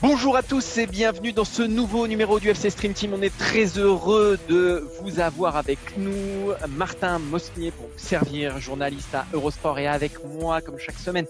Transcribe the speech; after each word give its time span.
Bonjour 0.00 0.36
à 0.36 0.42
tous 0.42 0.78
et 0.78 0.86
bienvenue 0.86 1.32
dans 1.32 1.44
ce 1.44 1.62
nouveau 1.62 2.06
numéro 2.06 2.38
du 2.38 2.48
FC 2.48 2.70
Stream 2.70 2.92
Team. 2.92 3.14
On 3.14 3.20
est 3.20 3.36
très 3.36 3.78
heureux 3.78 4.38
de 4.48 4.86
vous 5.00 5.20
avoir 5.20 5.56
avec 5.56 5.78
nous. 5.96 6.52
Martin 6.68 7.18
Mosnier 7.18 7.72
pour 7.72 7.86
vous 7.88 7.98
servir, 7.98 8.60
journaliste 8.60 9.14
à 9.14 9.26
Eurosport 9.32 9.78
et 9.78 9.88
avec 9.88 10.24
moi 10.24 10.60
comme 10.60 10.78
chaque 10.78 10.98
semaine. 10.98 11.26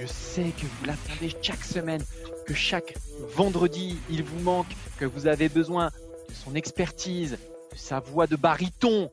Je 0.00 0.06
sais 0.06 0.52
que 0.56 0.62
vous 0.62 0.86
l'attendez 0.86 1.34
chaque 1.42 1.64
semaine, 1.64 2.02
que 2.46 2.54
chaque 2.54 2.94
vendredi 3.34 3.98
il 4.08 4.24
vous 4.24 4.40
manque, 4.40 4.74
que 4.98 5.04
vous 5.04 5.26
avez 5.26 5.48
besoin 5.48 5.90
de 6.28 6.34
son 6.34 6.54
expertise, 6.54 7.32
de 7.72 7.76
sa 7.76 8.00
voix 8.00 8.26
de 8.26 8.36
baryton. 8.36 9.10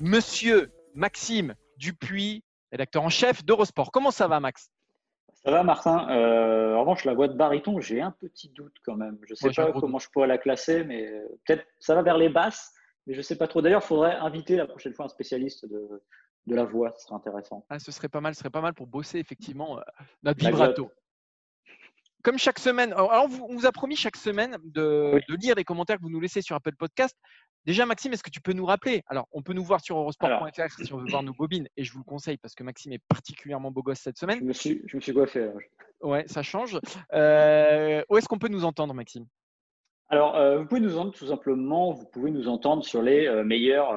Monsieur 0.00 0.70
Maxime 0.94 1.54
Dupuis, 1.84 2.42
rédacteur 2.72 3.02
en 3.02 3.10
chef 3.10 3.44
d'Eurosport. 3.44 3.92
Comment 3.92 4.10
ça 4.10 4.26
va 4.26 4.40
Max? 4.40 4.70
Ça 5.44 5.50
va, 5.50 5.62
Martin. 5.62 6.08
Euh, 6.08 6.74
en 6.74 6.80
revanche, 6.80 7.04
la 7.04 7.12
voix 7.12 7.28
de 7.28 7.34
baryton, 7.34 7.78
j'ai 7.78 8.00
un 8.00 8.10
petit 8.10 8.48
doute 8.48 8.74
quand 8.82 8.96
même. 8.96 9.18
Je 9.24 9.32
ne 9.32 9.34
sais 9.34 9.50
pas 9.50 9.70
comment 9.72 9.98
je 9.98 10.08
pourrais 10.08 10.26
la 10.26 10.38
classer, 10.38 10.84
mais 10.84 11.06
euh, 11.06 11.28
peut-être 11.44 11.66
ça 11.78 11.94
va 11.94 12.02
vers 12.02 12.16
les 12.16 12.30
basses, 12.30 12.72
mais 13.06 13.12
je 13.12 13.18
ne 13.18 13.22
sais 13.22 13.36
pas 13.36 13.46
trop. 13.46 13.60
D'ailleurs, 13.60 13.82
il 13.84 13.86
faudrait 13.86 14.14
inviter 14.16 14.56
la 14.56 14.66
prochaine 14.66 14.94
fois 14.94 15.04
un 15.04 15.08
spécialiste 15.08 15.66
de, 15.66 16.02
de 16.46 16.54
la 16.54 16.64
voix, 16.64 16.92
ce 16.96 17.04
serait 17.04 17.16
intéressant. 17.16 17.66
Ah, 17.68 17.78
ce 17.78 17.92
serait 17.92 18.08
pas 18.08 18.22
mal, 18.22 18.34
ce 18.34 18.38
serait 18.38 18.50
pas 18.50 18.62
mal 18.62 18.72
pour 18.72 18.86
bosser 18.86 19.18
effectivement 19.18 19.78
euh, 19.78 19.82
notre 20.22 20.42
vibrato. 20.42 20.90
Comme 22.22 22.38
chaque 22.38 22.58
semaine, 22.58 22.94
alors 22.94 23.28
on 23.46 23.54
vous 23.54 23.66
a 23.66 23.72
promis 23.72 23.96
chaque 23.96 24.16
semaine 24.16 24.56
de, 24.64 25.20
de, 25.28 25.34
lire 25.36 25.56
les 25.56 25.64
commentaires 25.64 25.98
que 25.98 26.02
vous 26.02 26.10
nous 26.10 26.20
laissez 26.20 26.40
sur 26.40 26.56
Apple 26.56 26.74
Podcast. 26.74 27.14
Déjà, 27.66 27.86
Maxime, 27.86 28.12
est-ce 28.12 28.22
que 28.22 28.30
tu 28.30 28.42
peux 28.42 28.52
nous 28.52 28.66
rappeler? 28.66 29.02
Alors, 29.06 29.26
on 29.32 29.42
peut 29.42 29.54
nous 29.54 29.64
voir 29.64 29.80
sur 29.80 29.96
eurosport.fr 29.96 30.84
si 30.84 30.92
on 30.92 30.98
veut 30.98 31.08
voir 31.08 31.22
nos 31.22 31.32
bobines, 31.32 31.66
et 31.76 31.84
je 31.84 31.92
vous 31.92 32.00
le 32.00 32.04
conseille 32.04 32.36
parce 32.36 32.54
que 32.54 32.62
Maxime 32.62 32.92
est 32.92 33.02
particulièrement 33.08 33.70
beau 33.70 33.82
gosse 33.82 34.00
cette 34.00 34.18
semaine. 34.18 34.38
Je 34.40 34.44
me 34.44 34.52
suis, 34.52 34.82
je 34.86 34.96
me 34.96 35.00
suis 35.00 35.14
coiffé. 35.14 35.48
Ouais, 36.02 36.24
ça 36.26 36.42
change. 36.42 36.78
Euh, 37.14 38.02
où 38.10 38.18
est-ce 38.18 38.28
qu'on 38.28 38.38
peut 38.38 38.48
nous 38.48 38.64
entendre, 38.64 38.92
Maxime? 38.92 39.26
Alors, 40.10 40.36
euh, 40.36 40.58
vous 40.58 40.66
pouvez 40.66 40.82
nous 40.82 40.98
entendre 40.98 41.14
tout 41.14 41.26
simplement, 41.26 41.92
vous 41.92 42.04
pouvez 42.04 42.30
nous 42.30 42.46
entendre 42.48 42.84
sur 42.84 43.00
les 43.00 43.26
euh, 43.26 43.42
meilleures 43.42 43.96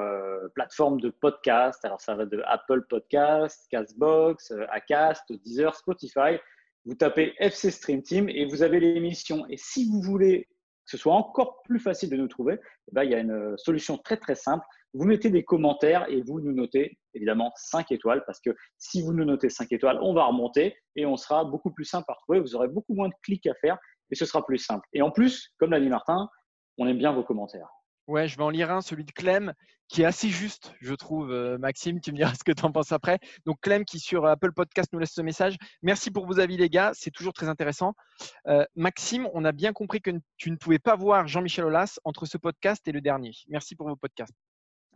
plateformes 0.54 1.00
de 1.00 1.10
podcast. 1.10 1.84
Alors, 1.84 2.00
ça 2.00 2.14
va 2.14 2.24
de 2.24 2.42
Apple 2.46 2.86
Podcast, 2.88 3.66
Castbox, 3.70 4.54
Acast, 4.70 5.30
Deezer, 5.44 5.74
Spotify. 5.74 6.38
Vous 6.86 6.94
tapez 6.94 7.34
FC 7.38 7.70
Stream 7.70 8.02
Team 8.02 8.30
et 8.30 8.46
vous 8.46 8.62
avez 8.62 8.80
l'émission. 8.80 9.44
Et 9.50 9.58
si 9.58 9.84
vous 9.90 10.00
voulez 10.00 10.48
que 10.88 10.96
ce 10.96 11.02
soit 11.02 11.14
encore 11.14 11.60
plus 11.64 11.78
facile 11.78 12.08
de 12.08 12.16
nous 12.16 12.28
trouver, 12.28 12.58
eh 12.62 12.90
ben, 12.92 13.04
il 13.04 13.10
y 13.10 13.14
a 13.14 13.18
une 13.18 13.30
euh, 13.30 13.56
solution 13.58 13.98
très 13.98 14.16
très 14.16 14.34
simple. 14.34 14.64
Vous 14.94 15.04
mettez 15.04 15.28
des 15.28 15.44
commentaires 15.44 16.08
et 16.08 16.22
vous 16.22 16.40
nous 16.40 16.52
notez 16.52 16.98
évidemment 17.12 17.52
5 17.56 17.92
étoiles 17.92 18.24
parce 18.24 18.40
que 18.40 18.56
si 18.78 19.02
vous 19.02 19.12
nous 19.12 19.26
notez 19.26 19.50
5 19.50 19.70
étoiles, 19.72 19.98
on 20.00 20.14
va 20.14 20.24
remonter 20.24 20.78
et 20.96 21.04
on 21.04 21.18
sera 21.18 21.44
beaucoup 21.44 21.70
plus 21.70 21.84
simple 21.84 22.06
à 22.08 22.14
retrouver. 22.14 22.40
Vous 22.40 22.56
aurez 22.56 22.68
beaucoup 22.68 22.94
moins 22.94 23.08
de 23.08 23.14
clics 23.22 23.46
à 23.46 23.54
faire 23.56 23.76
et 24.10 24.14
ce 24.14 24.24
sera 24.24 24.46
plus 24.46 24.56
simple. 24.56 24.88
Et 24.94 25.02
en 25.02 25.10
plus, 25.10 25.52
comme 25.58 25.72
l'a 25.72 25.80
dit 25.80 25.90
Martin, 25.90 26.30
on 26.78 26.86
aime 26.86 26.98
bien 26.98 27.12
vos 27.12 27.22
commentaires. 27.22 27.68
Ouais, 28.08 28.26
je 28.26 28.38
vais 28.38 28.42
en 28.42 28.48
lire 28.48 28.70
un, 28.70 28.80
celui 28.80 29.04
de 29.04 29.12
Clem, 29.12 29.52
qui 29.86 30.00
est 30.00 30.06
assez 30.06 30.30
juste, 30.30 30.72
je 30.80 30.94
trouve. 30.94 31.30
Euh, 31.30 31.58
Maxime, 31.58 32.00
tu 32.00 32.10
me 32.10 32.16
diras 32.16 32.32
ce 32.40 32.42
que 32.42 32.52
tu 32.52 32.64
en 32.64 32.72
penses 32.72 32.90
après. 32.90 33.18
Donc, 33.44 33.60
Clem 33.60 33.84
qui 33.84 33.98
sur 33.98 34.24
Apple 34.24 34.52
Podcast 34.52 34.90
nous 34.94 34.98
laisse 34.98 35.12
ce 35.12 35.20
message. 35.20 35.58
Merci 35.82 36.10
pour 36.10 36.26
vos 36.26 36.40
avis, 36.40 36.56
les 36.56 36.70
gars. 36.70 36.92
C'est 36.94 37.10
toujours 37.10 37.34
très 37.34 37.48
intéressant. 37.48 37.92
Euh, 38.46 38.64
Maxime, 38.76 39.28
on 39.34 39.44
a 39.44 39.52
bien 39.52 39.74
compris 39.74 40.00
que 40.00 40.10
tu 40.38 40.50
ne 40.50 40.56
pouvais 40.56 40.78
pas 40.78 40.96
voir 40.96 41.28
Jean-Michel 41.28 41.66
Aulas 41.66 41.98
entre 42.04 42.24
ce 42.24 42.38
podcast 42.38 42.88
et 42.88 42.92
le 42.92 43.02
dernier. 43.02 43.32
Merci 43.48 43.76
pour 43.76 43.86
vos 43.86 43.96
podcasts. 43.96 44.32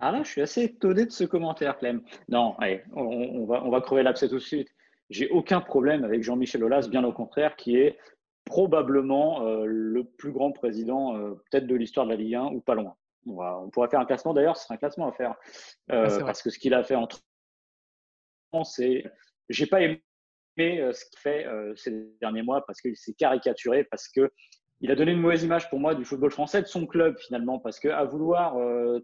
Ah 0.01 0.11
là, 0.11 0.23
je 0.23 0.31
suis 0.31 0.41
assez 0.41 0.63
étonné 0.63 1.05
de 1.05 1.13
ce 1.13 1.25
commentaire, 1.25 1.77
Clem. 1.77 2.01
Non, 2.31 2.57
allez, 2.61 2.83
on, 2.95 3.45
va, 3.45 3.81
crever 3.83 4.03
l'abcès 4.03 4.31
tout 4.31 4.37
de 4.37 4.41
suite. 4.41 4.69
J'ai 5.11 5.29
aucun 5.29 5.61
problème 5.61 6.03
avec 6.05 6.23
Jean-Michel 6.23 6.65
Aulas, 6.65 6.89
bien 6.91 7.05
au 7.05 7.13
contraire, 7.13 7.57
qui 7.57 7.77
est 7.77 7.99
probablement 8.47 9.47
euh, 9.47 9.67
le 9.67 10.03
plus 10.03 10.33
grand 10.33 10.51
président 10.51 11.15
peut-être 11.51 11.67
de 11.67 11.77
l'histoire 11.77 12.07
de 12.07 12.13
la 12.13 12.17
Ligue 12.17 12.37
1 12.37 12.47
ou 12.47 12.61
pas 12.63 12.75
loin. 12.75 12.97
On, 13.27 13.71
pourrait 13.71 13.89
faire 13.89 14.01
un 14.01 14.05
classement 14.05 14.35
d'ailleurs, 14.35 14.57
ce 14.57 14.65
serait 14.65 14.75
un 14.75 14.79
classement 14.79 15.09
à 15.09 15.13
faire. 15.13 15.35
Euh, 15.91 16.21
parce 16.21 16.43
que 16.43 16.51
ce 16.51 16.59
qu'il 16.59 16.75
a 16.75 16.83
fait 16.83 16.95
entre 16.95 17.21
c'est. 18.65 19.05
J'ai 19.49 19.67
pas 19.67 19.81
aimé 19.81 20.01
euh, 20.61 20.93
ce 20.93 21.05
qu'il 21.07 21.19
fait 21.19 21.47
euh, 21.47 21.75
ces 21.75 22.15
derniers 22.21 22.43
mois 22.43 22.65
parce 22.67 22.81
qu'il 22.81 22.97
s'est 22.97 23.15
caricaturé, 23.15 23.85
parce 23.85 24.09
que 24.09 24.31
il 24.81 24.91
a 24.91 24.97
donné 24.97 25.13
une 25.13 25.21
mauvaise 25.21 25.45
image 25.45 25.71
pour 25.71 25.79
moi 25.79 25.95
du 25.95 26.05
football 26.05 26.33
français, 26.33 26.61
de 26.61 26.67
son 26.67 26.87
club 26.87 27.17
finalement, 27.19 27.61
parce 27.61 27.79
qu'à 27.79 28.03
vouloir 28.05 28.57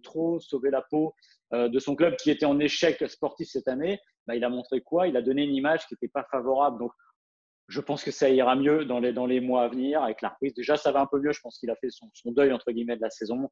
trop 0.03 0.41
sauver 0.41 0.71
la 0.71 0.83
peau 0.83 1.15
de 1.53 1.79
son 1.79 1.95
club 1.95 2.17
qui 2.17 2.33
était 2.33 2.47
en 2.47 2.59
échec 2.59 3.09
sportif 3.09 3.49
cette 3.49 3.69
année, 3.69 4.01
bah, 4.27 4.35
il 4.35 4.43
a 4.45 4.51
montré 4.51 4.81
quoi? 4.81 5.07
Il 5.07 5.17
a 5.17 5.23
donné 5.23 5.45
une 5.45 5.55
image 5.55 5.87
qui 5.87 5.95
n'était 5.95 6.09
pas 6.13 6.25
favorable. 6.33 6.81
Donc, 6.81 6.93
je 7.69 7.81
pense 7.81 8.05
que 8.05 8.11
ça 8.11 8.29
ira 8.29 8.57
mieux 8.57 8.85
dans 8.85 8.99
les, 8.99 9.13
dans 9.13 9.27
les 9.27 9.41
mois 9.41 9.65
à 9.65 9.69
venir 9.69 10.03
avec 10.03 10.23
la 10.23 10.31
reprise. 10.31 10.53
Déjà, 10.55 10.77
ça 10.77 10.93
va 10.93 11.01
un 11.01 11.07
peu 11.07 11.21
mieux. 11.21 11.33
Je 11.33 11.41
pense 11.41 11.59
qu'il 11.59 11.71
a 11.71 11.77
fait 11.77 11.91
son, 11.91 12.11
son, 12.13 12.33
deuil 12.33 12.53
entre 12.53 12.71
guillemets 12.73 12.97
de 12.97 13.03
la 13.03 13.11
saison. 13.11 13.51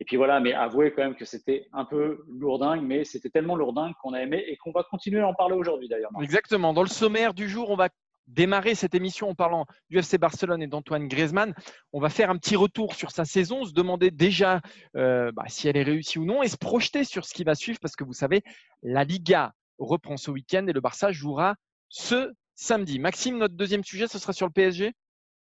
Et 0.00 0.04
puis 0.04 0.16
voilà, 0.16 0.40
mais 0.40 0.54
avouez 0.54 0.92
quand 0.92 1.02
même 1.02 1.14
que 1.14 1.26
c'était 1.26 1.68
un 1.74 1.84
peu 1.84 2.24
lourdingue, 2.26 2.82
mais 2.82 3.04
c'était 3.04 3.28
tellement 3.28 3.54
lourdingue 3.54 3.92
qu'on 4.02 4.14
a 4.14 4.22
aimé 4.22 4.42
et 4.46 4.56
qu'on 4.56 4.72
va 4.72 4.82
continuer 4.82 5.20
à 5.20 5.28
en 5.28 5.34
parler 5.34 5.54
aujourd'hui 5.54 5.88
d'ailleurs. 5.88 6.10
Exactement. 6.22 6.72
Dans 6.72 6.82
le 6.82 6.88
sommaire 6.88 7.34
du 7.34 7.48
jour, 7.48 7.68
on 7.68 7.76
va 7.76 7.90
démarrer 8.26 8.74
cette 8.74 8.94
émission 8.94 9.28
en 9.28 9.34
parlant 9.34 9.66
du 9.90 9.98
FC 9.98 10.16
Barcelone 10.16 10.62
et 10.62 10.66
d'Antoine 10.66 11.06
Griezmann. 11.06 11.54
On 11.92 12.00
va 12.00 12.08
faire 12.08 12.30
un 12.30 12.36
petit 12.38 12.56
retour 12.56 12.94
sur 12.94 13.10
sa 13.10 13.24
saison, 13.24 13.64
se 13.64 13.72
demander 13.72 14.10
déjà 14.10 14.60
euh, 14.96 15.32
bah, 15.32 15.44
si 15.48 15.68
elle 15.68 15.76
est 15.76 15.82
réussie 15.82 16.18
ou 16.18 16.24
non 16.24 16.42
et 16.42 16.48
se 16.48 16.56
projeter 16.56 17.04
sur 17.04 17.24
ce 17.26 17.34
qui 17.34 17.44
va 17.44 17.54
suivre 17.54 17.78
parce 17.80 17.96
que 17.96 18.04
vous 18.04 18.12
savez, 18.12 18.42
la 18.82 19.04
Liga 19.04 19.52
reprend 19.78 20.16
ce 20.16 20.30
week-end 20.30 20.66
et 20.66 20.72
le 20.72 20.80
Barça 20.80 21.12
jouera 21.12 21.56
ce 21.88 22.32
samedi. 22.54 22.98
Maxime, 22.98 23.36
notre 23.36 23.54
deuxième 23.54 23.84
sujet, 23.84 24.06
ce 24.06 24.18
sera 24.18 24.32
sur 24.32 24.46
le 24.46 24.52
PSG 24.52 24.92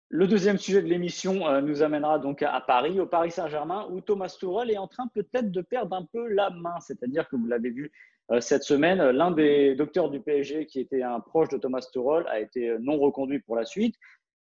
le 0.09 0.27
deuxième 0.27 0.57
sujet 0.57 0.81
de 0.81 0.87
l'émission 0.87 1.47
euh, 1.47 1.61
nous 1.61 1.81
amènera 1.81 2.19
donc 2.19 2.43
à, 2.43 2.61
Paris, 2.61 2.99
au 2.99 3.07
Paris 3.07 3.31
Saint-Germain, 3.31 3.87
où 3.91 4.01
Thomas 4.01 4.35
Tuchel 4.39 4.71
est 4.71 4.77
en 4.77 4.87
train 4.87 5.07
peut-être 5.07 5.51
de 5.51 5.61
perdre 5.61 5.95
un 5.95 6.05
peu 6.05 6.27
la 6.27 6.51
main. 6.51 6.79
C'est-à-dire 6.79 7.27
que 7.27 7.35
vous 7.35 7.47
l'avez 7.47 7.71
vu 7.71 7.91
euh, 8.31 8.39
cette 8.39 8.63
semaine, 8.63 9.01
l'un 9.01 9.31
des 9.31 9.75
docteurs 9.75 10.09
du 10.09 10.19
PSG 10.19 10.67
qui 10.67 10.79
était 10.79 11.01
un 11.01 11.19
proche 11.19 11.49
de 11.49 11.57
Thomas 11.57 11.85
Tuchel 11.91 12.27
a 12.27 12.39
été 12.39 12.69
euh, 12.69 12.77
non 12.79 12.99
reconduit 12.99 13.39
pour 13.39 13.55
la 13.55 13.65
suite. 13.65 13.95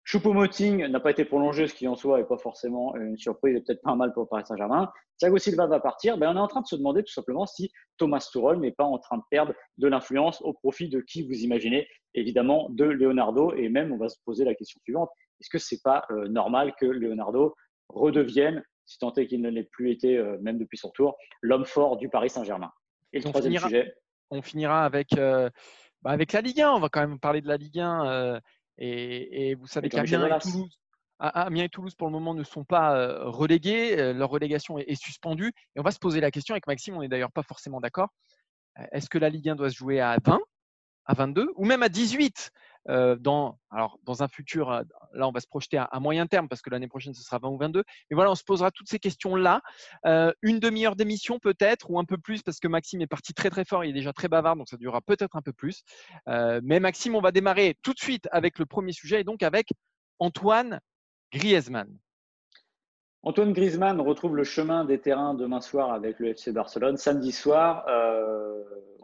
Choupo-Moting 0.04 0.86
n'a 0.86 0.98
pas 0.98 1.12
été 1.12 1.24
prolongé, 1.24 1.68
ce 1.68 1.74
qui 1.74 1.86
en 1.86 1.94
soi 1.94 2.18
n'est 2.18 2.24
pas 2.24 2.38
forcément 2.38 2.96
une 2.96 3.16
surprise 3.16 3.54
et 3.54 3.60
peut-être 3.60 3.82
pas 3.82 3.94
mal 3.94 4.12
pour 4.12 4.28
Paris 4.28 4.42
Saint-Germain. 4.44 4.91
Thiago 5.18 5.38
Silva 5.38 5.66
va 5.68 5.78
partir. 5.78 6.18
Ben, 6.18 6.30
on 6.30 6.36
est 6.36 6.41
en 6.41 6.48
train 6.48 6.62
de 6.62 6.66
se 6.66 6.74
demander 6.74 7.04
tout 7.04 7.12
simplement 7.12 7.46
si 7.46 7.70
Thomas 7.98 8.26
Tuchel 8.32 8.58
n'est 8.58 8.72
pas 8.72 8.84
en 8.84 8.98
train 8.98 9.18
de 9.18 9.22
perdre 9.30 9.54
de 9.78 9.86
l'influence 9.86 10.42
au 10.42 10.54
profit 10.54 10.88
de 10.88 11.00
qui 11.00 11.22
vous 11.22 11.44
imaginez, 11.44 11.86
évidemment 12.14 12.68
de 12.70 12.84
Leonardo. 12.84 13.54
Et 13.54 13.68
même, 13.68 13.92
on 13.92 13.96
va 13.96 14.08
se 14.08 14.18
poser 14.24 14.44
la 14.44 14.56
question 14.56 14.80
suivante 14.82 15.10
est-ce 15.41 15.50
que 15.50 15.59
c'est 15.59 15.82
pas 15.82 16.04
euh, 16.10 16.28
normal 16.28 16.75
que 16.78 16.87
Leonardo 16.87 17.54
redevienne, 17.88 18.62
si 18.84 18.98
tant 18.98 19.12
est 19.15 19.26
qu'il 19.26 19.43
ne 19.43 19.50
l'ait 19.50 19.65
plus 19.65 19.91
été 19.91 20.16
euh, 20.16 20.38
même 20.41 20.59
depuis 20.59 20.78
son 20.78 20.91
tour, 20.91 21.16
l'homme 21.41 21.65
fort 21.65 21.97
du 21.97 22.09
Paris 22.09 22.31
Saint-Germain? 22.31 22.72
Et 23.12 23.18
le 23.18 23.24
troisième 23.24 23.59
sujet 23.59 23.95
On 24.30 24.41
finira 24.41 24.84
avec, 24.84 25.16
euh, 25.18 25.51
bah, 26.03 26.10
avec 26.10 26.33
la 26.33 26.41
Ligue 26.41 26.60
1. 26.60 26.72
On 26.72 26.80
va 26.80 26.89
quand 26.89 27.01
même 27.01 27.18
parler 27.18 27.41
de 27.41 27.48
la 27.48 27.56
Ligue 27.56 27.80
1. 27.80 28.41
Et, 28.78 29.54
vous 29.56 29.66
savez 29.66 29.89
qu'Amiens 29.89 30.36
et 30.36 30.41
Toulouse. 30.41 30.78
Amiens 31.18 31.65
et 31.65 31.68
Toulouse, 31.68 31.95
pour 31.95 32.09
le 32.09 32.12
moment, 32.12 32.34
ne 32.34 32.42
sont 32.42 32.65
pas 32.65 33.18
relégués. 33.27 34.15
Leur 34.15 34.30
relégation 34.30 34.78
est, 34.78 34.95
suspendue. 34.95 35.53
Et 35.77 35.80
on 35.80 35.83
va 35.83 35.91
se 35.91 35.98
poser 35.98 36.21
la 36.21 36.30
question 36.30 36.54
avec 36.54 36.66
Maxime, 36.66 36.97
on 36.97 37.01
n'est 37.01 37.09
d'ailleurs 37.09 37.33
pas 37.33 37.42
forcément 37.42 37.80
d'accord. 37.80 38.09
Est-ce 38.92 39.10
que 39.10 39.18
la 39.18 39.28
Ligue 39.28 39.51
1 39.51 39.56
doit 39.56 39.71
se 39.71 39.77
jouer 39.77 40.01
à 40.01 40.16
20, 40.24 40.41
à 41.04 41.15
22 41.15 41.53
ou 41.56 41.65
même 41.65 41.83
à 41.83 41.89
18 41.89 42.51
dans, 42.88 43.58
alors, 43.70 43.98
dans 44.04 44.22
un 44.22 44.28
futur, 44.28 44.70
là, 44.70 45.28
on 45.28 45.32
va 45.32 45.40
se 45.40 45.46
projeter 45.46 45.78
à, 45.78 46.00
moyen 46.00 46.26
terme 46.26 46.48
parce 46.48 46.62
que 46.62 46.70
l'année 46.70 46.88
prochaine, 46.88 47.14
ce 47.14 47.22
sera 47.22 47.38
20 47.38 47.48
ou 47.48 47.58
22. 47.58 47.84
Mais 48.10 48.14
voilà, 48.14 48.30
on 48.30 48.34
se 48.34 48.44
posera 48.44 48.70
toutes 48.70 48.88
ces 48.88 48.98
questions-là. 48.98 49.60
une 50.42 50.58
demi-heure 50.58 50.96
d'émission 50.96 51.38
peut-être 51.38 51.90
ou 51.90 51.98
un 51.98 52.04
peu 52.04 52.18
plus 52.18 52.42
parce 52.42 52.58
que 52.58 52.68
Maxime 52.68 53.00
est 53.00 53.06
parti 53.06 53.34
très 53.34 53.50
très 53.50 53.64
fort. 53.64 53.84
Il 53.84 53.90
est 53.90 53.94
déjà 53.94 54.12
très 54.12 54.28
bavard, 54.28 54.56
donc 54.56 54.68
ça 54.68 54.76
durera 54.76 55.00
peut-être 55.00 55.36
un 55.36 55.42
peu 55.42 55.52
plus. 55.52 55.82
mais 56.26 56.80
Maxime, 56.80 57.14
on 57.14 57.20
va 57.20 57.32
démarrer 57.32 57.76
tout 57.82 57.92
de 57.92 58.00
suite 58.00 58.28
avec 58.32 58.58
le 58.58 58.66
premier 58.66 58.92
sujet 58.92 59.20
et 59.20 59.24
donc 59.24 59.42
avec 59.42 59.68
Antoine 60.18 60.80
Griezmann. 61.32 61.98
Antoine 63.24 63.52
Griezmann 63.52 64.00
retrouve 64.00 64.34
le 64.34 64.42
chemin 64.42 64.84
des 64.84 65.00
terrains 65.00 65.34
demain 65.34 65.60
soir 65.60 65.92
avec 65.92 66.18
le 66.18 66.30
FC 66.30 66.50
Barcelone. 66.50 66.96
Samedi 66.96 67.30
soir, 67.30 67.84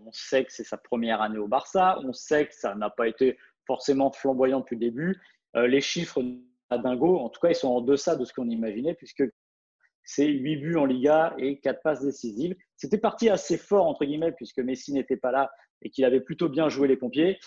on 0.05 0.13
sait 0.13 0.45
que 0.45 0.53
c'est 0.53 0.65
sa 0.65 0.77
première 0.77 1.23
année 1.23 1.39
au 1.39 1.47
Barça. 1.47 1.99
On 2.03 2.13
sait 2.13 2.47
que 2.49 2.55
ça 2.55 2.75
n'a 2.75 2.91
pas 2.91 3.07
été 3.07 3.39
forcément 3.69 4.11
flamboyant 4.11 4.61
depuis 4.61 4.75
le 4.75 4.81
début. 4.81 5.23
Euh, 5.55 5.69
les 5.69 5.81
chiffres 5.81 6.21
à 6.71 6.79
dingo, 6.79 7.19
en 7.19 7.29
tout 7.29 7.41
cas, 7.41 7.51
ils 7.51 7.55
sont 7.55 7.69
en 7.69 7.81
deçà 7.81 8.17
de 8.17 8.25
ce 8.25 8.33
qu'on 8.33 8.49
imaginait, 8.49 8.95
puisque 8.95 9.23
c'est 10.03 10.27
8 10.27 10.57
buts 10.57 10.77
en 10.77 10.87
Liga 10.87 11.35
et 11.39 11.61
4 11.61 11.83
passes 11.83 12.03
décisives. 12.03 12.57
C'était 12.77 12.99
parti 12.99 13.29
assez 13.29 13.57
fort, 13.57 13.87
entre 13.87 14.05
guillemets, 14.05 14.33
puisque 14.33 14.59
Messi 14.59 14.93
n'était 14.93 15.17
pas 15.17 15.31
là 15.31 15.51
et 15.83 15.91
qu'il 15.91 16.05
avait 16.05 16.21
plutôt 16.21 16.49
bien 16.49 16.69
joué 16.69 16.89
les 16.89 16.97
pompiers. 16.97 17.39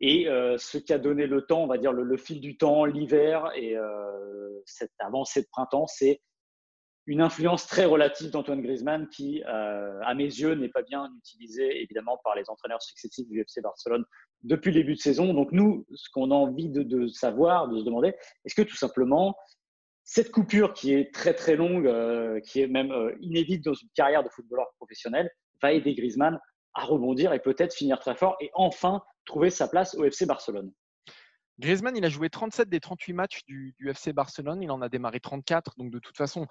Et 0.00 0.28
euh, 0.28 0.58
ce 0.58 0.78
qui 0.78 0.92
a 0.92 0.98
donné 0.98 1.26
le 1.26 1.42
temps, 1.42 1.62
on 1.62 1.66
va 1.66 1.78
dire 1.78 1.92
le, 1.92 2.16
fil 2.16 2.40
du 2.40 2.56
temps, 2.58 2.84
l'hiver 2.84 3.50
et 3.56 3.76
euh, 3.76 4.60
cette 4.66 4.92
avancée 4.98 5.42
de 5.42 5.48
printemps, 5.50 5.86
c'est 5.86 6.20
une 7.06 7.20
influence 7.20 7.66
très 7.66 7.84
relative 7.84 8.30
d'Antoine 8.30 8.62
Griezmann 8.62 9.08
qui, 9.08 9.42
euh, 9.44 10.00
à 10.04 10.14
mes 10.14 10.24
yeux, 10.24 10.54
n'est 10.54 10.68
pas 10.68 10.82
bien 10.82 11.10
utilisée 11.18 11.82
évidemment 11.82 12.18
par 12.24 12.34
les 12.34 12.48
entraîneurs 12.48 12.82
successifs 12.82 13.28
du 13.28 13.40
FC 13.40 13.60
Barcelone 13.60 14.04
depuis 14.42 14.70
le 14.72 14.80
début 14.80 14.94
de 14.94 15.00
saison. 15.00 15.34
Donc 15.34 15.52
nous, 15.52 15.86
ce 15.94 16.08
qu'on 16.10 16.30
a 16.30 16.34
envie 16.34 16.68
de, 16.68 17.06
savoir, 17.08 17.68
de 17.68 17.78
se 17.78 17.84
demander, 17.84 18.14
est-ce 18.44 18.54
que 18.54 18.62
tout 18.62 18.76
simplement 18.76 19.36
cette 20.02 20.30
coupure 20.30 20.74
qui 20.74 20.92
est 20.92 21.14
très 21.14 21.34
très 21.34 21.56
longue, 21.56 21.90
qui 22.42 22.60
est 22.60 22.66
même 22.66 22.92
inédite 23.20 23.64
dans 23.64 23.72
une 23.72 23.88
carrière 23.94 24.22
de 24.22 24.28
footballeur 24.28 24.66
professionnel, 24.76 25.30
va 25.62 25.72
aider 25.72 25.94
Griezmann 25.94 26.38
à 26.74 26.84
rebondir 26.84 27.32
et 27.32 27.38
peut-être 27.40 27.74
finir 27.74 27.98
très 28.00 28.14
fort 28.14 28.36
et 28.40 28.50
enfin 28.54 29.02
trouver 29.24 29.50
sa 29.50 29.68
place 29.68 29.94
au 29.94 30.04
FC 30.04 30.26
Barcelone? 30.26 30.72
Griezmann, 31.58 31.96
il 31.96 32.04
a 32.04 32.08
joué 32.08 32.30
37 32.30 32.68
des 32.68 32.80
38 32.80 33.12
matchs 33.12 33.44
du, 33.46 33.74
FC 33.86 34.12
Barcelone. 34.12 34.62
Il 34.62 34.70
en 34.70 34.82
a 34.82 34.88
démarré 34.88 35.20
34. 35.20 35.74
Donc, 35.78 35.90
de 35.90 35.98
toute 35.98 36.16
façon, 36.16 36.46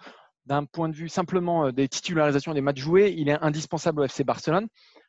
d'un 0.45 0.66
point 0.66 0.90
de 0.90 0.95
vue 0.95 1.10
simplement 1.10 1.68
euh, 1.68 1.72
des 1.72 1.88
titularisations 1.88 2.54
des 2.54 2.62
matchs 2.62 2.80
joués, 2.80 3.13
il 3.18 3.30
est 3.30 3.38
indispensable 3.42 4.01
au 4.01 4.04
FC 4.04 4.24
Barcelone. 4.24 4.68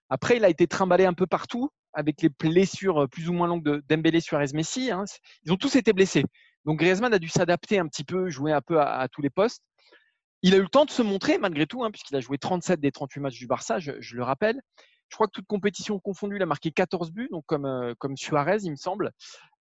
Après, 0.08 0.36
il 0.36 0.44
a 0.44 0.48
été 0.48 0.66
trimballé 0.66 1.04
un 1.04 1.14
peu 1.14 1.26
partout 1.26 1.70
avec 1.92 2.22
les 2.22 2.28
blessures 2.28 3.04
euh, 3.04 3.06
plus 3.06 3.28
ou 3.28 3.32
moins 3.32 3.46
longues 3.46 3.64
de 3.64 3.82
Dembélé, 3.88 4.20
Suarez, 4.20 4.52
Messi. 4.54 4.90
Hein. 4.90 5.04
Ils 5.44 5.52
ont 5.52 5.56
tous 5.56 5.76
été 5.76 5.92
blessés. 5.92 6.24
Donc, 6.64 6.78
Griezmann 6.78 7.12
a 7.12 7.18
dû 7.18 7.28
s'adapter 7.28 7.78
un 7.78 7.86
petit 7.88 8.04
peu, 8.04 8.30
jouer 8.30 8.52
un 8.52 8.62
peu 8.62 8.80
à, 8.80 9.06
tous 9.08 9.22
les 9.22 9.30
postes. 9.30 9.62
Il 10.42 10.54
a 10.54 10.58
eu 10.58 10.62
le 10.62 10.68
temps 10.68 10.84
de 10.84 10.90
se 10.90 11.02
montrer 11.02 11.38
malgré 11.38 11.66
tout, 11.66 11.84
hein, 11.84 11.90
puisqu'il 11.90 12.16
a 12.16 12.20
joué 12.20 12.38
37 12.38 12.80
des 12.80 12.92
38 12.92 13.20
matchs 13.20 13.38
du 13.38 13.46
Barça, 13.46 13.78
je 13.78 14.16
le 14.16 14.22
rappelle. 14.22 14.60
Je 15.08 15.16
crois 15.16 15.26
que 15.26 15.32
toute 15.32 15.46
compétition 15.46 15.98
confondue, 16.00 16.36
il 16.36 16.42
a 16.42 16.46
marqué 16.46 16.70
14 16.72 17.12
buts, 17.12 17.28
donc 17.30 17.44
comme, 17.46 17.66
euh, 17.66 17.94
comme 17.98 18.16
Suarez, 18.16 18.58
il 18.62 18.70
me 18.70 18.76
semble. 18.76 19.12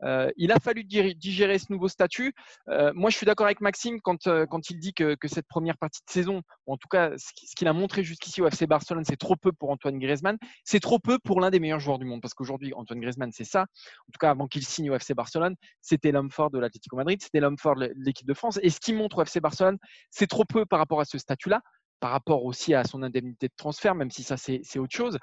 Euh, 0.04 0.32
il 0.36 0.52
a 0.52 0.60
fallu 0.60 0.84
digérer 0.84 1.60
ce 1.60 1.72
nouveau 1.72 1.88
statut. 1.88 2.34
Euh, 2.70 2.92
moi, 2.96 3.10
je 3.10 3.18
suis 3.18 3.26
d'accord 3.26 3.46
avec 3.46 3.62
Maxime 3.62 4.02
quand, 4.02 4.28
quand 4.50 4.70
il 4.70 4.80
dit 4.80 4.94
que, 4.94 5.16
que, 5.16 5.28
cette 5.28 5.48
première 5.48 5.78
partie 5.78 6.02
de 6.06 6.12
saison, 6.12 6.42
ou 6.68 6.74
en 6.74 6.78
tout 6.78 6.88
cas 6.90 7.12
ce 7.18 7.56
qu'il 7.56 7.68
a 7.68 7.74
montré 7.74 8.04
jusqu'ici 8.04 8.42
au 8.42 8.48
FC 8.48 8.68
Barcelone, 8.68 9.04
c'est 9.06 9.18
trop 9.18 9.36
peu 9.36 9.52
pour 9.52 9.70
Antoine 9.70 10.00
Griezmann. 10.00 10.38
C'est 10.64 10.80
trop 10.80 11.00
peu 11.00 11.20
pour 11.20 11.40
l'un 11.40 11.52
des 11.52 11.60
meilleurs 11.60 11.80
joueurs 11.80 12.00
du 12.00 12.06
monde, 12.06 12.22
parce 12.22 12.34
qu'aujourd'hui, 12.34 12.74
Antoine 12.74 13.00
Griezmann, 13.00 13.32
c'est 13.32 13.46
ça. 13.46 13.62
En 13.62 14.12
tout 14.12 14.20
cas, 14.20 14.32
avant 14.32 14.48
qu'il 14.48 14.66
signe 14.66 14.90
au 14.90 14.96
FC 14.96 15.14
Barcelone, 15.14 15.56
c'était 15.82 16.12
l'homme 16.12 16.32
fort 16.32 16.52
de 16.52 16.60
l'Atlético 16.60 16.96
Madrid, 16.96 17.22
c'était 17.22 17.40
l'homme 17.40 17.58
fort 17.58 17.76
de 17.76 17.94
l'équipe 17.96 18.28
de 18.28 18.34
France. 18.34 18.60
Et 18.62 18.70
ce 18.70 18.80
qu'il 18.80 18.96
montre 18.96 19.20
au 19.20 19.22
FC 19.22 19.40
Barcelone, 19.40 19.78
c'est 20.10 20.28
trop 20.28 20.46
peu 20.46 20.66
par 20.66 20.80
rapport 20.80 21.00
à 21.00 21.06
ce 21.06 21.18
statut-là 21.18 21.62
par 22.04 22.12
rapport 22.12 22.44
aussi 22.44 22.74
à 22.74 22.84
son 22.84 23.02
indemnité 23.02 23.48
de 23.48 23.54
transfert, 23.56 23.96
même 23.96 24.12
si 24.12 24.24
ça 24.24 24.36
c'est 24.36 24.78
autre 24.78 24.94
chose. 24.94 25.18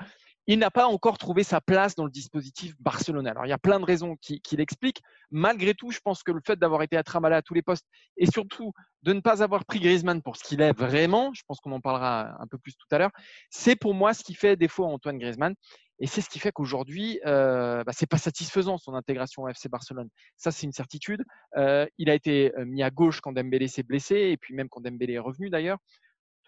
Il 0.46 0.58
n'a 0.58 0.70
pas 0.70 0.86
encore 0.86 1.18
trouvé 1.18 1.42
sa 1.42 1.60
place 1.60 1.94
dans 1.94 2.06
le 2.06 2.10
dispositif 2.10 2.72
barcelonais. 2.80 3.28
Alors 3.28 3.44
il 3.44 3.50
y 3.50 3.52
a 3.52 3.58
plein 3.58 3.78
de 3.78 3.84
raisons 3.84 4.16
qui, 4.16 4.40
l'expliquent. 4.56 5.02
Malgré 5.30 5.74
tout, 5.74 5.90
je 5.90 6.00
pense 6.00 6.22
que 6.22 6.32
le 6.32 6.40
fait 6.42 6.58
d'avoir 6.58 6.82
été 6.82 6.96
attramalé 6.96 7.36
à 7.36 7.42
tous 7.42 7.52
les 7.52 7.60
postes 7.60 7.84
et 8.16 8.24
surtout 8.24 8.72
de 9.02 9.12
ne 9.12 9.20
pas 9.20 9.42
avoir 9.42 9.66
pris 9.66 9.78
Griezmann 9.78 10.22
pour 10.22 10.38
ce 10.38 10.42
qu'il 10.42 10.62
est 10.62 10.72
vraiment, 10.72 11.34
je 11.34 11.42
pense 11.46 11.60
qu'on 11.60 11.72
en 11.72 11.82
parlera 11.82 12.40
un 12.40 12.46
peu 12.46 12.56
plus 12.56 12.72
tout 12.72 12.86
à 12.92 12.96
l'heure, 12.96 13.10
c'est 13.50 13.76
pour 13.76 13.92
moi 13.92 14.14
ce 14.14 14.24
qui 14.24 14.32
fait 14.32 14.56
défaut 14.56 14.84
à 14.84 14.88
Antoine 14.88 15.18
Griezmann. 15.18 15.54
Et 16.02 16.06
c'est 16.06 16.22
ce 16.22 16.30
qui 16.30 16.38
fait 16.38 16.50
qu'aujourd'hui, 16.50 17.20
euh, 17.26 17.84
bah, 17.84 17.92
ce 17.92 18.02
n'est 18.02 18.06
pas 18.06 18.16
satisfaisant 18.16 18.78
son 18.78 18.94
intégration 18.94 19.42
au 19.42 19.48
FC 19.48 19.68
Barcelone. 19.68 20.08
Ça, 20.38 20.50
c'est 20.50 20.64
une 20.64 20.72
certitude. 20.72 21.22
Euh, 21.58 21.86
il 21.98 22.08
a 22.08 22.14
été 22.14 22.56
euh, 22.56 22.64
mis 22.64 22.82
à 22.82 22.88
gauche 22.88 23.20
quand 23.20 23.32
Dembélé 23.32 23.68
s'est 23.68 23.82
blessé, 23.82 24.14
et 24.16 24.38
puis 24.38 24.54
même 24.54 24.70
quand 24.70 24.80
Dembélé 24.80 25.12
est 25.12 25.18
revenu 25.18 25.50
d'ailleurs. 25.50 25.76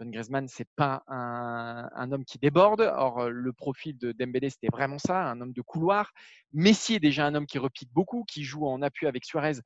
Antoine 0.03 0.11
Griezmann, 0.11 0.49
c'est 0.49 0.69
pas 0.75 1.05
un, 1.07 2.11
homme 2.11 2.25
qui 2.25 2.39
déborde. 2.39 2.81
Or, 2.81 3.31
le 3.31 3.53
profil 3.53 3.97
de 3.99 4.11
Dembélé, 4.11 4.51
c'était 4.51 4.69
vraiment 4.73 4.99
ça, 4.99 5.31
un 5.31 5.41
homme 5.41 5.53
de 5.53 5.63
couloir. 5.63 6.11
Messi 6.53 6.95
est 6.95 7.01
déjà 7.01 7.25
un 7.25 7.37
homme 7.37 7.47
qui 7.47 7.59
repique 7.59 7.93
beaucoup, 7.93 8.25
qui 8.25 8.43
joue 8.43 8.67
en 8.67 8.83
appui 8.83 9.07
avec 9.07 9.25
Suarez. 9.25 9.61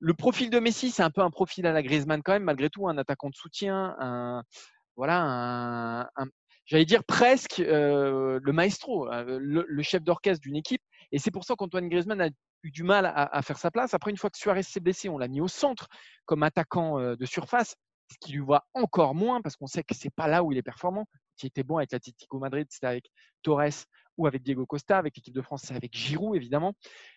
Le 0.00 0.12
profil 0.12 0.50
de 0.50 0.58
Messi, 0.58 0.90
c'est 0.90 1.04
un 1.04 1.10
peu 1.10 1.20
un 1.20 1.30
profil 1.30 1.66
à 1.66 1.72
la 1.72 1.84
Griezmann 1.84 2.20
quand 2.20 2.32
même, 2.32 2.42
malgré 2.42 2.68
tout, 2.68 2.88
un 2.88 2.98
attaquant 2.98 3.30
de 3.30 3.36
soutien, 3.36 3.94
un, 4.00 4.42
voilà, 4.96 6.10
j'allais 6.66 6.84
dire 6.84 7.04
presque 7.04 7.58
le 7.58 8.52
maestro, 8.52 9.08
le, 9.08 9.82
chef 9.82 10.02
d'orchestre 10.02 10.42
d'une 10.42 10.56
équipe. 10.56 10.82
Et 11.12 11.20
c'est 11.20 11.30
pour 11.30 11.44
ça 11.44 11.54
qu'Antoine 11.54 11.88
Griezmann 11.88 12.20
a 12.20 12.28
eu 12.64 12.70
du 12.72 12.82
mal 12.82 13.06
à, 13.14 13.42
faire 13.42 13.58
sa 13.58 13.70
place. 13.70 13.94
Après, 13.94 14.10
une 14.10 14.16
fois 14.16 14.30
que 14.30 14.38
Suarez 14.38 14.64
s'est 14.64 14.80
blessé, 14.80 15.08
on 15.08 15.18
l'a 15.18 15.28
mis 15.28 15.40
au 15.40 15.48
centre 15.48 15.86
comme 16.24 16.42
attaquant 16.42 17.14
de 17.14 17.24
surface 17.24 17.76
qui 18.18 18.32
lui 18.32 18.40
voit 18.40 18.66
encore 18.74 19.14
moins 19.14 19.40
parce 19.40 19.56
qu'on 19.56 19.66
sait 19.66 19.82
que 19.82 19.94
c'est 19.94 20.10
pas 20.10 20.28
là 20.28 20.42
où 20.42 20.52
il 20.52 20.58
est 20.58 20.62
performant. 20.62 21.06
Qui 21.36 21.46
était 21.46 21.62
bon 21.62 21.78
avec 21.78 21.92
l'Atlético 21.92 22.38
Madrid, 22.38 22.66
c'était 22.70 22.86
avec 22.86 23.10
Torres 23.42 23.86
ou 24.18 24.26
avec 24.26 24.42
Diego 24.42 24.66
Costa, 24.66 24.98
avec 24.98 25.16
l'équipe 25.16 25.34
de 25.34 25.40
France, 25.40 25.62
c'est 25.64 25.74
avec 25.74 25.96
Giroud 25.96 26.36
évidemment. 26.36 26.74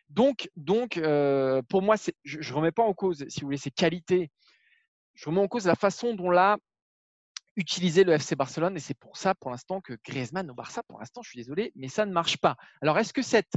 Donc, 0.10 0.50
donc 0.56 0.98
euh, 0.98 1.62
pour 1.68 1.81
moi, 1.81 1.95
je 2.24 2.38
ne 2.38 2.56
remets 2.56 2.72
pas 2.72 2.84
en 2.84 2.94
cause, 2.94 3.25
si 3.28 3.42
vous 3.42 3.48
voulez, 3.48 3.57
ses 3.57 3.72
qualités. 3.72 4.31
Je 5.13 5.25
remets 5.25 5.42
en 5.42 5.48
cause 5.48 5.66
la 5.66 5.75
façon 5.75 6.13
dont 6.13 6.30
l'a 6.30 6.57
utilisé 7.56 8.04
le 8.04 8.13
FC 8.13 8.36
Barcelone 8.36 8.75
et 8.78 8.80
c'est 8.80 8.98
pour 8.98 9.18
ça, 9.18 9.36
pour 9.36 9.51
l'instant, 9.51 9.81
que 9.81 9.94
Griezmann 10.06 10.50
au 10.50 10.54
Barça, 10.54 10.81
pour 10.84 11.00
l'instant, 11.00 11.22
je 11.22 11.30
suis 11.30 11.38
désolé, 11.38 11.72
mais 11.75 11.88
ça 11.88 12.06
ne 12.06 12.12
marche 12.12 12.38
pas. 12.38 12.56
Alors, 12.81 12.98
est-ce 12.98 13.13
que 13.13 13.22
cette 13.22 13.54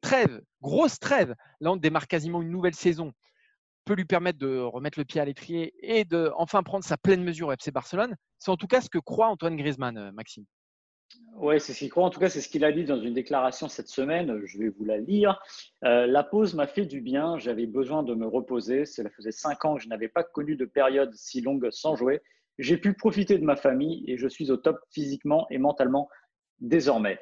trêve, 0.00 0.40
grosse 0.60 0.98
trêve, 0.98 1.34
là 1.60 1.72
on 1.72 1.76
démarre 1.76 2.06
quasiment 2.06 2.42
une 2.42 2.50
nouvelle 2.50 2.74
saison, 2.74 3.12
peut 3.88 3.94
lui 3.94 4.04
permettre 4.04 4.38
de 4.38 4.58
remettre 4.58 4.98
le 4.98 5.06
pied 5.06 5.18
à 5.18 5.24
l'étrier 5.24 5.72
et 5.80 6.04
de 6.04 6.30
enfin 6.36 6.62
prendre 6.62 6.84
sa 6.84 6.98
pleine 6.98 7.24
mesure 7.24 7.48
au 7.48 7.52
FC 7.52 7.70
Barcelone. 7.70 8.14
C'est 8.38 8.50
en 8.50 8.58
tout 8.58 8.66
cas 8.66 8.82
ce 8.82 8.90
que 8.90 8.98
croit 8.98 9.28
Antoine 9.28 9.56
Griezmann, 9.56 9.96
euh, 9.96 10.12
Maxime. 10.12 10.44
Oui, 11.36 11.58
c'est 11.58 11.72
ce 11.72 11.78
qu'il 11.78 11.88
croit. 11.88 12.04
En 12.04 12.10
tout 12.10 12.20
cas, 12.20 12.28
c'est 12.28 12.42
ce 12.42 12.50
qu'il 12.50 12.66
a 12.66 12.72
dit 12.72 12.84
dans 12.84 13.00
une 13.00 13.14
déclaration 13.14 13.66
cette 13.66 13.88
semaine. 13.88 14.42
Je 14.44 14.58
vais 14.58 14.68
vous 14.68 14.84
la 14.84 14.98
lire. 14.98 15.40
Euh, 15.84 16.06
la 16.06 16.22
pause 16.22 16.54
m'a 16.54 16.66
fait 16.66 16.84
du 16.84 17.00
bien. 17.00 17.38
J'avais 17.38 17.66
besoin 17.66 18.02
de 18.02 18.14
me 18.14 18.26
reposer. 18.26 18.84
Cela 18.84 19.08
faisait 19.08 19.32
cinq 19.32 19.64
ans 19.64 19.76
que 19.76 19.82
je 19.82 19.88
n'avais 19.88 20.08
pas 20.08 20.22
connu 20.22 20.54
de 20.54 20.66
période 20.66 21.14
si 21.14 21.40
longue 21.40 21.70
sans 21.70 21.96
jouer. 21.96 22.20
J'ai 22.58 22.76
pu 22.76 22.92
profiter 22.92 23.38
de 23.38 23.44
ma 23.44 23.56
famille 23.56 24.04
et 24.06 24.18
je 24.18 24.28
suis 24.28 24.50
au 24.50 24.58
top 24.58 24.78
physiquement 24.90 25.46
et 25.48 25.56
mentalement 25.56 26.10
désormais. 26.60 27.18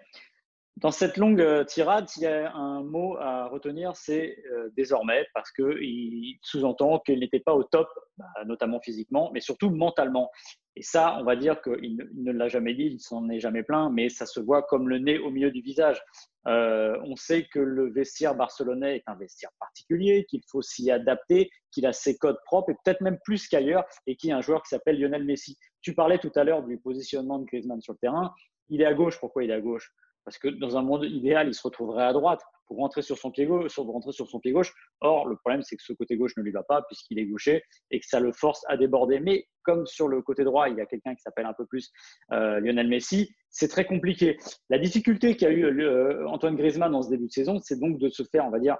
Dans 0.76 0.90
cette 0.90 1.16
longue 1.16 1.40
euh, 1.40 1.64
tirade, 1.64 2.06
s'il 2.06 2.24
y 2.24 2.26
a 2.26 2.52
un 2.52 2.82
mot 2.82 3.16
à 3.16 3.46
retenir, 3.46 3.96
c'est 3.96 4.36
euh, 4.52 4.68
désormais, 4.76 5.26
parce 5.32 5.50
qu'il 5.50 6.36
sous-entend 6.42 6.98
qu'il 6.98 7.18
n'était 7.20 7.40
pas 7.40 7.54
au 7.54 7.64
top, 7.64 7.88
bah, 8.18 8.26
notamment 8.44 8.78
physiquement, 8.80 9.30
mais 9.32 9.40
surtout 9.40 9.70
mentalement. 9.70 10.30
Et 10.74 10.82
ça, 10.82 11.16
on 11.18 11.24
va 11.24 11.34
dire 11.34 11.62
qu'il 11.62 11.96
ne 12.14 12.30
l'a 12.30 12.48
jamais 12.48 12.74
dit, 12.74 12.90
il 12.92 13.00
s'en 13.00 13.30
est 13.30 13.40
jamais 13.40 13.62
plein, 13.62 13.88
mais 13.88 14.10
ça 14.10 14.26
se 14.26 14.38
voit 14.38 14.62
comme 14.64 14.90
le 14.90 14.98
nez 14.98 15.18
au 15.18 15.30
milieu 15.30 15.50
du 15.50 15.62
visage. 15.62 15.98
Euh, 16.46 16.98
on 17.04 17.16
sait 17.16 17.46
que 17.50 17.58
le 17.58 17.90
vestiaire 17.90 18.34
barcelonais 18.34 18.96
est 18.96 19.04
un 19.06 19.14
vestiaire 19.14 19.52
particulier, 19.58 20.26
qu'il 20.28 20.42
faut 20.46 20.60
s'y 20.60 20.90
adapter, 20.90 21.48
qu'il 21.70 21.86
a 21.86 21.94
ses 21.94 22.18
codes 22.18 22.38
propres, 22.44 22.72
et 22.72 22.76
peut-être 22.84 23.00
même 23.00 23.18
plus 23.24 23.48
qu'ailleurs, 23.48 23.86
et 24.06 24.14
qu'il 24.14 24.28
y 24.28 24.32
a 24.34 24.36
un 24.36 24.42
joueur 24.42 24.62
qui 24.62 24.68
s'appelle 24.68 25.00
Lionel 25.00 25.24
Messi. 25.24 25.56
Tu 25.80 25.94
parlais 25.94 26.18
tout 26.18 26.32
à 26.34 26.44
l'heure 26.44 26.62
du 26.64 26.76
positionnement 26.76 27.38
de 27.38 27.46
Griezmann 27.46 27.80
sur 27.80 27.94
le 27.94 27.98
terrain. 27.98 28.34
Il 28.68 28.82
est 28.82 28.86
à 28.86 28.92
gauche. 28.92 29.18
Pourquoi 29.18 29.42
il 29.42 29.50
est 29.50 29.54
à 29.54 29.60
gauche? 29.62 29.90
Parce 30.26 30.38
que 30.38 30.48
dans 30.48 30.76
un 30.76 30.82
monde 30.82 31.04
idéal, 31.04 31.46
il 31.46 31.54
se 31.54 31.62
retrouverait 31.62 32.04
à 32.04 32.12
droite 32.12 32.42
pour 32.66 32.78
rentrer 32.78 33.00
sur 33.00 33.16
son 33.16 33.30
pied 33.30 33.46
gauche. 33.46 34.74
Or, 35.00 35.28
le 35.28 35.36
problème, 35.36 35.62
c'est 35.62 35.76
que 35.76 35.84
ce 35.84 35.92
côté 35.92 36.16
gauche 36.16 36.36
ne 36.36 36.42
lui 36.42 36.50
va 36.50 36.64
pas 36.64 36.82
puisqu'il 36.82 37.20
est 37.20 37.26
gaucher 37.26 37.62
et 37.92 38.00
que 38.00 38.06
ça 38.06 38.18
le 38.18 38.32
force 38.32 38.64
à 38.68 38.76
déborder. 38.76 39.20
Mais 39.20 39.46
comme 39.62 39.86
sur 39.86 40.08
le 40.08 40.20
côté 40.22 40.42
droit, 40.42 40.68
il 40.68 40.76
y 40.76 40.80
a 40.80 40.86
quelqu'un 40.86 41.14
qui 41.14 41.22
s'appelle 41.22 41.46
un 41.46 41.54
peu 41.54 41.64
plus 41.64 41.92
euh, 42.32 42.58
Lionel 42.58 42.88
Messi, 42.88 43.30
c'est 43.50 43.68
très 43.68 43.86
compliqué. 43.86 44.36
La 44.68 44.78
difficulté 44.78 45.36
qu'a 45.36 45.50
eu 45.50 45.64
euh, 45.64 46.26
Antoine 46.26 46.56
Griezmann 46.56 46.90
dans 46.90 47.02
ce 47.02 47.10
début 47.10 47.26
de 47.26 47.32
saison, 47.32 47.60
c'est 47.62 47.78
donc 47.78 47.98
de 47.98 48.08
se 48.08 48.24
faire, 48.24 48.44
on 48.44 48.50
va 48.50 48.58
dire, 48.58 48.76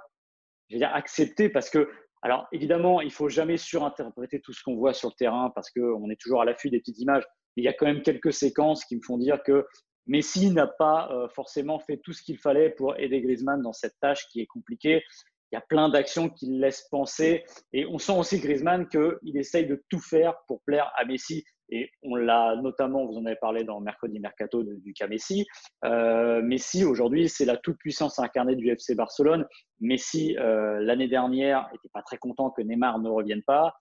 je 0.69 0.75
vais 0.75 0.79
dire 0.79 0.93
accepter 0.93 1.47
parce 1.47 1.69
que 1.69 1.89
alors 2.23 2.47
évidemment, 2.51 2.99
il 2.99 3.11
faut 3.11 3.29
jamais 3.29 3.55
surinterpréter 3.55 4.41
tout 4.41 4.51
ce 4.51 4.61
qu'on 4.63 4.75
voit 4.75 4.93
sur 4.93 5.09
le 5.09 5.15
terrain 5.15 5.49
parce 5.55 5.69
qu'on 5.71 6.09
est 6.09 6.19
toujours 6.19 6.41
à 6.41 6.45
l'affût 6.45 6.69
des 6.69 6.79
petites 6.79 6.99
images. 6.99 7.23
Il 7.55 7.63
y 7.63 7.69
a 7.69 7.73
quand 7.73 7.85
même 7.85 8.01
quelques 8.01 8.33
séquences 8.33 8.83
qui 8.83 8.97
me 8.97 9.01
font 9.01 9.17
dire 9.17 9.41
que 9.43 9.65
Messi 10.07 10.51
n'a 10.51 10.67
pas 10.67 11.09
euh, 11.11 11.27
forcément 11.29 11.79
fait 11.79 11.97
tout 11.97 12.13
ce 12.13 12.21
qu'il 12.23 12.37
fallait 12.37 12.69
pour 12.69 12.97
aider 12.97 13.21
Griezmann 13.21 13.61
dans 13.61 13.73
cette 13.73 13.95
tâche 14.01 14.27
qui 14.29 14.41
est 14.41 14.45
compliquée. 14.47 15.03
Il 15.51 15.55
y 15.55 15.57
a 15.57 15.61
plein 15.61 15.87
d'actions 15.89 16.29
qui 16.29 16.47
le 16.47 16.59
laissent 16.59 16.87
penser. 16.89 17.45
Et 17.71 17.85
on 17.85 17.97
sent 17.97 18.17
aussi 18.17 18.39
Griezmann 18.39 18.87
qu'il 18.87 19.37
essaye 19.37 19.65
de 19.65 19.81
tout 19.89 19.99
faire 19.99 20.35
pour 20.47 20.61
plaire 20.63 20.91
à 20.97 21.05
Messi. 21.05 21.45
Et 21.69 21.89
on 22.01 22.15
l'a 22.15 22.55
notamment, 22.55 23.05
vous 23.05 23.17
en 23.17 23.25
avez 23.25 23.35
parlé 23.35 23.63
dans 23.63 23.79
Mercredi 23.81 24.19
Mercato 24.19 24.63
du 24.63 24.93
cas 24.93 25.07
Messi. 25.07 25.45
Euh, 25.85 26.41
Messi, 26.41 26.85
aujourd'hui, 26.85 27.27
c'est 27.29 27.45
la 27.45 27.57
toute-puissance 27.57 28.19
incarnée 28.19 28.55
du 28.55 28.69
FC 28.69 28.95
Barcelone. 28.95 29.45
Messi, 29.79 30.37
euh, 30.37 30.79
l'année 30.81 31.07
dernière, 31.07 31.67
n'était 31.71 31.89
pas 31.93 32.01
très 32.01 32.17
content 32.17 32.49
que 32.51 32.61
Neymar 32.61 32.99
ne 32.99 33.09
revienne 33.09 33.43
pas 33.43 33.73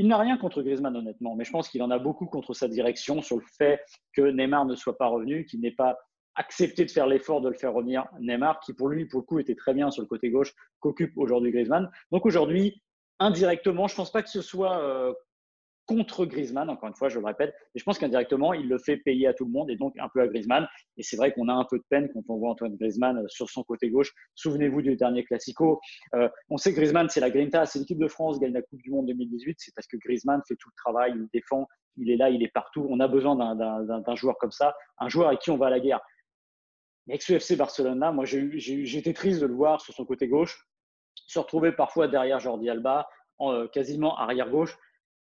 il 0.00 0.08
n'a 0.08 0.16
rien 0.16 0.38
contre 0.38 0.62
Griezmann, 0.62 0.96
honnêtement, 0.96 1.36
mais 1.36 1.44
je 1.44 1.50
pense 1.50 1.68
qu'il 1.68 1.82
en 1.82 1.90
a 1.90 1.98
beaucoup 1.98 2.24
contre 2.24 2.54
sa 2.54 2.68
direction 2.68 3.20
sur 3.20 3.36
le 3.36 3.44
fait 3.58 3.84
que 4.14 4.22
Neymar 4.22 4.64
ne 4.64 4.74
soit 4.74 4.96
pas 4.96 5.08
revenu, 5.08 5.44
qu'il 5.44 5.60
n'ait 5.60 5.72
pas 5.72 5.98
accepté 6.36 6.86
de 6.86 6.90
faire 6.90 7.06
l'effort 7.06 7.42
de 7.42 7.50
le 7.50 7.54
faire 7.54 7.74
revenir. 7.74 8.06
Neymar, 8.18 8.60
qui 8.60 8.72
pour 8.72 8.88
lui, 8.88 9.04
pour 9.04 9.20
le 9.20 9.26
coup, 9.26 9.38
était 9.40 9.54
très 9.54 9.74
bien 9.74 9.90
sur 9.90 10.00
le 10.00 10.08
côté 10.08 10.30
gauche, 10.30 10.54
qu'occupe 10.78 11.12
aujourd'hui 11.18 11.52
Griezmann. 11.52 11.90
Donc 12.12 12.24
aujourd'hui, 12.24 12.82
indirectement, 13.18 13.88
je 13.88 13.92
ne 13.92 13.96
pense 13.98 14.10
pas 14.10 14.22
que 14.22 14.30
ce 14.30 14.40
soit 14.40 14.78
euh, 14.78 15.12
contre 15.90 16.24
Griezmann, 16.24 16.70
encore 16.70 16.88
une 16.88 16.94
fois, 16.94 17.08
je 17.08 17.18
le 17.18 17.26
répète. 17.26 17.52
Et 17.74 17.80
je 17.80 17.84
pense 17.84 17.98
qu'indirectement, 17.98 18.52
il 18.52 18.68
le 18.68 18.78
fait 18.78 18.96
payer 18.96 19.26
à 19.26 19.34
tout 19.34 19.44
le 19.44 19.50
monde 19.50 19.70
et 19.70 19.76
donc 19.76 19.98
un 19.98 20.08
peu 20.08 20.20
à 20.20 20.28
Griezmann. 20.28 20.68
Et 20.96 21.02
c'est 21.02 21.16
vrai 21.16 21.32
qu'on 21.32 21.48
a 21.48 21.52
un 21.52 21.64
peu 21.64 21.78
de 21.78 21.84
peine 21.90 22.08
quand 22.14 22.22
on 22.28 22.36
voit 22.36 22.50
Antoine 22.50 22.76
Griezmann 22.76 23.18
euh, 23.18 23.24
sur 23.26 23.50
son 23.50 23.64
côté 23.64 23.90
gauche. 23.90 24.12
Souvenez-vous 24.36 24.82
du 24.82 24.94
dernier 24.94 25.24
Classico. 25.24 25.80
Euh, 26.14 26.28
on 26.48 26.58
sait 26.58 26.70
que 26.70 26.76
Griezmann, 26.76 27.08
c'est 27.08 27.18
la 27.18 27.28
Grinta, 27.28 27.66
c'est 27.66 27.80
l'équipe 27.80 27.98
de 27.98 28.06
France 28.06 28.38
gagne 28.38 28.52
la 28.52 28.62
Coupe 28.62 28.80
du 28.82 28.92
Monde 28.92 29.06
2018. 29.06 29.56
C'est 29.58 29.74
parce 29.74 29.88
que 29.88 29.96
Griezmann 29.96 30.40
fait 30.46 30.54
tout 30.54 30.68
le 30.68 30.76
travail, 30.76 31.12
il 31.16 31.26
défend, 31.34 31.66
il 31.96 32.08
est 32.08 32.16
là, 32.16 32.30
il 32.30 32.44
est 32.44 32.52
partout. 32.52 32.86
On 32.88 33.00
a 33.00 33.08
besoin 33.08 33.34
d'un 33.34 34.14
joueur 34.14 34.38
comme 34.38 34.52
ça, 34.52 34.76
un 34.98 35.08
joueur 35.08 35.26
avec 35.26 35.40
qui 35.40 35.50
on 35.50 35.56
va 35.56 35.66
à 35.66 35.70
la 35.70 35.80
guerre. 35.80 36.00
Mais 37.08 37.14
avec 37.14 37.22
ce 37.22 37.32
FC 37.32 37.56
Barcelone-là, 37.56 38.12
moi, 38.12 38.26
été 38.30 39.12
triste 39.12 39.40
de 39.40 39.46
le 39.46 39.54
voir 39.54 39.80
sur 39.80 39.92
son 39.92 40.04
côté 40.04 40.28
gauche, 40.28 40.68
se 41.26 41.40
retrouver 41.40 41.72
parfois 41.72 42.06
derrière 42.06 42.38
Jordi 42.38 42.70
Alba, 42.70 43.08
en, 43.38 43.52
euh, 43.52 43.66
quasiment 43.66 44.16
arrière 44.16 44.50
gauche 44.50 44.78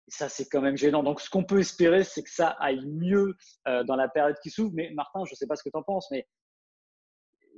ça, 0.10 0.30
c'est 0.30 0.48
quand 0.48 0.62
même 0.62 0.78
gênant. 0.78 1.04
Donc, 1.04 1.22
ce 1.22 1.30
qu'on 1.30 1.44
peut 1.44 1.60
espérer, 1.60 2.04
c'est 2.04 2.24
que 2.24 2.30
ça 2.30 2.50
aille 2.60 2.86
mieux 2.86 3.36
euh, 3.68 3.84
dans 3.84 3.96
la 3.96 4.08
période 4.08 4.38
qui 4.42 4.50
s'ouvre. 4.50 4.72
Mais 4.74 4.92
Martin, 4.92 5.24
je 5.26 5.32
ne 5.32 5.36
sais 5.36 5.48
pas 5.48 5.56
ce 5.56 5.64
que 5.64 5.70
tu 5.70 5.78
en 5.78 5.84
penses, 5.84 6.10
mais 6.12 6.28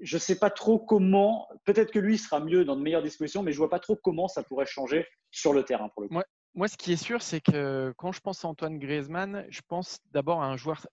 je 0.02 0.16
ne 0.16 0.20
sais 0.20 0.38
pas 0.38 0.50
trop 0.50 0.80
comment. 0.80 1.48
Peut-être 1.66 1.92
que 1.92 2.00
lui 2.00 2.18
sera 2.18 2.40
mieux 2.40 2.66
dans 2.66 2.76
de 2.76 2.82
meilleures 2.82 3.04
dispositions, 3.04 3.44
mais 3.44 3.52
je 3.52 3.58
ne 3.58 3.60
vois 3.60 3.70
pas 3.70 3.80
trop 3.80 3.96
comment 3.96 4.28
ça 4.28 4.44
pourrait 4.44 4.66
changer 4.66 5.08
sur 5.32 5.54
le 5.54 5.64
terrain 5.64 5.90
pour 5.90 6.04
le 6.04 6.08
coup. 6.08 6.14
Moi, 6.14 6.26
moi 6.56 6.68
ce 6.68 6.78
qui 6.78 6.92
est 6.94 7.04
sûr, 7.04 7.22
c'est 7.22 7.42
que 7.42 7.94
quand 7.98 8.12
je 8.12 8.20
pense 8.20 8.44
à 8.44 8.48
Antoine 8.48 8.80
Griezmann, 8.80 9.46
je 9.50 9.62
pense 9.68 10.00
d'abord 10.12 10.42
à 10.42 10.48
un 10.48 10.58
joueur 10.58 10.88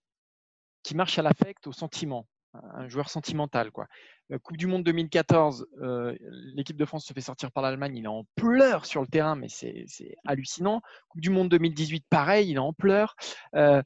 qui 0.82 0.94
marche 0.94 1.18
à 1.18 1.22
l'affect, 1.22 1.66
au 1.66 1.72
sentiment 1.72 2.26
un 2.54 2.88
joueur 2.88 3.10
sentimental. 3.10 3.70
Quoi. 3.70 3.86
Euh, 4.32 4.38
coupe 4.38 4.56
du 4.56 4.66
Monde 4.66 4.84
2014, 4.84 5.66
euh, 5.80 6.16
l'équipe 6.54 6.76
de 6.76 6.84
France 6.84 7.06
se 7.06 7.12
fait 7.12 7.20
sortir 7.20 7.50
par 7.50 7.62
l'Allemagne, 7.62 7.96
il 7.96 8.04
est 8.04 8.08
en 8.08 8.24
pleurs 8.36 8.86
sur 8.86 9.00
le 9.00 9.06
terrain, 9.06 9.36
mais 9.36 9.48
c'est 9.48 9.86
hallucinant. 10.26 10.82
Coupe 11.08 11.20
du 11.20 11.30
Monde 11.30 11.48
2018, 11.48 12.04
pareil, 12.08 12.50
il 12.50 12.56
est 12.56 12.58
en 12.58 12.72
pleurs. 12.72 13.14
Euh, 13.54 13.82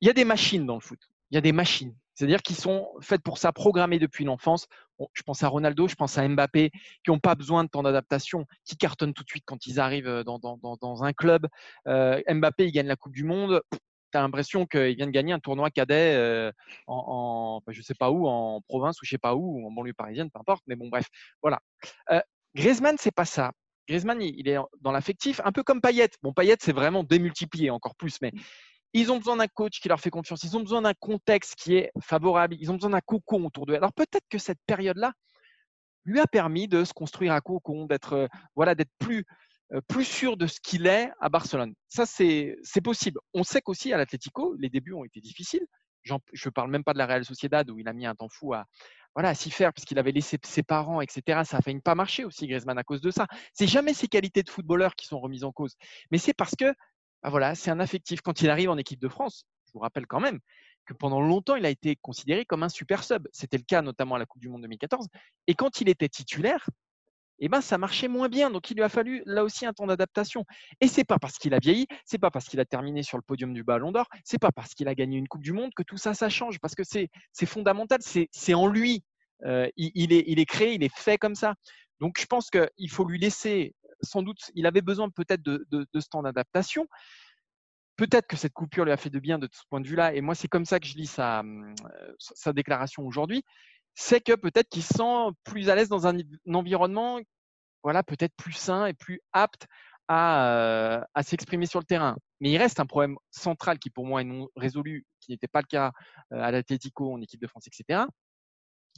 il 0.00 0.06
y 0.06 0.10
a 0.10 0.14
des 0.14 0.24
machines 0.24 0.66
dans 0.66 0.74
le 0.74 0.80
foot, 0.80 1.00
il 1.30 1.36
y 1.36 1.38
a 1.38 1.40
des 1.40 1.52
machines. 1.52 1.94
C'est-à-dire 2.14 2.40
qui 2.42 2.54
sont 2.54 2.88
faites 3.02 3.22
pour 3.22 3.36
ça, 3.36 3.52
programmées 3.52 3.98
depuis 3.98 4.24
l'enfance. 4.24 4.66
je 5.12 5.22
pense 5.22 5.42
à 5.42 5.48
Ronaldo, 5.48 5.86
je 5.86 5.96
pense 5.96 6.16
à 6.16 6.26
Mbappé, 6.26 6.70
qui 7.04 7.10
n'ont 7.10 7.18
pas 7.18 7.34
besoin 7.34 7.62
de 7.62 7.68
temps 7.68 7.82
d'adaptation, 7.82 8.46
qui 8.64 8.78
cartonnent 8.78 9.12
tout 9.12 9.22
de 9.22 9.28
suite 9.28 9.44
quand 9.46 9.66
ils 9.66 9.78
arrivent 9.78 10.22
dans, 10.24 10.38
dans, 10.38 11.04
un 11.04 11.12
club. 11.12 11.46
Mbappé, 11.84 12.64
il 12.66 12.72
gagne 12.72 12.86
la 12.86 12.96
Coupe 12.96 13.12
du 13.12 13.24
Monde 13.24 13.60
tu 14.16 14.18
as 14.18 14.22
l'impression 14.22 14.66
qu'il 14.66 14.96
vient 14.96 15.06
de 15.06 15.10
gagner 15.10 15.32
un 15.32 15.38
tournoi 15.38 15.70
cadet 15.70 16.14
euh, 16.16 16.50
en, 16.86 17.60
je 17.68 17.82
sais 17.82 17.94
pas 17.94 18.10
où, 18.10 18.26
en 18.26 18.60
province 18.62 19.00
ou 19.02 19.04
je 19.04 19.10
sais 19.10 19.18
pas 19.18 19.34
où, 19.34 19.60
ou 19.60 19.66
en 19.66 19.70
banlieue 19.70 19.92
parisienne, 19.92 20.30
peu 20.30 20.40
importe. 20.40 20.62
Mais 20.66 20.76
bon, 20.76 20.88
bref, 20.88 21.06
voilà. 21.42 21.60
Euh, 22.10 22.20
Griezmann, 22.54 22.96
c'est 22.98 23.14
pas 23.14 23.24
ça. 23.24 23.52
Griezmann, 23.88 24.20
il 24.20 24.48
est 24.48 24.58
dans 24.80 24.92
l'affectif, 24.92 25.40
un 25.44 25.52
peu 25.52 25.62
comme 25.62 25.80
Payet. 25.80 26.08
Bon, 26.22 26.32
Payet, 26.32 26.56
c'est 26.60 26.72
vraiment 26.72 27.04
démultiplié 27.04 27.70
encore 27.70 27.94
plus, 27.94 28.20
mais 28.20 28.32
ils 28.92 29.12
ont 29.12 29.18
besoin 29.18 29.36
d'un 29.36 29.46
coach 29.46 29.80
qui 29.80 29.88
leur 29.88 30.00
fait 30.00 30.10
confiance. 30.10 30.42
Ils 30.42 30.56
ont 30.56 30.60
besoin 30.60 30.82
d'un 30.82 30.94
contexte 30.94 31.54
qui 31.56 31.76
est 31.76 31.92
favorable. 32.00 32.56
Ils 32.58 32.70
ont 32.70 32.74
besoin 32.74 32.90
d'un 32.90 33.00
cocon 33.00 33.44
autour 33.44 33.66
d'eux. 33.66 33.74
Alors 33.74 33.92
peut-être 33.92 34.26
que 34.30 34.38
cette 34.38 34.58
période-là 34.66 35.12
lui 36.06 36.20
a 36.20 36.26
permis 36.26 36.66
de 36.68 36.84
se 36.84 36.94
construire 36.94 37.32
un 37.32 37.40
cocon, 37.40 37.84
d'être 37.84 38.14
euh, 38.14 38.26
voilà, 38.54 38.74
d'être 38.74 38.92
plus 38.98 39.26
plus 39.88 40.04
sûr 40.04 40.36
de 40.36 40.46
ce 40.46 40.60
qu'il 40.60 40.86
est 40.86 41.10
à 41.20 41.28
Barcelone. 41.28 41.74
Ça, 41.88 42.06
c'est 42.06 42.56
possible. 42.82 43.20
On 43.34 43.42
sait 43.42 43.60
qu'aussi 43.60 43.92
à 43.92 43.96
l'Atlético, 43.96 44.54
les 44.58 44.68
débuts 44.68 44.92
ont 44.92 45.04
été 45.04 45.20
difficiles. 45.20 45.66
Je 46.02 46.14
ne 46.14 46.50
parle 46.50 46.70
même 46.70 46.84
pas 46.84 46.92
de 46.92 46.98
la 46.98 47.06
Real 47.06 47.24
Sociedad 47.24 47.68
où 47.70 47.78
il 47.78 47.88
a 47.88 47.92
mis 47.92 48.06
un 48.06 48.14
temps 48.14 48.28
fou 48.28 48.54
à, 48.54 48.66
voilà, 49.16 49.34
s'y 49.34 49.50
faire 49.50 49.72
puisqu'il 49.72 49.98
avait 49.98 50.12
laissé 50.12 50.38
ses 50.44 50.62
parents, 50.62 51.00
etc. 51.00 51.40
Ça 51.44 51.56
a 51.56 51.62
failli 51.62 51.80
pas 51.80 51.94
marcher 51.94 52.24
aussi, 52.24 52.46
Griezmann, 52.46 52.78
à 52.78 52.84
cause 52.84 53.00
de 53.00 53.10
ça. 53.10 53.26
C'est 53.54 53.66
jamais 53.66 53.94
ses 53.94 54.06
qualités 54.06 54.42
de 54.42 54.50
footballeur 54.50 54.94
qui 54.94 55.06
sont 55.06 55.18
remises 55.18 55.42
en 55.42 55.52
cause, 55.52 55.74
mais 56.10 56.18
c'est 56.18 56.34
parce 56.34 56.54
que 56.54 56.66
bah 57.22 57.30
voilà, 57.30 57.54
c'est 57.54 57.70
un 57.70 57.80
affectif. 57.80 58.20
Quand 58.20 58.42
il 58.42 58.50
arrive 58.50 58.70
en 58.70 58.76
équipe 58.76 59.00
de 59.00 59.08
France, 59.08 59.46
je 59.66 59.72
vous 59.72 59.80
rappelle 59.80 60.06
quand 60.06 60.20
même 60.20 60.38
que 60.84 60.92
pendant 60.92 61.20
longtemps, 61.20 61.56
il 61.56 61.64
a 61.66 61.70
été 61.70 61.96
considéré 61.96 62.44
comme 62.44 62.62
un 62.62 62.68
super 62.68 63.02
sub. 63.02 63.26
C'était 63.32 63.56
le 63.56 63.64
cas 63.64 63.82
notamment 63.82 64.14
à 64.14 64.18
la 64.18 64.26
Coupe 64.26 64.42
du 64.42 64.48
Monde 64.48 64.62
2014. 64.62 65.08
Et 65.46 65.54
quand 65.54 65.80
il 65.80 65.88
était 65.88 66.08
titulaire, 66.08 66.68
eh 67.38 67.48
ben, 67.48 67.60
ça 67.60 67.78
marchait 67.78 68.08
moins 68.08 68.28
bien. 68.28 68.50
Donc, 68.50 68.70
il 68.70 68.74
lui 68.74 68.82
a 68.82 68.88
fallu 68.88 69.22
là 69.26 69.44
aussi 69.44 69.66
un 69.66 69.72
temps 69.72 69.86
d'adaptation. 69.86 70.44
Et 70.80 70.88
c'est 70.88 71.04
pas 71.04 71.18
parce 71.18 71.38
qu'il 71.38 71.54
a 71.54 71.58
vieilli, 71.58 71.86
c'est 72.04 72.18
pas 72.18 72.30
parce 72.30 72.46
qu'il 72.46 72.60
a 72.60 72.64
terminé 72.64 73.02
sur 73.02 73.18
le 73.18 73.22
podium 73.22 73.52
du 73.52 73.62
Ballon 73.62 73.92
d'Or, 73.92 74.06
c'est 74.24 74.38
pas 74.38 74.52
parce 74.52 74.74
qu'il 74.74 74.88
a 74.88 74.94
gagné 74.94 75.18
une 75.18 75.28
Coupe 75.28 75.42
du 75.42 75.52
Monde 75.52 75.72
que 75.74 75.82
tout 75.82 75.96
ça, 75.96 76.14
ça 76.14 76.28
change. 76.28 76.58
Parce 76.60 76.74
que 76.74 76.82
c'est 76.84 77.46
fondamental, 77.46 77.98
c'est 78.02 78.54
en 78.54 78.66
lui. 78.66 79.04
Euh, 79.44 79.68
il, 79.76 80.12
est, 80.14 80.24
il 80.26 80.40
est 80.40 80.46
créé, 80.46 80.74
il 80.74 80.82
est 80.82 80.96
fait 80.96 81.18
comme 81.18 81.34
ça. 81.34 81.54
Donc, 82.00 82.18
je 82.18 82.26
pense 82.26 82.50
qu'il 82.50 82.90
faut 82.90 83.04
lui 83.04 83.18
laisser, 83.18 83.74
sans 84.00 84.22
doute, 84.22 84.38
il 84.54 84.66
avait 84.66 84.82
besoin 84.82 85.10
peut-être 85.10 85.42
de, 85.42 85.66
ce 85.94 86.08
temps 86.08 86.22
d'adaptation. 86.22 86.86
Peut-être 87.96 88.26
que 88.26 88.36
cette 88.36 88.52
coupure 88.52 88.84
lui 88.84 88.92
a 88.92 88.98
fait 88.98 89.08
de 89.08 89.18
bien 89.18 89.38
de 89.38 89.48
ce 89.50 89.62
point 89.70 89.80
de 89.80 89.88
vue-là. 89.88 90.14
Et 90.14 90.20
moi, 90.20 90.34
c'est 90.34 90.48
comme 90.48 90.66
ça 90.66 90.78
que 90.78 90.86
je 90.86 90.96
lis 90.96 91.06
sa, 91.06 91.40
euh, 91.40 91.74
sa 92.18 92.52
déclaration 92.52 93.06
aujourd'hui 93.06 93.42
c'est 93.96 94.20
que 94.20 94.34
peut-être 94.34 94.68
qu'il 94.68 94.82
se 94.82 94.94
sent 94.94 95.34
plus 95.42 95.70
à 95.70 95.74
l'aise 95.74 95.88
dans 95.88 96.06
un, 96.06 96.18
environnement 96.52 97.18
voilà, 97.82 98.02
peut-être 98.02 98.34
plus 98.36 98.52
sain 98.52 98.86
et 98.86 98.94
plus 98.94 99.20
apte 99.32 99.66
à, 100.08 101.06
s'exprimer 101.22 101.66
sur 101.66 101.80
le 101.80 101.84
terrain. 101.84 102.16
Mais 102.40 102.50
il 102.50 102.58
reste 102.58 102.78
un 102.78 102.86
problème 102.86 103.16
central 103.30 103.78
qui 103.78 103.90
pour 103.90 104.06
moi 104.06 104.20
est 104.20 104.24
non 104.24 104.48
résolu, 104.54 105.06
qui 105.20 105.32
n'était 105.32 105.48
pas 105.48 105.60
le 105.62 105.66
cas 105.66 105.92
à 106.30 106.50
l'Atletico 106.50 107.12
en 107.12 107.20
équipe 107.20 107.40
de 107.40 107.46
France, 107.46 107.66
etc. 107.66 108.04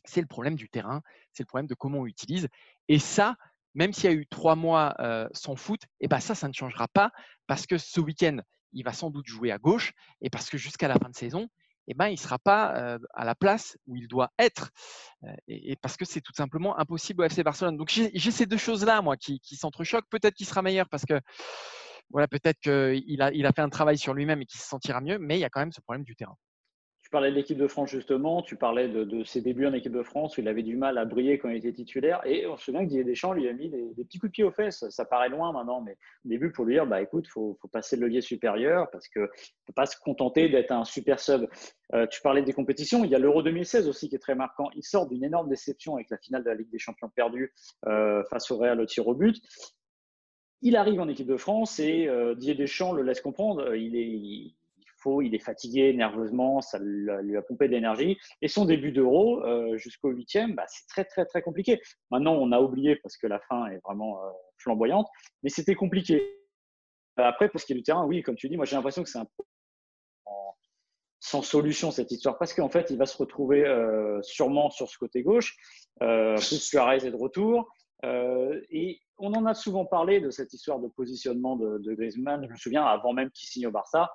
C'est 0.05 0.21
le 0.21 0.27
problème 0.27 0.57
du 0.57 0.69
terrain, 0.69 1.03
c'est 1.33 1.45
le 1.45 1.47
problème 1.47 1.67
de 1.67 1.75
comment 1.75 2.01
on 2.01 2.07
utilise. 2.07 2.49
Et 2.89 2.99
ça, 2.99 3.37
même 3.75 3.93
s'il 3.93 4.11
y 4.11 4.13
a 4.13 4.17
eu 4.17 4.27
trois 4.27 4.57
mois 4.57 4.97
sans 5.33 5.55
foot, 5.55 5.83
et 6.01 6.07
eh 6.07 6.09
ben 6.09 6.19
ça, 6.19 6.35
ça 6.35 6.49
ne 6.49 6.55
changera 6.55 6.89
pas 6.89 7.13
parce 7.47 7.67
que 7.67 7.79
ce 7.79 8.01
week-end, 8.01 8.39
il 8.73 8.85
va 8.85 8.93
sans 8.93 9.11
doute 9.11 9.27
jouer 9.27 9.53
à 9.53 9.59
gauche 9.59 9.93
et 10.23 10.31
parce 10.31 10.51
que 10.51 10.59
jusqu'à 10.59 10.89
la 10.89 10.99
fin 10.99 11.09
de 11.09 11.17
saison, 11.17 11.49
eh 11.89 11.95
ben, 11.95 12.09
il 12.09 12.13
ne 12.13 12.17
sera 12.19 12.39
pas 12.39 12.99
à 13.15 13.25
la 13.25 13.35
place 13.35 13.77
où 13.87 13.97
il 13.97 14.09
doit 14.09 14.31
être, 14.39 14.71
et, 15.49 15.77
parce 15.77 15.97
que 15.97 16.05
c'est 16.05 16.21
tout 16.21 16.33
simplement 16.35 16.79
impossible 16.79 17.23
au 17.23 17.25
FC 17.25 17.43
Barcelone. 17.43 17.77
Donc 17.77 17.89
j'ai 17.91 18.31
ces 18.31 18.47
deux 18.47 18.57
choses-là, 18.57 19.03
moi, 19.03 19.17
qui, 19.17 19.41
s'entrechoquent. 19.57 20.09
Peut-être 20.11 20.35
qu'il 20.35 20.47
sera 20.47 20.63
meilleur 20.63 20.89
parce 20.89 21.05
que 21.05 21.21
voilà, 22.11 22.29
peut-être 22.29 22.61
qu'il 22.61 23.23
a, 23.23 23.33
il 23.33 23.47
a 23.47 23.53
fait 23.53 23.63
un 23.63 23.69
travail 23.69 23.99
sur 23.99 24.15
lui-même 24.15 24.43
et 24.43 24.47
qu'il 24.47 24.61
se 24.61 24.67
sentira 24.67 25.01
mieux, 25.01 25.19
mais 25.19 25.37
il 25.37 25.41
y 25.41 25.45
a 25.45 25.51
quand 25.51 25.61
même 25.61 25.73
ce 25.73 25.81
problème 25.81 26.05
du 26.05 26.17
terrain. 26.17 26.37
Tu 27.09 27.13
parlais 27.13 27.31
de 27.31 27.37
l'équipe 27.37 27.57
de 27.57 27.67
France 27.67 27.89
justement, 27.89 28.43
tu 28.43 28.57
parlais 28.57 28.87
de, 28.87 29.25
ses 29.25 29.41
débuts 29.41 29.65
en 29.65 29.73
équipe 29.73 29.95
de 29.95 30.03
France 30.03 30.37
où 30.37 30.43
il 30.43 30.49
avait 30.49 30.63
du 30.63 30.77
mal 30.77 30.99
à 30.99 31.07
briller 31.07 31.39
quand 31.39 31.49
il 31.49 31.57
était 31.57 31.73
titulaire. 31.73 32.21
Et 32.27 32.47
on 32.47 32.59
se 32.59 32.67
souvient 32.67 32.81
que 32.85 32.91
Didier 32.91 33.03
Deschamps 33.03 33.33
lui 33.33 33.49
a 33.49 33.53
mis 33.55 33.71
des, 33.71 34.05
petits 34.05 34.19
coups 34.19 34.31
de 34.31 34.35
pied 34.35 34.45
aux 34.45 34.51
fesses. 34.51 34.85
Ça 34.91 35.07
paraît 35.07 35.31
loin 35.31 35.51
maintenant, 35.51 35.81
mais 35.81 35.97
au 36.27 36.29
début 36.29 36.53
pour 36.53 36.67
lui 36.67 36.75
dire 36.75 36.87
bah 36.87 37.01
écoute, 37.01 37.27
faut, 37.27 37.57
faut 37.63 37.69
passer 37.69 37.97
le 37.97 38.05
levier 38.05 38.21
supérieur 38.21 38.91
parce 38.91 39.09
que 39.09 39.21
ne 39.21 39.27
peut 39.65 39.73
pas 39.75 39.87
se 39.87 39.97
contenter 39.99 40.51
d'être 40.51 40.71
un 40.71 40.85
super 40.85 41.19
sub. 41.19 41.49
Euh, 41.95 42.07
tu 42.09 42.21
parlais 42.21 42.43
des 42.43 42.53
compétitions, 42.53 43.03
il 43.05 43.11
y 43.11 43.15
a 43.15 43.19
l'Euro 43.19 43.43
2016 43.43 43.89
aussi 43.89 44.11
qui 44.11 44.17
est 44.17 44.19
très 44.19 44.35
marquant. 44.35 44.69
Il 44.77 44.83
sort 44.83 45.09
d'une 45.09 45.25
énorme 45.25 45.49
déception 45.49 45.95
avec 45.95 46.11
la 46.11 46.19
finale 46.19 46.45
de 46.45 46.51
la 46.51 46.57
Ligue 46.57 46.71
des 46.71 46.79
Champions 46.79 47.09
perdue 47.09 47.55
euh, 47.87 48.23
face 48.25 48.51
au 48.51 48.59
Real 48.59 48.83
au 48.83 48.85
tir 48.85 49.09
au 49.09 49.15
but. 49.15 49.41
Il 50.61 50.77
arrive 50.77 51.01
en 51.01 51.09
équipe 51.09 51.27
de 51.27 51.39
France 51.39 51.79
et 51.79 52.07
euh, 52.07 52.35
Didier 52.35 52.55
Deschamps 52.55 52.93
le 52.93 53.03
laisse 53.03 53.23
comprendre. 53.23 53.75
Il 53.75 53.97
est, 53.97 54.53
il 55.23 55.35
est 55.35 55.39
fatigué 55.39 55.93
nerveusement, 55.93 56.61
ça 56.61 56.79
lui 56.79 57.37
a 57.37 57.43
pompé 57.43 57.69
d'énergie. 57.69 58.19
Et 58.43 58.49
son 58.49 58.65
début 58.65 58.93
d'euro 58.93 59.45
euh, 59.45 59.77
jusqu'au 59.77 60.11
huitième, 60.11 60.55
bah, 60.55 60.65
c'est 60.69 60.87
très 60.89 61.05
très 61.05 61.25
très 61.25 61.43
compliqué. 61.43 61.81
Maintenant, 62.11 62.35
on 62.35 62.53
a 62.53 62.61
oublié 62.61 62.97
parce 62.97 63.17
que 63.17 63.27
la 63.27 63.41
fin 63.41 63.67
est 63.67 63.79
vraiment 63.85 64.23
euh, 64.23 64.31
flamboyante, 64.59 65.09
mais 65.43 65.51
c'était 65.51 65.75
compliqué. 65.75 66.23
Après, 67.17 67.49
pour 67.49 67.61
ce 67.61 67.67
qui 67.67 67.73
est 67.73 67.77
du 67.77 67.83
terrain, 67.83 68.05
oui, 68.05 68.23
comme 68.23 68.37
tu 68.37 68.49
dis, 68.49 68.57
moi 68.57 68.65
j'ai 68.65 68.77
l'impression 68.77 69.03
que 69.03 69.09
c'est 69.09 69.19
un 69.19 69.25
peu 69.25 69.45
sans 71.21 71.43
solution 71.43 71.91
cette 71.91 72.13
histoire 72.13 72.39
parce 72.39 72.55
qu'en 72.55 72.69
fait, 72.69 72.91
il 72.91 72.97
va 72.97 73.05
se 73.05 73.17
retrouver 73.17 73.67
euh, 73.67 74.23
sûrement 74.23 74.71
sur 74.71 74.89
ce 74.89 74.97
côté 74.97 75.23
gauche. 75.23 75.57
plus 75.99 76.61
Suarez 76.61 77.05
est 77.05 77.11
de 77.11 77.17
retour. 77.17 77.69
et 78.05 79.01
on 79.19 79.35
en 79.35 79.45
a 79.45 79.53
souvent 79.53 79.85
parlé 79.85 80.21
de 80.21 80.31
cette 80.31 80.53
histoire 80.55 80.79
de 80.79 80.87
positionnement 80.87 81.57
de 81.57 81.93
Griezmann. 81.95 82.47
Je 82.47 82.53
me 82.53 82.57
souviens 82.57 82.85
avant 82.85 83.13
même 83.13 83.31
qu'il 83.33 83.49
signe 83.49 83.67
au 83.67 83.73
Barça, 83.73 84.13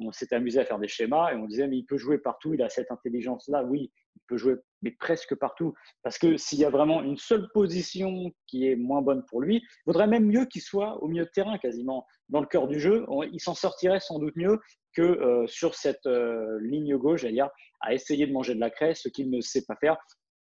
on 0.00 0.12
s'était 0.12 0.36
amusé 0.36 0.60
à 0.60 0.64
faire 0.64 0.78
des 0.78 0.88
schémas 0.88 1.32
et 1.32 1.36
on 1.36 1.46
disait 1.46 1.68
mais 1.68 1.78
il 1.78 1.84
peut 1.84 1.98
jouer 1.98 2.18
partout, 2.18 2.54
il 2.54 2.62
a 2.62 2.68
cette 2.68 2.90
intelligence-là, 2.90 3.64
oui, 3.64 3.92
il 4.16 4.22
peut 4.26 4.36
jouer 4.36 4.56
mais 4.82 4.92
presque 4.92 5.34
partout. 5.34 5.74
Parce 6.02 6.18
que 6.18 6.36
s'il 6.36 6.58
y 6.58 6.64
a 6.64 6.70
vraiment 6.70 7.02
une 7.02 7.16
seule 7.16 7.48
position 7.52 8.32
qui 8.46 8.66
est 8.66 8.76
moins 8.76 9.02
bonne 9.02 9.24
pour 9.26 9.40
lui, 9.40 9.56
il 9.56 9.82
vaudrait 9.86 10.06
même 10.06 10.26
mieux 10.26 10.46
qu'il 10.46 10.62
soit 10.62 11.02
au 11.02 11.08
milieu 11.08 11.24
de 11.24 11.30
terrain 11.30 11.58
quasiment, 11.58 12.06
dans 12.28 12.40
le 12.40 12.46
cœur 12.46 12.68
du 12.68 12.80
jeu. 12.80 13.06
Il 13.32 13.40
s'en 13.40 13.54
sortirait 13.54 14.00
sans 14.00 14.18
doute 14.18 14.36
mieux 14.36 14.58
que 14.94 15.02
euh, 15.02 15.46
sur 15.46 15.74
cette 15.74 16.06
euh, 16.06 16.58
ligne 16.62 16.96
gauche, 16.96 17.24
à 17.24 17.30
dire, 17.30 17.48
à 17.80 17.94
essayer 17.94 18.26
de 18.26 18.32
manger 18.32 18.54
de 18.54 18.60
la 18.60 18.70
craie, 18.70 18.94
ce 18.94 19.08
qu'il 19.08 19.30
ne 19.30 19.40
sait 19.40 19.64
pas 19.66 19.76
faire. 19.76 19.96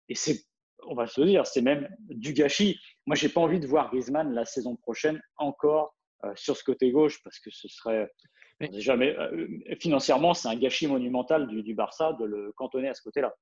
Et 0.09 0.15
c'est, 0.15 0.45
on 0.87 0.95
va 0.95 1.07
se 1.07 1.21
dire, 1.23 1.47
c'est 1.47 1.63
même 1.63 1.89
du 2.09 2.33
gâchis. 2.33 2.79
Moi, 3.07 3.17
j'ai 3.17 3.29
pas 3.29 3.41
envie 3.41 3.61
de 3.61 3.67
voir 3.67 3.91
Griezmann 3.91 4.33
la 4.33 4.45
saison 4.45 4.77
prochaine 4.77 5.21
encore 5.39 5.95
sur 6.35 6.57
ce 6.57 6.65
côté 6.65 6.91
gauche 6.91 7.23
parce 7.23 7.39
que 7.39 7.51
ce 7.51 7.69
serait 7.69 8.09
jamais 8.73 9.17
financièrement 9.81 10.35
c'est 10.35 10.49
un 10.49 10.57
gâchis 10.57 10.87
monumental 10.87 11.47
du, 11.47 11.63
du 11.63 11.75
Barça 11.75 12.15
de 12.15 12.25
le 12.25 12.53
cantonner 12.57 12.89
à 12.89 12.95
ce 12.95 13.03
côté-là. 13.03 13.35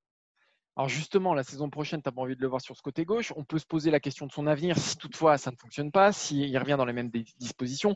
Alors 0.77 0.89
justement, 0.89 1.33
la 1.33 1.43
saison 1.43 1.69
prochaine, 1.69 2.01
tu 2.01 2.09
n'as 2.09 2.11
pas 2.11 2.21
envie 2.21 2.35
de 2.35 2.41
le 2.41 2.47
voir 2.47 2.59
sur 2.59 2.75
ce 2.75 2.81
côté 2.81 3.05
gauche. 3.05 3.31
On 3.37 3.45
peut 3.45 3.59
se 3.59 3.65
poser 3.65 3.91
la 3.91 4.01
question 4.01 4.25
de 4.25 4.31
son 4.31 4.45
avenir 4.45 4.77
si 4.77 4.97
toutefois 4.97 5.37
ça 5.37 5.51
ne 5.51 5.55
fonctionne 5.55 5.91
pas, 5.91 6.11
s'il 6.11 6.57
revient 6.57 6.75
dans 6.77 6.85
les 6.85 6.93
mêmes 6.93 7.09
dispositions. 7.39 7.95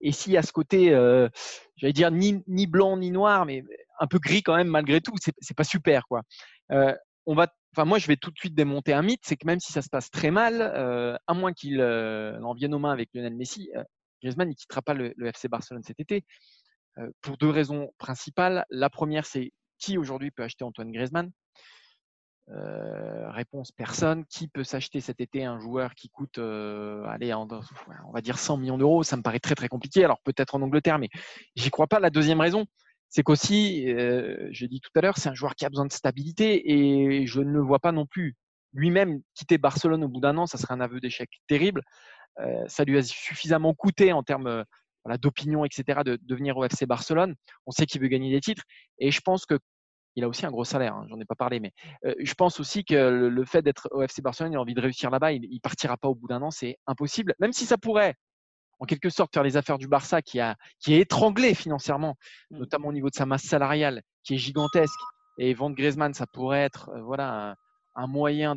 Et 0.00 0.12
s'il 0.12 0.32
y 0.32 0.36
a 0.36 0.42
ce 0.42 0.52
côté, 0.52 0.92
euh, 0.92 1.28
j'allais 1.76 1.92
dire, 1.92 2.10
ni, 2.10 2.42
ni, 2.46 2.66
blanc 2.66 2.96
ni 2.96 3.10
noir, 3.10 3.44
mais 3.44 3.64
un 3.98 4.06
peu 4.06 4.18
gris 4.18 4.42
quand 4.42 4.56
même 4.56 4.68
malgré 4.68 5.00
tout, 5.00 5.14
c'est 5.18 5.56
pas 5.56 5.64
super. 5.64 6.06
quoi. 6.06 6.22
Euh, 6.70 6.94
on 7.26 7.34
va, 7.34 7.48
enfin 7.74 7.84
moi, 7.84 7.98
je 7.98 8.06
vais 8.06 8.16
tout 8.16 8.30
de 8.30 8.38
suite 8.38 8.54
démonter 8.54 8.92
un 8.92 9.02
mythe, 9.02 9.22
c'est 9.24 9.36
que 9.36 9.46
même 9.46 9.60
si 9.60 9.72
ça 9.72 9.82
se 9.82 9.88
passe 9.88 10.10
très 10.10 10.30
mal, 10.30 10.60
euh, 10.60 11.16
à 11.26 11.34
moins 11.34 11.52
qu'il 11.52 11.80
en 11.82 12.54
vienne 12.54 12.74
aux 12.74 12.80
mains 12.80 12.92
avec 12.92 13.10
Lionel 13.14 13.34
Messi, 13.34 13.70
Griezmann 14.22 14.48
ne 14.48 14.54
quittera 14.54 14.82
pas 14.82 14.94
le, 14.94 15.14
FC 15.26 15.48
Barcelone 15.48 15.82
cet 15.82 16.00
été. 16.00 16.24
pour 17.20 17.36
deux 17.38 17.50
raisons 17.50 17.92
principales. 17.98 18.64
La 18.70 18.90
première, 18.90 19.26
c'est 19.26 19.52
qui 19.78 19.98
aujourd'hui 19.98 20.30
peut 20.30 20.42
acheter 20.42 20.64
Antoine 20.64 20.92
Griezmann? 20.92 21.30
Réponse 22.48 23.72
personne. 23.72 24.24
Qui 24.26 24.48
peut 24.48 24.64
s'acheter 24.64 25.00
cet 25.00 25.20
été 25.20 25.44
un 25.44 25.58
joueur 25.58 25.94
qui 25.94 26.08
coûte, 26.10 26.38
on 26.38 27.02
va 27.02 28.20
dire 28.22 28.38
100 28.38 28.58
millions 28.58 28.78
d'euros? 28.78 29.02
Ça 29.02 29.16
me 29.16 29.22
paraît 29.22 29.40
très 29.40 29.54
très 29.54 29.68
compliqué. 29.68 30.04
Alors 30.04 30.20
peut-être 30.22 30.54
en 30.54 30.62
Angleterre, 30.62 30.98
mais 30.98 31.08
j'y 31.56 31.70
crois 31.70 31.86
pas. 31.86 31.98
La 31.98 32.10
deuxième 32.10 32.40
raison, 32.40 32.66
c'est 33.12 33.22
qu'aussi, 33.22 33.92
euh, 33.92 34.48
j'ai 34.52 34.68
dit 34.68 34.80
tout 34.80 34.90
à 34.94 35.02
l'heure, 35.02 35.18
c'est 35.18 35.28
un 35.28 35.34
joueur 35.34 35.54
qui 35.54 35.66
a 35.66 35.68
besoin 35.68 35.84
de 35.84 35.92
stabilité 35.92 36.72
et 36.72 37.26
je 37.26 37.40
ne 37.40 37.52
le 37.52 37.60
vois 37.60 37.78
pas 37.78 37.92
non 37.92 38.06
plus 38.06 38.36
lui-même 38.72 39.20
quitter 39.34 39.58
Barcelone 39.58 40.02
au 40.02 40.08
bout 40.08 40.20
d'un 40.20 40.38
an. 40.38 40.46
Ça 40.46 40.56
serait 40.56 40.72
un 40.72 40.80
aveu 40.80 40.98
d'échec 40.98 41.28
terrible. 41.46 41.82
Ça 42.66 42.84
lui 42.84 42.98
a 42.98 43.02
suffisamment 43.02 43.74
coûté 43.74 44.12
en 44.12 44.22
termes 44.22 44.64
d'opinion, 45.20 45.64
etc., 45.64 46.00
de, 46.04 46.18
de 46.20 46.34
venir 46.34 46.56
au 46.56 46.64
FC 46.64 46.86
Barcelone. 46.86 47.34
On 47.66 47.70
sait 47.70 47.86
qu'il 47.86 48.00
veut 48.00 48.08
gagner 48.08 48.30
des 48.30 48.40
titres. 48.40 48.62
Et 48.98 49.10
je 49.10 49.20
pense 49.20 49.46
que 49.46 49.58
il 50.16 50.24
a 50.24 50.28
aussi 50.28 50.44
un 50.44 50.50
gros 50.50 50.64
salaire, 50.64 50.94
hein, 50.94 51.06
j'en 51.08 51.18
ai 51.20 51.24
pas 51.24 51.34
parlé, 51.34 51.58
mais 51.58 51.72
je 52.02 52.34
pense 52.34 52.60
aussi 52.60 52.84
que 52.84 52.94
le, 52.94 53.44
fait 53.44 53.62
d'être 53.62 53.88
au 53.92 54.02
FC 54.02 54.20
Barcelone, 54.20 54.52
il 54.52 54.56
a 54.56 54.60
envie 54.60 54.74
de 54.74 54.80
réussir 54.80 55.10
là-bas, 55.10 55.32
il, 55.32 55.40
ne 55.40 55.58
partira 55.60 55.96
pas 55.96 56.08
au 56.08 56.14
bout 56.14 56.28
d'un 56.28 56.42
an, 56.42 56.50
c'est 56.50 56.76
impossible. 56.86 57.34
Même 57.38 57.52
si 57.52 57.64
ça 57.64 57.78
pourrait, 57.78 58.14
en 58.78 58.84
quelque 58.84 59.08
sorte, 59.08 59.32
faire 59.32 59.42
les 59.42 59.56
affaires 59.56 59.78
du 59.78 59.88
Barça, 59.88 60.20
qui, 60.20 60.40
a, 60.40 60.56
qui 60.80 60.94
est 60.94 61.00
étranglé 61.00 61.54
financièrement, 61.54 62.16
mmh. 62.50 62.58
notamment 62.58 62.88
au 62.88 62.92
niveau 62.92 63.08
de 63.08 63.14
sa 63.14 63.26
masse 63.26 63.44
salariale, 63.44 64.02
qui 64.22 64.34
est 64.34 64.38
gigantesque, 64.38 65.00
et 65.38 65.54
vendre 65.54 65.76
Griezmann, 65.76 66.12
ça 66.12 66.26
pourrait 66.26 66.62
être 66.62 66.90
voilà 67.04 67.56
un, 67.94 68.06
moyen 68.06 68.54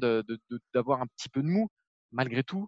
d'avoir 0.74 1.02
un 1.02 1.08
petit 1.08 1.30
peu 1.30 1.42
de 1.42 1.48
mou. 1.48 1.70
Malgré 2.12 2.44
tout, 2.44 2.68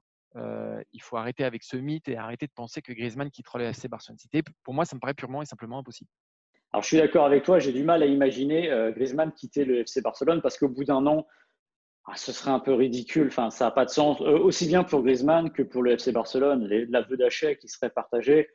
il 0.94 1.01
faut 1.01 1.17
arrêter 1.17 1.44
avec 1.44 1.63
ce 1.63 1.77
mythe 1.77 2.08
et 2.10 2.17
arrêter 2.17 2.48
de 2.48 2.51
penser 2.53 2.82
que 2.82 2.94
Griezmann 2.94 3.29
quittera 3.32 3.60
le 3.60 3.65
FC 3.65 3.88
Barcelone. 3.88 4.17
Pour 4.63 4.74
moi, 4.74 4.86
ça 4.86 4.96
me 4.96 5.00
paraît 5.00 5.13
purement 5.13 5.41
et 5.41 5.46
simplement 5.46 5.79
impossible. 5.79 6.10
Alors, 6.74 6.84
je 6.84 6.88
suis 6.88 6.98
d'accord 6.98 7.25
avec 7.25 7.44
toi, 7.44 7.60
j'ai 7.60 7.72
du 7.72 7.84
mal 7.84 8.03
à 8.03 8.06
imaginer 8.06 8.70
euh, 8.70 8.91
Griezmann 8.91 9.32
quitter 9.32 9.63
le 9.63 9.79
FC 9.79 10.01
Barcelone 10.01 10.41
parce 10.41 10.58
qu'au 10.58 10.67
bout 10.67 10.84
d'un 10.84 11.06
an, 11.08 11.25
ah, 12.06 12.15
ce 12.15 12.32
serait 12.32 12.51
un 12.51 12.60
peu 12.60 12.74
ridicule. 12.74 13.27
Enfin, 13.27 13.50
ça 13.50 13.65
n'a 13.65 13.72
pas 13.72 13.86
de 13.86 13.89
sens, 13.89 14.22
euh, 14.22 14.38
aussi 14.38 14.67
bien 14.67 14.84
pour 14.84 15.01
Griezmann 15.01 15.51
que 15.51 15.63
pour 15.63 15.82
le 15.82 15.91
FC 15.91 16.12
Barcelone. 16.12 16.67
L'aveu 16.89 17.17
d'achat 17.17 17.56
qui 17.56 17.67
serait 17.67 17.89
partagé. 17.89 18.50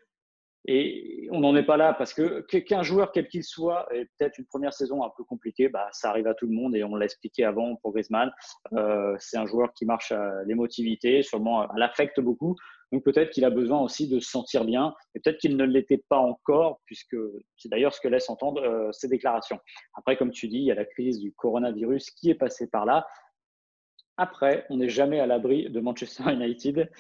Et 0.67 1.29
on 1.33 1.41
n'en 1.41 1.57
est 1.57 1.65
pas 1.65 1.77
là 1.77 1.93
parce 1.93 2.15
que 2.15 2.41
qu'un 2.41 2.83
joueur, 2.83 3.11
quel 3.11 3.27
qu'il 3.27 3.43
soit, 3.43 3.89
et 3.93 4.05
peut-être 4.05 4.39
une 4.39 4.45
première 4.45 4.73
saison 4.73 5.03
un 5.03 5.11
peu 5.17 5.25
compliquée, 5.25 5.69
bah, 5.69 5.89
ça 5.91 6.11
arrive 6.11 6.29
à 6.29 6.35
tout 6.35 6.47
le 6.47 6.53
monde 6.53 6.77
et 6.77 6.85
on 6.85 6.95
l'a 6.95 7.05
expliqué 7.05 7.45
avant 7.45 7.75
pour 7.77 7.93
Griezmann. 7.93 8.31
Euh, 8.73 9.17
c'est 9.19 9.37
un 9.37 9.47
joueur 9.47 9.73
qui 9.73 9.87
marche 9.87 10.13
à 10.13 10.45
l'émotivité, 10.45 11.23
sûrement 11.23 11.63
à 11.63 11.73
l'affect 11.77 12.21
beaucoup. 12.21 12.55
Donc 12.93 13.03
peut-être 13.05 13.31
qu'il 13.31 13.45
a 13.45 13.51
besoin 13.51 13.81
aussi 13.81 14.07
de 14.07 14.21
se 14.21 14.31
sentir 14.31 14.65
bien, 14.65 14.95
et 15.15 15.21
peut-être 15.21 15.39
qu'il 15.39 15.57
ne 15.57 15.65
l'était 15.65 16.05
pas 16.09 16.19
encore, 16.19 16.81
puisque 16.85 17.17
c'est 17.57 17.71
d'ailleurs 17.71 17.95
ce 17.95 18.01
que 18.01 18.09
laissent 18.09 18.29
entendre 18.29 18.63
euh, 18.63 18.93
ces 18.93 19.09
déclarations. 19.09 19.59
Après, 19.95 20.17
comme 20.17 20.31
tu 20.31 20.47
dis, 20.47 20.59
il 20.59 20.65
y 20.65 20.71
a 20.71 20.75
la 20.75 20.85
crise 20.85 21.19
du 21.19 21.33
coronavirus 21.33 22.11
qui 22.11 22.31
est 22.31 22.35
passée 22.35 22.69
par 22.69 22.85
là. 22.85 23.07
Après, 24.19 24.67
on 24.69 24.77
n'est 24.77 24.91
jamais 24.91 25.21
à 25.21 25.27
l'abri 25.27 25.71
de 25.71 25.81
Manchester 25.81 26.25
United, 26.33 26.91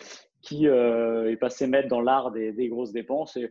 qui 0.42 0.66
euh, 0.66 1.30
est 1.30 1.36
passé 1.36 1.66
mettre 1.66 1.88
dans 1.88 2.00
l'art 2.00 2.32
des, 2.32 2.68
grosses 2.68 2.92
dépenses. 2.92 3.36
Et 3.36 3.50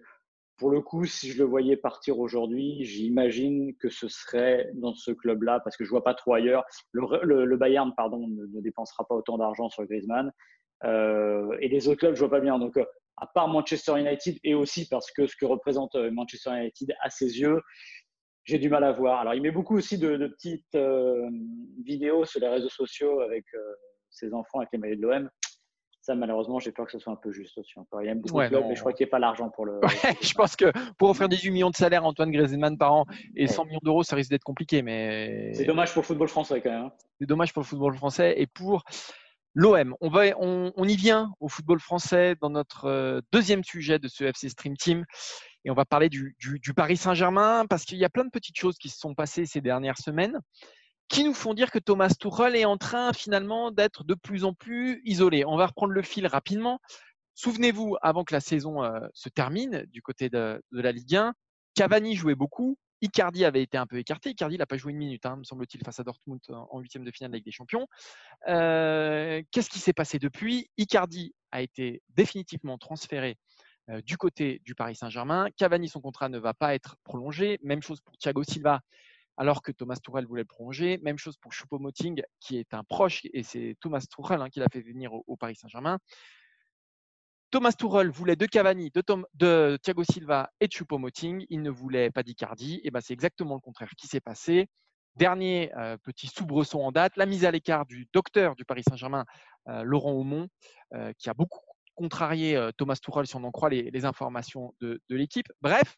pour 0.57 0.69
le 0.69 0.81
coup, 0.81 1.05
si 1.05 1.31
je 1.31 1.39
le 1.39 1.45
voyais 1.45 1.77
partir 1.77 2.19
aujourd'hui, 2.19 2.83
j'imagine 2.83 3.75
que 3.77 3.89
ce 3.89 4.07
serait 4.07 4.69
dans 4.75 4.93
ce 4.93 5.11
club-là, 5.11 5.61
parce 5.61 5.77
que 5.77 5.85
je 5.85 5.89
vois 5.89 6.03
pas 6.03 6.13
trop 6.13 6.33
ailleurs. 6.33 6.63
Le, 6.91 7.55
Bayern, 7.55 7.93
pardon, 7.95 8.27
ne, 8.27 8.45
ne, 8.45 8.61
dépensera 8.61 9.05
pas 9.07 9.15
autant 9.15 9.37
d'argent 9.37 9.69
sur 9.69 9.85
Griezmann. 9.85 10.31
Euh, 10.83 11.57
et 11.61 11.69
les 11.69 11.87
autres 11.87 11.99
clubs, 11.99 12.15
je 12.15 12.19
vois 12.19 12.29
pas 12.29 12.41
bien. 12.41 12.59
Donc, 12.59 12.77
euh, 12.77 12.85
à 13.17 13.27
part 13.27 13.47
Manchester 13.47 13.99
United 13.99 14.37
et 14.43 14.53
aussi 14.53 14.87
parce 14.87 15.11
que 15.11 15.27
ce 15.27 15.35
que 15.35 15.45
représente 15.45 15.95
Manchester 15.95 16.51
United 16.57 16.93
à 17.01 17.09
ses 17.09 17.39
yeux, 17.39 17.61
j'ai 18.43 18.57
du 18.57 18.67
mal 18.67 18.83
à 18.83 18.91
voir. 18.91 19.19
Alors, 19.19 19.35
il 19.35 19.41
met 19.41 19.51
beaucoup 19.51 19.77
aussi 19.77 19.97
de, 19.99 20.27
petites 20.27 20.77
vidéos 21.85 22.25
sur 22.25 22.41
les 22.41 22.47
réseaux 22.47 22.69
sociaux 22.69 23.19
avec 23.19 23.45
ses 24.09 24.33
enfants 24.33 24.59
avec 24.59 24.69
les 24.73 24.79
maillots 24.79 24.95
de 24.95 25.01
l'OM. 25.01 25.29
Ça, 26.01 26.15
malheureusement, 26.15 26.59
j'ai 26.59 26.71
peur 26.71 26.87
que 26.87 26.91
ce 26.91 26.99
soit 26.99 27.13
un 27.13 27.15
peu 27.15 27.31
juste 27.31 27.57
aussi. 27.59 27.73
Il 28.01 28.07
aime 28.07 28.21
beaucoup 28.21 28.41
de 28.41 28.47
clubs, 28.47 28.65
mais 28.67 28.75
je 28.75 28.79
crois 28.79 28.91
qu'il 28.91 29.05
n'y 29.05 29.09
a 29.09 29.11
pas 29.11 29.19
l'argent 29.19 29.49
pour 29.55 29.65
le. 29.65 29.79
je 30.21 30.33
pense 30.33 30.55
que 30.55 30.71
pour 30.97 31.09
offrir 31.09 31.29
18 31.29 31.51
millions 31.51 31.69
de 31.69 31.75
salaire 31.75 32.03
à 32.03 32.07
Antoine 32.07 32.31
Griezmann 32.31 32.77
par 32.77 32.93
an 32.93 33.05
et 33.35 33.47
100 33.47 33.65
millions 33.65 33.79
d'euros, 33.83 34.03
ça 34.03 34.15
risque 34.15 34.31
d'être 34.31 34.43
compliqué. 34.43 34.81
Mais... 34.81 35.53
C'est 35.53 35.65
dommage 35.65 35.93
pour 35.93 36.01
le 36.01 36.07
football 36.07 36.27
français 36.27 36.59
quand 36.61 36.71
même. 36.71 36.85
Hein. 36.85 36.91
C'est 37.19 37.27
dommage 37.27 37.53
pour 37.53 37.61
le 37.61 37.67
football 37.67 37.95
français 37.95 38.33
et 38.37 38.47
pour 38.47 38.83
L'OM, 39.53 39.95
on, 39.99 40.09
va, 40.09 40.27
on, 40.39 40.87
y 40.87 40.95
vient 40.95 41.33
au 41.41 41.49
football 41.49 41.81
français 41.81 42.35
dans 42.39 42.49
notre 42.49 42.85
euh, 42.85 43.19
deuxième 43.33 43.65
sujet 43.65 43.99
de 43.99 44.07
ce 44.07 44.23
FC 44.23 44.47
Stream 44.47 44.77
Team. 44.77 45.03
Et 45.65 45.69
on 45.71 45.73
va 45.73 45.83
parler 45.83 46.07
du, 46.07 46.35
Paris 46.73 46.95
Saint-Germain 46.95 47.65
parce 47.69 47.83
qu'il 47.83 47.97
y 47.97 48.05
a 48.05 48.09
plein 48.09 48.23
de 48.23 48.29
petites 48.29 48.57
choses 48.57 48.77
qui 48.77 48.87
se 48.87 48.97
sont 48.97 49.13
passées 49.13 49.45
ces 49.45 49.59
dernières 49.59 49.97
semaines 49.97 50.39
qui 51.11 51.25
nous 51.25 51.33
font 51.33 51.53
dire 51.53 51.71
que 51.71 51.79
Thomas 51.79 52.15
Tuchel 52.17 52.55
est 52.55 52.63
en 52.63 52.77
train 52.77 53.11
finalement 53.11 53.69
d'être 53.69 54.05
de 54.05 54.13
plus 54.13 54.45
en 54.45 54.53
plus 54.53 55.01
isolé. 55.03 55.43
On 55.45 55.57
va 55.57 55.67
reprendre 55.67 55.91
le 55.91 56.01
fil 56.01 56.25
rapidement. 56.25 56.79
Souvenez-vous, 57.35 57.97
avant 58.01 58.23
que 58.23 58.33
la 58.33 58.39
saison 58.39 58.81
euh, 58.81 58.99
se 59.13 59.27
termine 59.27 59.85
du 59.91 60.01
côté 60.01 60.29
de, 60.29 60.61
la 60.71 60.91
Ligue 60.93 61.17
1, 61.17 61.33
Cavani 61.75 62.15
jouait 62.15 62.35
beaucoup, 62.35 62.77
Icardi 63.01 63.43
avait 63.43 63.61
été 63.61 63.77
un 63.77 63.87
peu 63.87 63.97
écarté. 63.97 64.29
Icardi 64.29 64.57
n'a 64.57 64.65
pas 64.65 64.77
joué 64.77 64.93
une 64.93 64.99
minute, 64.99 65.25
hein, 65.25 65.35
me 65.35 65.43
semble-t-il, 65.43 65.83
face 65.83 65.99
à 65.99 66.03
Dortmund 66.03 66.39
en 66.49 66.79
huitième 66.79 67.03
de 67.03 67.11
finale 67.11 67.31
de 67.31 67.37
Ligue 67.37 67.45
des 67.45 67.51
Champions. 67.51 67.87
Euh, 68.47 69.41
qu'est-ce 69.51 69.69
qui 69.69 69.79
s'est 69.79 69.93
passé 69.93 70.17
depuis? 70.17 70.69
Icardi 70.77 71.33
a 71.51 71.61
été 71.61 72.01
définitivement 72.15 72.77
transféré 72.77 73.37
euh, 73.89 74.01
du 74.01 74.15
côté 74.15 74.61
du 74.63 74.75
Paris 74.75 74.95
Saint-Germain. 74.95 75.49
Cavani, 75.57 75.89
son 75.89 75.99
contrat 75.99 76.29
ne 76.29 76.39
va 76.39 76.53
pas 76.53 76.73
être 76.73 76.95
prolongé. 77.03 77.59
Même 77.63 77.81
chose 77.81 77.99
pour 77.99 78.15
Thiago 78.17 78.43
Silva, 78.43 78.79
alors 79.41 79.63
que 79.63 79.71
Thomas 79.71 79.95
Tuchel 79.95 80.27
voulait 80.27 80.43
le 80.43 80.47
prolonger. 80.47 80.99
Même 81.01 81.17
chose 81.17 81.35
pour 81.37 81.51
Choupo-Moting, 81.51 82.21
qui 82.39 82.59
est 82.59 82.75
un 82.75 82.83
proche, 82.83 83.21
et 83.33 83.41
c'est 83.41 83.75
Thomas 83.79 84.05
Tuchel 84.07 84.39
hein, 84.39 84.49
qui 84.49 84.59
l'a 84.59 84.67
fait 84.71 84.81
venir 84.81 85.13
au 85.13 85.35
Paris 85.35 85.55
Saint-Germain. 85.55 85.97
Thomas 87.49 87.71
Tuchel 87.71 88.11
voulait 88.11 88.35
de 88.35 88.45
Cavani, 88.45 88.91
de, 88.93 89.79
Thiago 89.81 90.03
Silva 90.03 90.51
et 90.59 90.67
de 90.67 90.71
Choupo-Moting. 90.71 91.47
Il 91.49 91.63
ne 91.63 91.71
voulait 91.71 92.11
pas 92.11 92.21
d'Icardi. 92.21 92.81
Et 92.83 92.91
ben, 92.91 93.01
c'est 93.01 93.13
exactement 93.13 93.55
le 93.55 93.61
contraire 93.61 93.89
qui 93.97 94.05
s'est 94.05 94.19
passé. 94.19 94.67
Dernier 95.15 95.71
euh, 95.75 95.97
petit 95.97 96.27
soubresaut 96.27 96.79
en 96.79 96.91
date, 96.91 97.17
la 97.17 97.25
mise 97.25 97.43
à 97.43 97.49
l'écart 97.49 97.87
du 97.87 98.07
docteur 98.13 98.55
du 98.55 98.63
Paris 98.63 98.83
Saint-Germain, 98.87 99.25
euh, 99.69 99.81
Laurent 99.81 100.11
Aumont, 100.11 100.49
euh, 100.93 101.13
qui 101.17 101.31
a 101.31 101.33
beaucoup 101.33 101.61
contrarié 101.95 102.69
Thomas 102.77 102.95
Tuchel, 102.95 103.25
si 103.25 103.35
on 103.35 103.43
en 103.43 103.51
croit 103.51 103.69
les, 103.69 104.05
informations 104.05 104.75
de, 104.81 105.01
l'équipe. 105.09 105.47
Bref, 105.61 105.97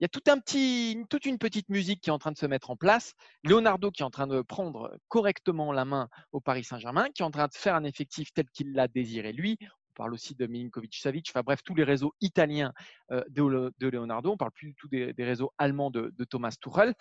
il 0.00 0.04
y 0.04 0.06
a 0.06 0.08
toute 0.08 1.26
une 1.26 1.38
petite 1.38 1.68
musique 1.68 2.00
qui 2.00 2.10
est 2.10 2.12
en 2.12 2.18
train 2.18 2.32
de 2.32 2.38
se 2.38 2.46
mettre 2.46 2.70
en 2.70 2.76
place. 2.76 3.14
Leonardo 3.44 3.90
qui 3.90 4.02
est 4.02 4.04
en 4.04 4.10
train 4.10 4.26
de 4.26 4.42
prendre 4.42 4.96
correctement 5.08 5.72
la 5.72 5.84
main 5.84 6.08
au 6.32 6.40
Paris 6.40 6.64
Saint-Germain, 6.64 7.08
qui 7.14 7.22
est 7.22 7.24
en 7.24 7.30
train 7.30 7.46
de 7.46 7.54
faire 7.54 7.74
un 7.74 7.84
effectif 7.84 8.32
tel 8.32 8.46
qu'il 8.50 8.72
l'a 8.72 8.88
désiré 8.88 9.32
lui. 9.32 9.58
On 9.60 9.94
parle 9.94 10.14
aussi 10.14 10.34
de 10.34 10.46
Milinkovic-Savic, 10.46 11.30
enfin 11.30 11.42
bref, 11.42 11.60
tous 11.62 11.74
les 11.74 11.84
réseaux 11.84 12.14
italiens 12.20 12.72
euh, 13.10 13.22
de, 13.28 13.88
Leonardo. 13.88 14.32
On 14.32 14.36
parle 14.36 14.52
plus 14.52 14.68
du 14.68 14.74
tout 14.74 14.88
des, 14.88 15.14
réseaux 15.18 15.52
allemands 15.58 15.90
de, 15.90 16.12
Thomas 16.30 16.56
Tuchel. 16.60 16.94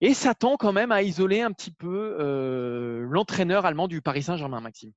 Et 0.00 0.14
ça 0.14 0.34
tend 0.34 0.56
quand 0.56 0.72
même 0.72 0.92
à 0.92 1.02
isoler 1.02 1.40
un 1.40 1.52
petit 1.52 1.70
peu 1.70 2.16
euh, 2.18 3.06
l'entraîneur 3.08 3.64
allemand 3.64 3.88
du 3.88 4.02
Paris 4.02 4.22
Saint-Germain, 4.22 4.60
Maxime. 4.60 4.92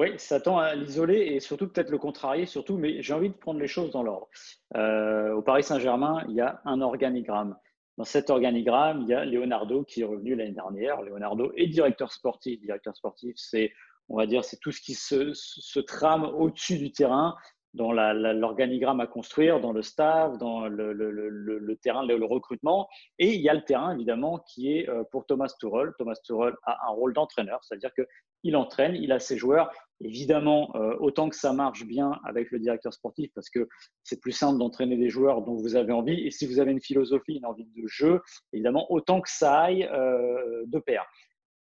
Oui, 0.00 0.14
ça 0.16 0.40
tend 0.40 0.56
à 0.56 0.74
l'isoler 0.74 1.18
et 1.18 1.40
surtout 1.40 1.68
peut-être 1.68 1.90
le 1.90 1.98
contrarier, 1.98 2.46
surtout, 2.46 2.78
mais 2.78 3.02
j'ai 3.02 3.12
envie 3.12 3.28
de 3.28 3.34
prendre 3.34 3.60
les 3.60 3.68
choses 3.68 3.90
dans 3.90 4.02
l'ordre. 4.02 4.30
Euh, 4.74 5.34
au 5.34 5.42
Paris 5.42 5.62
Saint-Germain, 5.62 6.24
il 6.26 6.36
y 6.36 6.40
a 6.40 6.62
un 6.64 6.80
organigramme. 6.80 7.54
Dans 7.98 8.04
cet 8.04 8.30
organigramme, 8.30 9.02
il 9.02 9.08
y 9.08 9.12
a 9.12 9.26
Leonardo 9.26 9.84
qui 9.84 10.00
est 10.00 10.04
revenu 10.04 10.34
l'année 10.34 10.52
dernière. 10.52 11.02
Leonardo 11.02 11.52
est 11.54 11.66
directeur 11.66 12.12
sportif. 12.12 12.58
Directeur 12.62 12.96
sportif, 12.96 13.34
c'est 13.36 13.74
on 14.08 14.16
va 14.16 14.24
dire, 14.24 14.42
c'est 14.42 14.56
tout 14.56 14.72
ce 14.72 14.80
qui 14.80 14.94
se, 14.94 15.80
trame 15.80 16.24
au-dessus 16.24 16.78
du 16.78 16.92
terrain. 16.92 17.36
Dans 17.74 17.92
l'organigramme 17.92 19.00
à 19.00 19.06
construire, 19.06 19.60
dans 19.60 19.72
le 19.72 19.82
staff, 19.82 20.36
dans 20.38 20.66
le, 20.66 21.76
terrain, 21.76 22.04
le, 22.04 22.24
recrutement. 22.24 22.88
Et 23.18 23.34
il 23.34 23.40
y 23.40 23.48
a 23.48 23.54
le 23.54 23.62
terrain, 23.62 23.94
évidemment, 23.94 24.38
qui 24.38 24.72
est 24.72 24.88
euh, 24.88 25.04
pour 25.10 25.26
Thomas 25.26 25.52
Tuchel. 25.60 25.92
Thomas 25.98 26.16
Tuchel 26.24 26.54
a 26.64 26.88
un 26.88 26.90
rôle 26.90 27.12
d'entraîneur, 27.12 27.60
c'est-à-dire 27.62 27.90
qu'il 27.94 28.56
entraîne, 28.56 28.96
il 28.96 29.12
a 29.12 29.20
ses 29.20 29.36
joueurs. 29.36 29.70
Évidemment, 30.00 30.74
euh, 30.76 30.96
autant 30.98 31.28
que 31.28 31.36
ça 31.36 31.52
marche 31.52 31.84
bien 31.84 32.18
avec 32.24 32.50
le 32.50 32.58
directeur 32.58 32.92
sportif, 32.92 33.30
parce 33.34 33.50
que 33.50 33.68
c'est 34.02 34.20
plus 34.20 34.32
simple 34.32 34.58
d'entraîner 34.58 34.96
des 34.96 35.10
joueurs 35.10 35.42
dont 35.42 35.54
vous 35.54 35.76
avez 35.76 35.92
envie. 35.92 36.26
Et 36.26 36.30
si 36.30 36.46
vous 36.46 36.58
avez 36.58 36.72
une 36.72 36.80
philosophie, 36.80 37.34
une 37.34 37.46
envie 37.46 37.66
de 37.66 37.86
jeu, 37.86 38.20
évidemment, 38.52 38.90
autant 38.90 39.20
que 39.20 39.30
ça 39.30 39.60
aille 39.60 39.84
euh, 39.92 40.64
de 40.66 40.78
pair. 40.78 41.04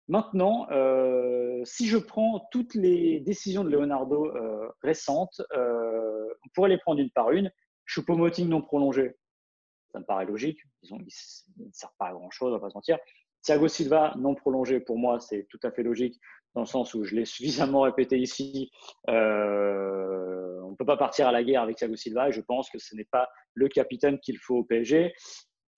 Maintenant, 0.09 0.67
euh, 0.71 1.63
si 1.65 1.87
je 1.89 1.97
prends 1.97 2.47
toutes 2.51 2.75
les 2.75 3.21
décisions 3.21 3.65
de 3.65 3.71
Leonardo 3.71 4.27
euh, 4.27 4.69
récentes, 4.83 5.41
euh, 5.57 6.29
on 6.45 6.49
pourrait 6.55 6.69
les 6.69 6.79
prendre 6.79 7.01
une 7.01 7.11
par 7.11 7.31
une. 7.31 7.51
Choupo-Moting 7.87 8.49
non 8.49 8.61
prolongé, 8.61 9.17
ça 9.93 10.01
me 10.01 10.05
paraît 10.05 10.27
logique. 10.27 10.61
Ils, 10.83 10.95
ne 11.59 11.73
servent 11.73 11.93
pas 11.99 12.09
à 12.09 12.13
grand-chose, 12.13 12.53
on 12.53 12.57
va 12.57 12.61
pas 12.61 12.71
se 12.71 12.75
mentir. 12.75 12.99
Thiago 13.43 13.69
Silva 13.69 14.15
non 14.17 14.35
prolongé, 14.35 14.81
pour 14.81 14.99
moi, 14.99 15.21
c'est 15.21 15.47
tout 15.51 15.61
à 15.63 15.71
fait 15.71 15.83
logique 15.83 16.19
dans 16.55 16.63
le 16.63 16.67
sens 16.67 16.95
où 16.95 17.05
je 17.05 17.15
l'ai 17.15 17.25
suffisamment 17.25 17.83
répété 17.83 18.19
ici. 18.19 18.71
on 19.09 19.13
ne 19.13 20.77
peut 20.77 20.87
pas 20.87 20.97
partir 20.97 21.29
à 21.29 21.33
la 21.33 21.43
guerre 21.43 21.63
avec 21.63 21.77
Thiago 21.77 21.97
Silva 21.97 22.29
et 22.29 22.33
je 22.33 22.41
pense 22.41 22.71
que 22.71 22.79
ce 22.79 22.95
n'est 22.95 23.09
pas 23.11 23.29
le 23.55 23.69
capitaine 23.69 24.19
qu'il 24.21 24.39
faut 24.39 24.57
au 24.57 24.65
PSG. 24.65 25.15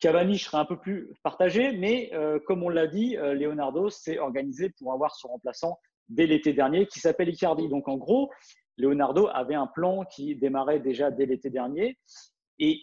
Cavani 0.00 0.38
serait 0.38 0.58
un 0.58 0.64
peu 0.64 0.78
plus 0.78 1.10
partagé, 1.22 1.72
mais 1.72 2.10
euh, 2.12 2.38
comme 2.46 2.62
on 2.62 2.68
l'a 2.68 2.86
dit, 2.86 3.16
euh, 3.16 3.34
Leonardo 3.34 3.88
s'est 3.88 4.18
organisé 4.18 4.70
pour 4.78 4.92
avoir 4.92 5.14
son 5.14 5.28
remplaçant 5.28 5.78
dès 6.08 6.26
l'été 6.26 6.52
dernier, 6.52 6.86
qui 6.86 7.00
s'appelle 7.00 7.28
Icardi. 7.28 7.68
Donc 7.68 7.88
en 7.88 7.96
gros, 7.96 8.30
Leonardo 8.76 9.28
avait 9.28 9.54
un 9.54 9.66
plan 9.66 10.04
qui 10.04 10.36
démarrait 10.36 10.80
déjà 10.80 11.10
dès 11.10 11.26
l'été 11.26 11.50
dernier. 11.50 11.98
Et 12.58 12.80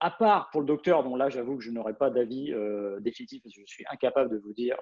à 0.00 0.10
part 0.10 0.50
pour 0.50 0.60
le 0.60 0.66
docteur, 0.66 1.02
dont 1.02 1.16
là 1.16 1.30
j'avoue 1.30 1.56
que 1.56 1.64
je 1.64 1.70
n'aurais 1.70 1.94
pas 1.94 2.10
d'avis 2.10 2.52
euh, 2.52 3.00
définitif, 3.00 3.42
parce 3.42 3.54
que 3.54 3.62
je 3.66 3.72
suis 3.72 3.84
incapable 3.90 4.30
de 4.30 4.38
vous 4.38 4.52
dire 4.52 4.76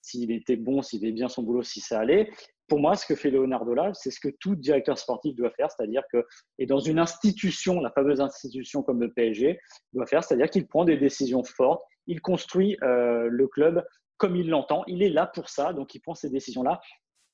s'il 0.00 0.32
était 0.32 0.56
bon, 0.56 0.80
s'il 0.80 1.00
faisait 1.00 1.12
bien 1.12 1.28
son 1.28 1.42
boulot, 1.42 1.62
si 1.62 1.80
ça 1.80 2.00
allait. 2.00 2.30
Pour 2.68 2.80
moi, 2.80 2.96
ce 2.96 3.06
que 3.06 3.14
fait 3.14 3.30
Leonardo 3.30 3.72
là, 3.74 3.92
c'est 3.94 4.10
ce 4.10 4.20
que 4.20 4.28
tout 4.28 4.54
directeur 4.54 4.98
sportif 4.98 5.34
doit 5.34 5.50
faire, 5.50 5.70
c'est-à-dire 5.70 6.02
que, 6.12 6.26
et 6.58 6.66
dans 6.66 6.80
une 6.80 6.98
institution, 6.98 7.80
la 7.80 7.90
fameuse 7.90 8.20
institution 8.20 8.82
comme 8.82 9.00
le 9.00 9.10
PSG, 9.10 9.58
doit 9.94 10.06
faire, 10.06 10.22
c'est-à-dire 10.22 10.50
qu'il 10.50 10.66
prend 10.66 10.84
des 10.84 10.98
décisions 10.98 11.42
fortes, 11.42 11.82
il 12.06 12.20
construit 12.20 12.76
euh, 12.82 13.28
le 13.30 13.48
club 13.48 13.84
comme 14.18 14.36
il 14.36 14.50
l'entend, 14.50 14.82
il 14.86 15.02
est 15.02 15.10
là 15.10 15.26
pour 15.26 15.48
ça, 15.48 15.72
donc 15.72 15.94
il 15.94 16.00
prend 16.00 16.14
ces 16.14 16.28
décisions-là. 16.28 16.80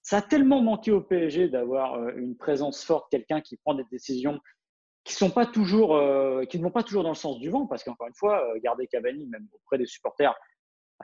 Ça 0.02 0.18
a 0.18 0.22
tellement 0.22 0.60
manqué 0.60 0.92
au 0.92 1.00
PSG 1.00 1.48
d'avoir 1.48 1.94
euh, 1.94 2.12
une 2.16 2.36
présence 2.36 2.84
forte, 2.84 3.10
quelqu'un 3.10 3.40
qui 3.40 3.56
prend 3.56 3.74
des 3.74 3.86
décisions 3.90 4.38
qui 5.02 5.14
sont 5.14 5.30
pas 5.30 5.46
toujours, 5.46 5.96
euh, 5.96 6.44
qui 6.44 6.58
ne 6.58 6.62
vont 6.62 6.70
pas 6.70 6.82
toujours 6.82 7.02
dans 7.02 7.10
le 7.10 7.14
sens 7.14 7.38
du 7.38 7.50
vent, 7.50 7.66
parce 7.66 7.84
qu'encore 7.84 8.06
une 8.06 8.14
fois, 8.14 8.42
garder 8.62 8.86
Cavani, 8.86 9.26
même 9.26 9.46
auprès 9.52 9.76
des 9.78 9.86
supporters, 9.86 10.34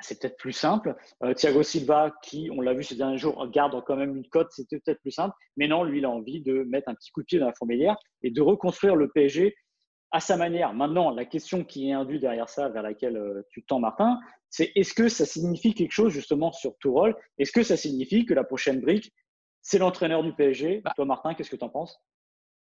c'est 0.00 0.20
peut-être 0.20 0.36
plus 0.36 0.52
simple. 0.52 0.96
Euh, 1.22 1.34
Thiago 1.34 1.62
Silva, 1.62 2.12
qui, 2.22 2.48
on 2.52 2.60
l'a 2.60 2.74
vu 2.74 2.82
ces 2.82 2.94
derniers 2.94 3.18
jours, 3.18 3.46
garde 3.48 3.82
quand 3.84 3.96
même 3.96 4.16
une 4.16 4.28
cote, 4.28 4.48
c'était 4.50 4.78
peut-être 4.78 5.00
plus 5.00 5.10
simple. 5.10 5.34
Mais 5.56 5.68
non, 5.68 5.84
lui, 5.84 5.98
il 5.98 6.04
a 6.04 6.10
envie 6.10 6.40
de 6.40 6.62
mettre 6.64 6.88
un 6.88 6.94
petit 6.94 7.10
coup 7.10 7.20
de 7.20 7.26
pied 7.26 7.38
dans 7.38 7.46
la 7.46 7.54
fourmilière 7.54 7.96
et 8.22 8.30
de 8.30 8.40
reconstruire 8.40 8.96
le 8.96 9.08
PSG 9.08 9.54
à 10.12 10.20
sa 10.20 10.36
manière. 10.36 10.72
Maintenant, 10.74 11.10
la 11.10 11.24
question 11.24 11.64
qui 11.64 11.90
est 11.90 11.92
indue 11.92 12.18
derrière 12.18 12.48
ça, 12.48 12.68
vers 12.68 12.82
laquelle 12.82 13.16
euh, 13.16 13.42
tu 13.50 13.64
tends, 13.64 13.78
Martin, 13.78 14.18
c'est 14.48 14.72
est-ce 14.74 14.92
que 14.94 15.08
ça 15.08 15.24
signifie 15.24 15.74
quelque 15.74 15.92
chose 15.92 16.12
justement 16.12 16.52
sur 16.52 16.76
tout 16.78 16.92
rôle 16.92 17.16
Est-ce 17.38 17.52
que 17.52 17.62
ça 17.62 17.76
signifie 17.76 18.26
que 18.26 18.34
la 18.34 18.44
prochaine 18.44 18.80
brique, 18.80 19.12
c'est 19.62 19.78
l'entraîneur 19.78 20.22
du 20.22 20.32
PSG 20.34 20.80
bah 20.84 20.92
Toi, 20.96 21.04
Martin, 21.04 21.34
qu'est-ce 21.34 21.50
que 21.50 21.56
tu 21.56 21.64
en 21.64 21.68
penses? 21.68 22.00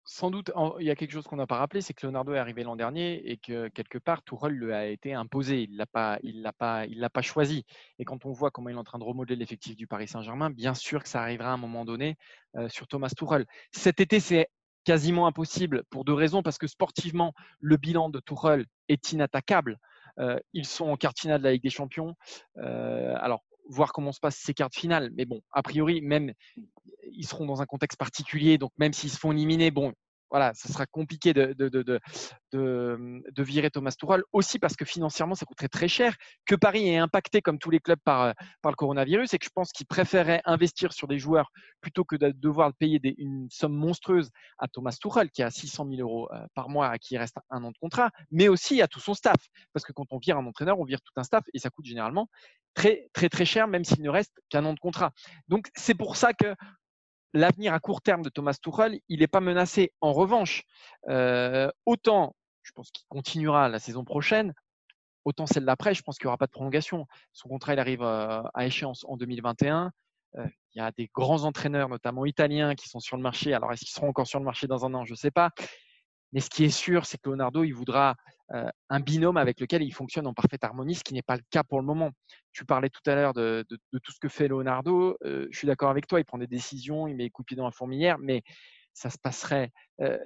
Sans 0.04 0.30
doute, 0.30 0.50
il 0.80 0.86
y 0.86 0.90
a 0.90 0.96
quelque 0.96 1.12
chose 1.12 1.24
qu'on 1.24 1.36
n'a 1.36 1.46
pas 1.46 1.58
rappelé, 1.58 1.80
c'est 1.80 1.94
que 1.94 2.06
Leonardo 2.06 2.34
est 2.34 2.38
arrivé 2.38 2.64
l'an 2.64 2.74
dernier 2.76 3.30
et 3.30 3.36
que 3.36 3.68
quelque 3.68 3.98
part, 3.98 4.22
Tourelle 4.22 4.54
lui 4.54 4.72
a 4.72 4.86
été 4.86 5.14
imposé. 5.14 5.62
Il 5.62 5.72
ne 5.72 5.78
l'a 5.78 7.08
pas, 7.08 7.22
choisi. 7.22 7.64
Et 7.98 8.04
quand 8.04 8.26
on 8.26 8.32
voit 8.32 8.50
comment 8.50 8.68
il 8.68 8.74
est 8.74 8.78
en 8.78 8.84
train 8.84 8.98
de 8.98 9.04
remodeler 9.04 9.36
l'effectif 9.36 9.76
du 9.76 9.86
Paris 9.86 10.08
Saint-Germain, 10.08 10.50
bien 10.50 10.74
sûr 10.74 11.02
que 11.02 11.08
ça 11.08 11.22
arrivera 11.22 11.50
à 11.50 11.52
un 11.52 11.56
moment 11.56 11.84
donné 11.84 12.16
euh, 12.56 12.68
sur 12.68 12.88
Thomas 12.88 13.12
Tourelle. 13.16 13.46
Cet 13.70 14.00
été, 14.00 14.18
c'est 14.18 14.48
quasiment 14.84 15.28
impossible 15.28 15.84
pour 15.90 16.04
deux 16.04 16.14
raisons, 16.14 16.42
parce 16.42 16.58
que 16.58 16.66
sportivement, 16.66 17.32
le 17.60 17.76
bilan 17.76 18.10
de 18.10 18.18
Tourelle 18.18 18.66
est 18.88 19.12
inattaquable. 19.12 19.78
Euh, 20.18 20.38
ils 20.52 20.66
sont 20.66 20.88
en 20.88 20.96
quart 20.96 21.12
finale 21.16 21.38
de 21.38 21.44
la 21.44 21.52
Ligue 21.52 21.62
des 21.62 21.70
Champions. 21.70 22.16
Euh, 22.58 23.14
alors, 23.20 23.44
voir 23.68 23.92
comment 23.92 24.12
se 24.12 24.20
passent 24.20 24.38
ces 24.38 24.54
cartes 24.54 24.74
finales. 24.74 25.10
Mais 25.14 25.24
bon, 25.24 25.40
a 25.52 25.62
priori, 25.62 26.00
même 26.02 26.32
ils 27.12 27.26
seront 27.26 27.46
dans 27.46 27.62
un 27.62 27.66
contexte 27.66 27.98
particulier, 27.98 28.58
donc 28.58 28.72
même 28.78 28.92
s'ils 28.92 29.10
se 29.10 29.18
font 29.18 29.32
éliminer, 29.32 29.70
bon, 29.70 29.92
voilà, 30.32 30.54
ce 30.54 30.72
sera 30.72 30.86
compliqué 30.86 31.34
de, 31.34 31.52
de, 31.52 31.68
de, 31.68 32.00
de, 32.52 33.42
virer 33.42 33.70
Thomas 33.70 33.92
Tuchel, 33.92 34.22
aussi 34.32 34.58
parce 34.58 34.76
que 34.76 34.86
financièrement, 34.86 35.34
ça 35.34 35.44
coûterait 35.44 35.68
très 35.68 35.88
cher, 35.88 36.16
que 36.46 36.54
Paris 36.54 36.88
est 36.88 36.96
impacté 36.96 37.42
comme 37.42 37.58
tous 37.58 37.68
les 37.68 37.80
clubs 37.80 37.98
par, 38.02 38.32
par 38.62 38.72
le 38.72 38.76
coronavirus, 38.76 39.34
et 39.34 39.38
que 39.38 39.44
je 39.44 39.50
pense 39.54 39.72
qu'il 39.72 39.86
préférait 39.86 40.40
investir 40.46 40.94
sur 40.94 41.06
des 41.06 41.18
joueurs 41.18 41.52
plutôt 41.82 42.04
que 42.04 42.16
de 42.16 42.30
devoir 42.30 42.72
payer 42.72 42.98
une 43.18 43.46
somme 43.50 43.74
monstrueuse 43.74 44.30
à 44.56 44.68
Thomas 44.68 44.96
Tuchel, 44.98 45.30
qui 45.30 45.42
a 45.42 45.50
600 45.50 45.86
000 45.90 46.00
euros 46.00 46.32
euh, 46.32 46.46
par 46.54 46.70
mois, 46.70 46.88
à 46.88 46.96
qui 46.96 47.18
reste 47.18 47.36
un 47.50 47.62
an 47.64 47.70
de 47.70 47.78
contrat, 47.78 48.10
mais 48.30 48.48
aussi 48.48 48.80
à 48.80 48.88
tout 48.88 49.00
son 49.00 49.12
staff, 49.12 49.36
parce 49.74 49.84
que 49.84 49.92
quand 49.92 50.06
on 50.12 50.18
vire 50.18 50.38
un 50.38 50.46
entraîneur, 50.46 50.80
on 50.80 50.84
vire 50.84 51.02
tout 51.02 51.12
un 51.16 51.24
staff, 51.24 51.44
et 51.52 51.58
ça 51.58 51.68
coûte 51.68 51.84
généralement 51.84 52.28
très 52.74 53.10
très 53.12 53.28
très 53.28 53.44
cher, 53.44 53.68
même 53.68 53.84
s'il 53.84 54.02
ne 54.02 54.08
reste 54.08 54.32
qu'un 54.48 54.64
an 54.64 54.72
de 54.72 54.80
contrat. 54.80 55.12
Donc 55.48 55.68
c'est 55.74 55.94
pour 55.94 56.16
ça 56.16 56.32
que 56.32 56.54
l'avenir 57.32 57.74
à 57.74 57.80
court 57.80 58.02
terme 58.02 58.22
de 58.22 58.28
Thomas 58.28 58.56
Tuchel, 58.60 59.00
il 59.08 59.20
n'est 59.20 59.26
pas 59.26 59.40
menacé. 59.40 59.92
En 60.00 60.12
revanche, 60.12 60.64
euh, 61.08 61.70
autant, 61.86 62.36
je 62.62 62.72
pense 62.72 62.90
qu'il 62.90 63.04
continuera 63.08 63.68
la 63.68 63.78
saison 63.78 64.04
prochaine, 64.04 64.54
autant 65.24 65.46
celle 65.46 65.64
d'après, 65.64 65.94
je 65.94 66.02
pense 66.02 66.18
qu'il 66.18 66.26
n'y 66.26 66.28
aura 66.28 66.38
pas 66.38 66.46
de 66.46 66.52
prolongation. 66.52 67.06
Son 67.32 67.48
contrat, 67.48 67.74
il 67.74 67.78
arrive 67.78 68.02
euh, 68.02 68.42
à 68.54 68.66
échéance 68.66 69.04
en 69.08 69.16
2021. 69.16 69.92
Euh, 70.36 70.46
il 70.74 70.78
y 70.78 70.80
a 70.80 70.90
des 70.92 71.10
grands 71.14 71.44
entraîneurs, 71.44 71.88
notamment 71.88 72.24
italiens, 72.24 72.74
qui 72.74 72.88
sont 72.88 73.00
sur 73.00 73.16
le 73.16 73.22
marché. 73.22 73.52
Alors, 73.52 73.72
est-ce 73.72 73.84
qu'ils 73.84 73.94
seront 73.94 74.08
encore 74.08 74.26
sur 74.26 74.38
le 74.38 74.44
marché 74.44 74.66
dans 74.66 74.84
un 74.86 74.94
an? 74.94 75.04
Je 75.04 75.12
ne 75.12 75.16
sais 75.16 75.30
pas. 75.30 75.50
Mais 76.32 76.40
ce 76.40 76.50
qui 76.50 76.64
est 76.64 76.70
sûr, 76.70 77.06
c'est 77.06 77.18
que 77.18 77.28
Leonardo, 77.28 77.64
il 77.64 77.72
voudra 77.72 78.16
un 78.90 79.00
binôme 79.00 79.38
avec 79.38 79.60
lequel 79.60 79.82
il 79.82 79.92
fonctionne 79.92 80.26
en 80.26 80.34
parfaite 80.34 80.62
harmonie, 80.62 80.94
ce 80.94 81.02
qui 81.02 81.14
n'est 81.14 81.22
pas 81.22 81.36
le 81.36 81.42
cas 81.50 81.62
pour 81.62 81.80
le 81.80 81.86
moment. 81.86 82.10
Tu 82.52 82.66
parlais 82.66 82.90
tout 82.90 83.00
à 83.06 83.14
l'heure 83.14 83.32
de, 83.32 83.64
tout 83.68 84.12
ce 84.12 84.18
que 84.20 84.28
fait 84.28 84.48
Leonardo. 84.48 85.16
Je 85.24 85.56
suis 85.56 85.66
d'accord 85.66 85.90
avec 85.90 86.06
toi, 86.06 86.20
il 86.20 86.24
prend 86.24 86.38
des 86.38 86.46
décisions, 86.46 87.06
il 87.06 87.16
met 87.16 87.24
les 87.24 87.30
coups 87.30 87.54
dans 87.54 87.64
la 87.64 87.70
fourmilière, 87.70 88.18
mais 88.18 88.42
ça 88.92 89.08
se 89.08 89.18
passerait. 89.18 89.70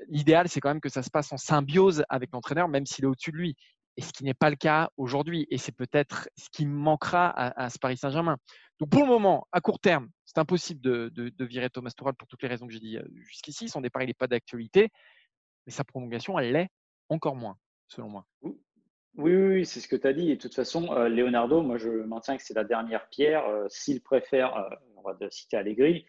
L'idéal, 0.09 0.49
c'est 0.49 0.61
quand 0.61 0.71
même 0.71 0.81
que 0.81 0.88
ça 0.88 1.03
se 1.03 1.11
passe 1.11 1.33
en 1.33 1.37
symbiose 1.37 2.05
avec 2.09 2.31
l'entraîneur, 2.33 2.69
même 2.69 2.87
s'il 2.87 3.05
est 3.05 3.09
au-dessus 3.09 3.31
de 3.31 3.37
lui. 3.37 3.57
Et 3.97 4.03
ce 4.03 4.12
qui 4.12 4.25
n'est 4.25 4.35
pas 4.35 4.51
le 4.51 4.57
cas 4.57 4.90
aujourd'hui. 4.97 5.47
Et 5.51 5.59
c'est 5.59 5.73
peut-être 5.73 6.29
ce 6.37 6.49
qui 6.51 6.66
manquera 6.66 7.31
à, 7.31 7.71
ce 7.71 7.79
Paris 7.79 7.97
Saint-Germain. 7.97 8.37
Donc 8.81 8.90
pour 8.90 9.03
le 9.03 9.09
moment, 9.09 9.47
à 9.53 9.61
court 9.61 9.79
terme, 9.79 10.11
c'est 10.25 10.38
impossible 10.38 10.81
de, 10.81 11.33
virer 11.45 11.71
Thomas 11.71 11.90
Tuchel 11.97 12.14
pour 12.14 12.29
toutes 12.29 12.42
les 12.42 12.49
raisons 12.49 12.66
que 12.66 12.73
j'ai 12.73 12.81
dit 12.81 12.99
jusqu'ici. 13.14 13.69
Son 13.69 13.81
départ, 13.81 14.03
il 14.03 14.09
n'est 14.09 14.14
pas 14.14 14.27
d'actualité 14.27 14.90
mais 15.66 15.72
sa 15.72 15.85
prolongation, 15.85 16.38
elle 16.38 16.52
l'est 16.52 16.68
encore 17.09 17.37
moins, 17.37 17.57
selon 17.88 18.09
moi. 18.09 18.26
Oui, 18.42 19.35
oui, 19.35 19.66
c'est 19.66 19.81
ce 19.81 19.88
que 19.88 19.96
tu 19.96 20.07
as 20.07 20.12
dit. 20.12 20.31
Et 20.31 20.37
de 20.37 20.40
toute 20.40 20.55
façon, 20.55 20.92
euh, 20.92 21.09
Leonardo, 21.09 21.62
moi, 21.62 21.79
je 21.79 21.88
maintiens 21.88 22.37
que 22.37 22.42
c'est 22.42 22.55
la 22.55 22.64
dernière 22.64 23.09
pierre. 23.09 23.46
Euh, 23.46 23.66
s'il 23.68 24.02
préfère, 24.02 24.57
euh, 24.57 24.68
on 24.96 25.02
va 25.02 25.16
citer 25.31 25.57
Allegri, 25.57 26.05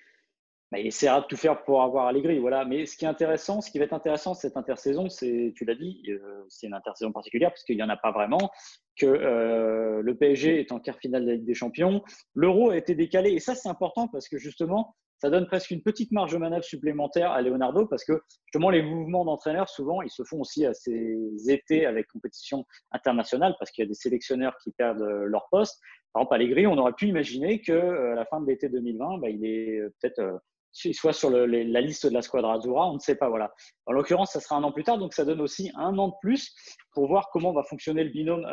il 0.74 0.86
essaiera 0.86 1.22
de 1.22 1.26
tout 1.28 1.38
faire 1.38 1.64
pour 1.64 1.82
avoir 1.82 2.08
Allegri. 2.08 2.38
Voilà. 2.40 2.66
Mais 2.66 2.86
ce 2.86 2.98
qui 2.98 3.06
est 3.06 3.08
intéressant, 3.08 3.62
ce 3.62 3.72
qui 3.72 3.80
va 3.80 3.86
être 3.86 3.94
intéressant 3.94 4.34
cette 4.34 4.58
intersaison, 4.58 5.08
c'est, 5.08 5.54
tu 5.56 5.64
l'as 5.64 5.76
dit, 5.76 6.04
c'est 6.50 6.68
une 6.68 6.74
intersaison 6.74 7.14
particulière 7.14 7.52
parce 7.52 7.64
qu'il 7.64 7.78
n'y 7.78 7.84
en 7.84 7.90
a 7.90 7.96
pas 7.96 8.12
vraiment, 8.12 8.52
que 8.98 9.06
le 9.06 10.18
PSG 10.18 10.60
est 10.60 10.74
en 10.74 10.82
quart 10.82 10.98
finale 10.98 11.24
de 11.24 11.30
la 11.30 11.36
Ligue 11.36 11.46
des 11.46 11.54
Champions. 11.54 12.04
L'euro 12.34 12.72
a 12.72 12.78
été 12.78 12.96
décalé. 12.96 13.32
Et 13.32 13.40
ça, 13.40 13.56
c'est 13.56 13.70
important 13.70 14.10
parce 14.10 14.28
que 14.28 14.38
justement, 14.38 14.94
ça 15.20 15.30
donne 15.30 15.48
presque 15.48 15.72
une 15.72 15.82
petite 15.82 16.12
marge 16.12 16.34
de 16.34 16.38
manœuvre 16.38 16.64
supplémentaire 16.64 17.32
à 17.32 17.42
Leonardo 17.42 17.86
parce 17.86 18.04
que 18.04 18.22
justement 18.46 18.70
les 18.70 18.82
mouvements 18.82 19.26
d'entraîneurs 19.26 19.70
souvent 19.70 20.02
ils 20.02 20.10
se 20.10 20.24
font 20.24 20.42
aussi 20.42 20.66
à 20.66 20.74
ces 20.74 21.18
étés 21.50 21.86
avec 21.86 22.08
compétition 22.08 22.66
internationale 22.92 23.56
parce 23.60 23.72
qu'il 23.72 23.84
y 23.84 23.86
a 23.86 23.88
des 23.88 23.94
sélectionneurs 23.94 24.56
qui 24.64 24.72
perdent 24.72 25.02
euh, 25.02 25.26
leur 25.26 25.48
poste. 25.50 25.80
Par 26.14 26.22
exemple, 26.22 26.36
Allegri, 26.36 26.68
on 26.68 26.78
aurait 26.78 26.94
pu 26.94 27.08
imaginer 27.08 27.62
que 27.62 27.72
euh, 27.72 28.14
à 28.14 28.16
la 28.16 28.26
fin 28.26 28.42
de 28.42 28.48
l'été 28.48 28.70
2020, 28.70 29.20
bah, 29.20 29.30
il 29.30 29.46
est 29.46 29.80
euh, 29.80 29.94
peut-être 30.02 30.42
soit 30.72 31.14
sur 31.14 31.32
la 31.32 31.82
liste 31.82 32.06
de 32.06 32.14
la 32.14 32.22
Squadra 32.22 32.54
Azzurra, 32.54 32.88
on 32.92 32.96
ne 32.96 33.00
sait 33.00 33.16
pas. 33.16 33.30
Voilà. 33.30 33.52
En 33.88 33.94
l'occurrence, 33.94 34.34
ça 34.34 34.40
sera 34.40 34.58
un 34.58 34.64
an 34.64 34.72
plus 34.72 34.84
tard, 34.84 35.00
donc 35.00 35.16
ça 35.16 35.26
donne 35.26 35.42
aussi 35.42 35.72
un 35.76 35.98
an 35.98 36.10
de 36.10 36.14
plus 36.22 36.54
pour 36.94 37.08
voir 37.08 37.30
comment 37.32 37.52
va 37.52 37.64
fonctionner 37.64 38.04
le 38.04 38.12
binôme 38.12 38.46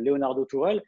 Leonardo 0.00 0.44
Tourelle. 0.44 0.82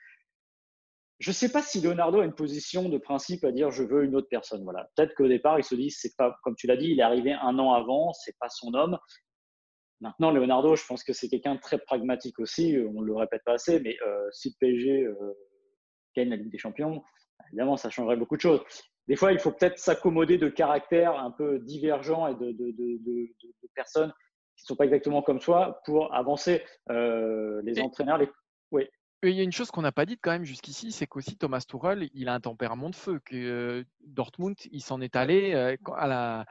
Je 1.25 1.31
ne 1.31 1.33
sais 1.35 1.51
pas 1.51 1.63
si 1.63 1.81
Leonardo 1.81 2.21
a 2.21 2.25
une 2.27 2.35
position 2.35 2.91
de 2.91 2.99
principe 2.99 3.45
à 3.45 3.51
dire 3.51 3.71
je 3.71 3.83
veux 3.83 4.05
une 4.05 4.15
autre 4.15 4.29
personne. 4.29 4.63
Voilà. 4.63 4.91
Peut-être 4.95 5.15
qu'au 5.15 5.27
départ, 5.27 5.59
il 5.59 5.65
se 5.65 5.75
dit, 5.75 5.91
c'est 5.91 6.15
pas, 6.19 6.37
comme 6.43 6.55
tu 6.55 6.67
l'as 6.67 6.77
dit, 6.77 6.89
il 6.89 7.01
est 7.01 7.03
arrivé 7.03 7.33
un 7.33 7.59
an 7.59 7.73
avant, 7.73 8.13
c'est 8.13 8.37
pas 8.39 8.51
son 8.51 8.75
homme. 8.75 8.99
Maintenant, 10.03 10.33
Leonardo, 10.33 10.77
je 10.77 10.85
pense 10.85 11.03
que 11.03 11.15
c'est 11.15 11.31
quelqu'un 11.31 11.55
de 11.55 11.61
très 11.61 11.79
pragmatique 11.79 12.39
aussi. 12.41 12.77
On 12.95 13.01
ne 13.01 13.07
le 13.07 13.17
répète 13.17 13.41
pas 13.47 13.55
assez, 13.55 13.81
mais 13.81 13.97
euh, 14.07 14.29
si 14.33 14.51
le 14.51 14.55
PSG 14.61 15.05
euh, 15.05 15.15
gagne 16.15 16.29
la 16.29 16.37
Ligue 16.37 16.53
des 16.53 16.59
Champions, 16.59 17.03
évidemment, 17.49 17.79
ça 17.79 17.89
changerait 17.89 18.19
beaucoup 18.19 18.37
de 18.37 18.43
choses. 18.43 18.61
des 19.09 19.17
fois, 19.17 19.33
il 19.33 19.39
faut 19.39 19.51
peut-être 19.51 19.79
s'accommoder 19.79 20.37
de 20.37 20.51
caractères 20.51 21.19
un 21.19 21.31
peu 21.31 21.59
divergents 21.59 22.27
et 22.27 22.35
de, 22.35 22.53
de, 22.53 23.31
personnes 23.75 24.13
qui 24.59 24.65
ne 24.65 24.67
sont 24.67 24.77
pas 24.77 24.85
exactement 24.85 25.23
comme 25.23 25.41
soi 25.41 25.81
pour 25.87 26.15
avancer. 26.15 26.63
Euh, 26.91 27.63
les 27.65 27.81
entraîneurs, 27.81 28.19
les... 28.19 28.29
Il 29.25 29.35
y 29.35 29.41
a 29.41 29.43
une 29.43 29.53
chose 29.53 29.71
qu'on 29.71 29.83
n'a 29.83 29.93
pas 29.93 30.07
dite 30.07 30.21
quand 30.23 30.33
même 30.33 30.45
jusqu'ici, 30.45 30.93
c'est 30.93 31.07
qu'aussi 31.07 31.37
Thomas 31.37 31.65
Tuchel, 31.67 32.09
il 32.15 32.29
a 32.29 32.35
un 32.35 32.41
tempérament 32.41 32.91
de 32.91 32.95
feu. 32.95 33.21
Que 33.25 33.35
euh, 33.37 33.85
Dortmund, 34.07 34.57
il 34.71 34.83
s'en 34.83 35.01
est 35.01 35.17
allé 35.17 35.55
euh, 35.55 35.77
à 35.97 36.07
la. 36.07 36.47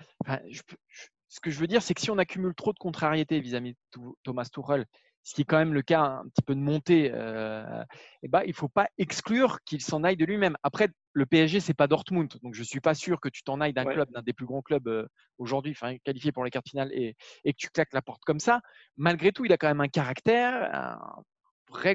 ce 1.28 1.40
que 1.40 1.52
je 1.52 1.60
veux 1.60 1.68
dire, 1.68 1.82
c'est 1.82 1.94
que 1.94 2.02
si 2.02 2.12
on 2.12 2.18
accumule 2.18 2.56
trop 2.56 2.74
de 2.74 2.80
contrariétés 2.80 3.40
vis-à-vis 3.40 3.74
de 3.74 4.02
Thomas 4.24 4.50
Tuchel 4.52 4.86
ce 5.24 5.34
qui 5.34 5.42
est 5.42 5.46
quand 5.46 5.58
même 5.58 5.74
le 5.74 5.82
cas 5.82 6.02
un 6.02 6.28
petit 6.28 6.42
peu 6.42 6.54
de 6.54 6.60
montée, 6.60 7.10
euh, 7.14 7.84
eh 8.24 8.28
ben, 8.28 8.42
il 8.44 8.50
ne 8.50 8.54
faut 8.54 8.68
pas 8.68 8.90
exclure 8.98 9.60
qu'il 9.64 9.82
s'en 9.82 10.04
aille 10.04 10.18
de 10.18 10.26
lui-même. 10.26 10.58
Après, 10.64 10.90
le 11.14 11.26
PSG, 11.26 11.62
c'est 11.62 11.74
pas 11.74 11.88
Dortmund, 11.88 12.30
donc 12.44 12.54
je 12.54 12.60
ne 12.60 12.66
suis 12.66 12.82
pas 12.82 12.94
sûr 12.94 13.22
que 13.22 13.30
tu 13.30 13.42
t'en 13.44 13.62
ailles 13.62 13.74
d'un 13.74 13.86
club, 13.86 14.12
d'un 14.12 14.22
des 14.22 14.34
plus 14.34 14.46
grands 14.46 14.62
clubs 14.62 14.88
euh, 14.88 15.08
aujourd'hui, 15.38 15.76
qualifié 16.04 16.32
pour 16.34 16.44
les 16.44 16.52
cartes 16.52 16.70
finales, 16.70 16.92
et, 16.92 17.16
que 17.46 17.52
tu 17.58 17.70
claques 17.70 17.94
la 17.94 18.02
porte 18.02 18.24
comme 18.26 18.40
ça. 18.40 18.62
Malgré 18.98 19.32
tout, 19.32 19.46
il 19.46 19.54
a 19.54 19.58
quand 19.58 19.68
même 19.68 19.82
un 19.82 19.88
caractère, 19.88 20.70
un 20.74 21.24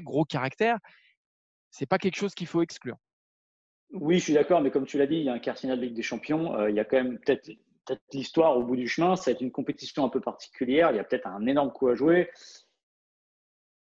gros 0.01 0.25
caractère. 0.25 0.77
C'est 1.71 1.85
pas 1.85 1.97
quelque 1.97 2.17
chose 2.17 2.33
qu'il 2.33 2.47
faut 2.47 2.61
exclure. 2.61 2.97
Oui, 3.91 4.19
je 4.19 4.23
suis 4.25 4.33
d'accord, 4.33 4.61
mais 4.61 4.71
comme 4.71 4.85
tu 4.85 4.97
l'as 4.97 5.07
dit, 5.07 5.15
il 5.15 5.23
y 5.23 5.29
a 5.29 5.33
un 5.33 5.39
quart 5.39 5.57
finale 5.57 5.79
de 5.79 5.85
Ligue 5.85 5.95
des 5.95 6.03
Champions. 6.03 6.55
Euh, 6.55 6.69
il 6.69 6.75
y 6.75 6.79
a 6.79 6.85
quand 6.85 6.97
même 6.97 7.19
peut-être 7.19 7.49
l'histoire 8.13 8.55
au 8.57 8.63
bout 8.63 8.75
du 8.75 8.87
chemin. 8.87 9.15
C'est 9.15 9.41
une 9.41 9.51
compétition 9.51 10.05
un 10.05 10.09
peu 10.09 10.21
particulière. 10.21 10.91
Il 10.91 10.97
y 10.97 10.99
a 10.99 11.03
peut-être 11.03 11.27
un 11.27 11.45
énorme 11.47 11.71
coup 11.71 11.87
à 11.87 11.95
jouer 11.95 12.29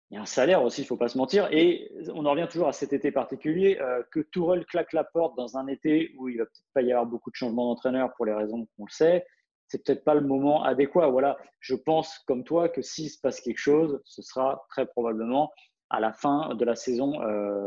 il 0.09 0.15
y 0.15 0.17
a 0.17 0.21
un 0.21 0.25
salaire 0.25 0.63
aussi, 0.63 0.81
il 0.81 0.83
ne 0.85 0.87
faut 0.87 0.97
pas 0.97 1.09
se 1.09 1.17
mentir. 1.17 1.49
Et 1.51 1.91
on 2.13 2.25
en 2.25 2.31
revient 2.31 2.47
toujours 2.49 2.69
à 2.69 2.73
cet 2.73 2.93
été 2.93 3.11
particulier, 3.11 3.77
euh, 3.81 4.03
que 4.11 4.21
Tourelle 4.21 4.65
claque 4.65 4.93
la 4.93 5.03
porte 5.03 5.35
dans 5.35 5.57
un 5.57 5.67
été 5.67 6.13
où 6.17 6.29
il 6.29 6.37
va 6.37 6.45
peut-être 6.45 6.65
pas 6.73 6.81
y 6.81 6.91
avoir 6.91 7.05
beaucoup 7.05 7.29
de 7.29 7.35
changements 7.35 7.65
d'entraîneur 7.65 8.13
pour 8.15 8.25
les 8.25 8.33
raisons 8.33 8.67
qu'on 8.77 8.85
le 8.85 8.91
sait. 8.91 9.25
C'est 9.67 9.83
peut-être 9.83 10.05
pas 10.05 10.13
le 10.13 10.21
moment 10.21 10.63
adéquat. 10.63 11.09
Voilà, 11.09 11.37
je 11.59 11.75
pense 11.75 12.19
comme 12.19 12.45
toi 12.45 12.69
que 12.69 12.81
s'il 12.81 13.09
se 13.09 13.19
passe 13.19 13.41
quelque 13.41 13.57
chose, 13.57 14.01
ce 14.05 14.21
sera 14.21 14.65
très 14.69 14.85
probablement 14.85 15.51
à 15.89 15.99
la 15.99 16.13
fin 16.13 16.55
de 16.55 16.65
la 16.65 16.75
saison 16.75 17.19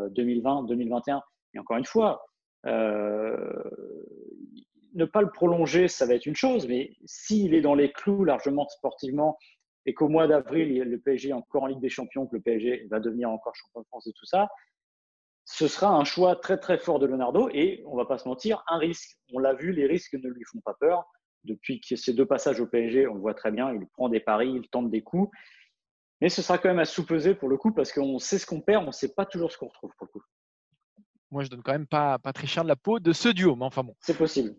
2020-2021. 0.09 1.17
Euh, 1.17 1.21
Et 1.55 1.59
encore 1.59 1.77
une 1.77 1.85
fois, 1.85 2.25
euh, 2.67 3.63
ne 4.95 5.05
pas 5.05 5.23
le 5.23 5.31
prolonger, 5.31 5.89
ça 5.89 6.07
va 6.07 6.15
être 6.15 6.27
une 6.27 6.37
chose, 6.37 6.67
mais 6.69 6.93
s'il 7.05 7.55
est 7.55 7.61
dans 7.61 7.75
les 7.75 7.93
clous 7.93 8.25
largement 8.25 8.69
sportivement 8.69 9.39
et 9.87 9.95
qu'au 9.95 10.09
mois 10.09 10.27
d'avril, 10.27 10.83
le 10.83 10.99
PSG 10.99 11.31
est 11.31 11.33
encore 11.33 11.63
en 11.63 11.67
Ligue 11.67 11.81
des 11.81 11.89
Champions, 11.89 12.27
que 12.27 12.37
le 12.37 12.43
PSG 12.43 12.87
va 12.91 13.01
devenir 13.01 13.31
encore 13.31 13.55
champion 13.55 13.81
de 13.81 13.87
France 13.87 14.07
et 14.07 14.13
tout 14.13 14.27
ça, 14.27 14.49
ce 15.45 15.67
sera 15.69 15.91
un 15.91 16.05
choix 16.05 16.37
très 16.37 16.59
très 16.59 16.79
fort 16.79 16.99
de 16.99 17.07
Leonardo 17.07 17.49
et 17.53 17.83
on 17.87 17.97
va 17.97 18.05
pas 18.05 18.19
se 18.19 18.29
mentir, 18.29 18.63
un 18.69 18.79
risque. 18.79 19.19
On 19.33 19.39
l'a 19.39 19.55
vu, 19.55 19.73
les 19.73 19.87
risques 19.87 20.15
ne 20.15 20.29
lui 20.29 20.45
font 20.45 20.61
pas 20.61 20.75
peur. 20.79 21.05
Depuis 21.45 21.81
ces 21.97 22.13
deux 22.13 22.27
passages 22.27 22.61
au 22.61 22.67
PSG, 22.67 23.09
on 23.09 23.15
le 23.15 23.21
voit 23.21 23.35
très 23.35 23.51
bien, 23.51 23.73
il 23.73 23.87
prend 23.89 24.09
des 24.09 24.21
paris, 24.21 24.53
il 24.55 24.69
tente 24.69 24.91
des 24.91 25.03
coups. 25.03 25.31
Mais 26.21 26.29
ce 26.29 26.43
sera 26.43 26.59
quand 26.59 26.69
même 26.69 26.79
à 26.79 26.85
sous-peser 26.85 27.35
pour 27.35 27.49
le 27.49 27.57
coup 27.57 27.73
parce 27.73 27.93
qu'on 27.93 28.19
sait 28.19 28.39
ce 28.39 28.47
qu'on 28.47 28.61
perd, 28.61 28.85
on 28.85 28.89
ne 28.89 28.93
sait 28.93 29.15
pas 29.15 29.27
toujours 29.27 29.51
ce 29.53 29.59
qu'on 29.59 29.69
retrouve 29.69 29.93
pour 29.97 30.07
le 30.07 30.21
coup. 30.21 30.27
Moi, 31.31 31.45
je 31.45 31.49
donne 31.49 31.63
quand 31.63 31.73
même 31.73 31.87
pas, 31.87 32.19
pas 32.19 32.33
très 32.33 32.47
cher 32.47 32.65
de 32.65 32.69
la 32.69 32.77
peau 32.77 32.99
de 32.99 33.13
ce 33.13 33.29
duo, 33.29 33.55
mais 33.55 33.65
enfin 33.65 33.85
bon. 33.85 33.95
C'est 34.01 34.17
possible. 34.17 34.55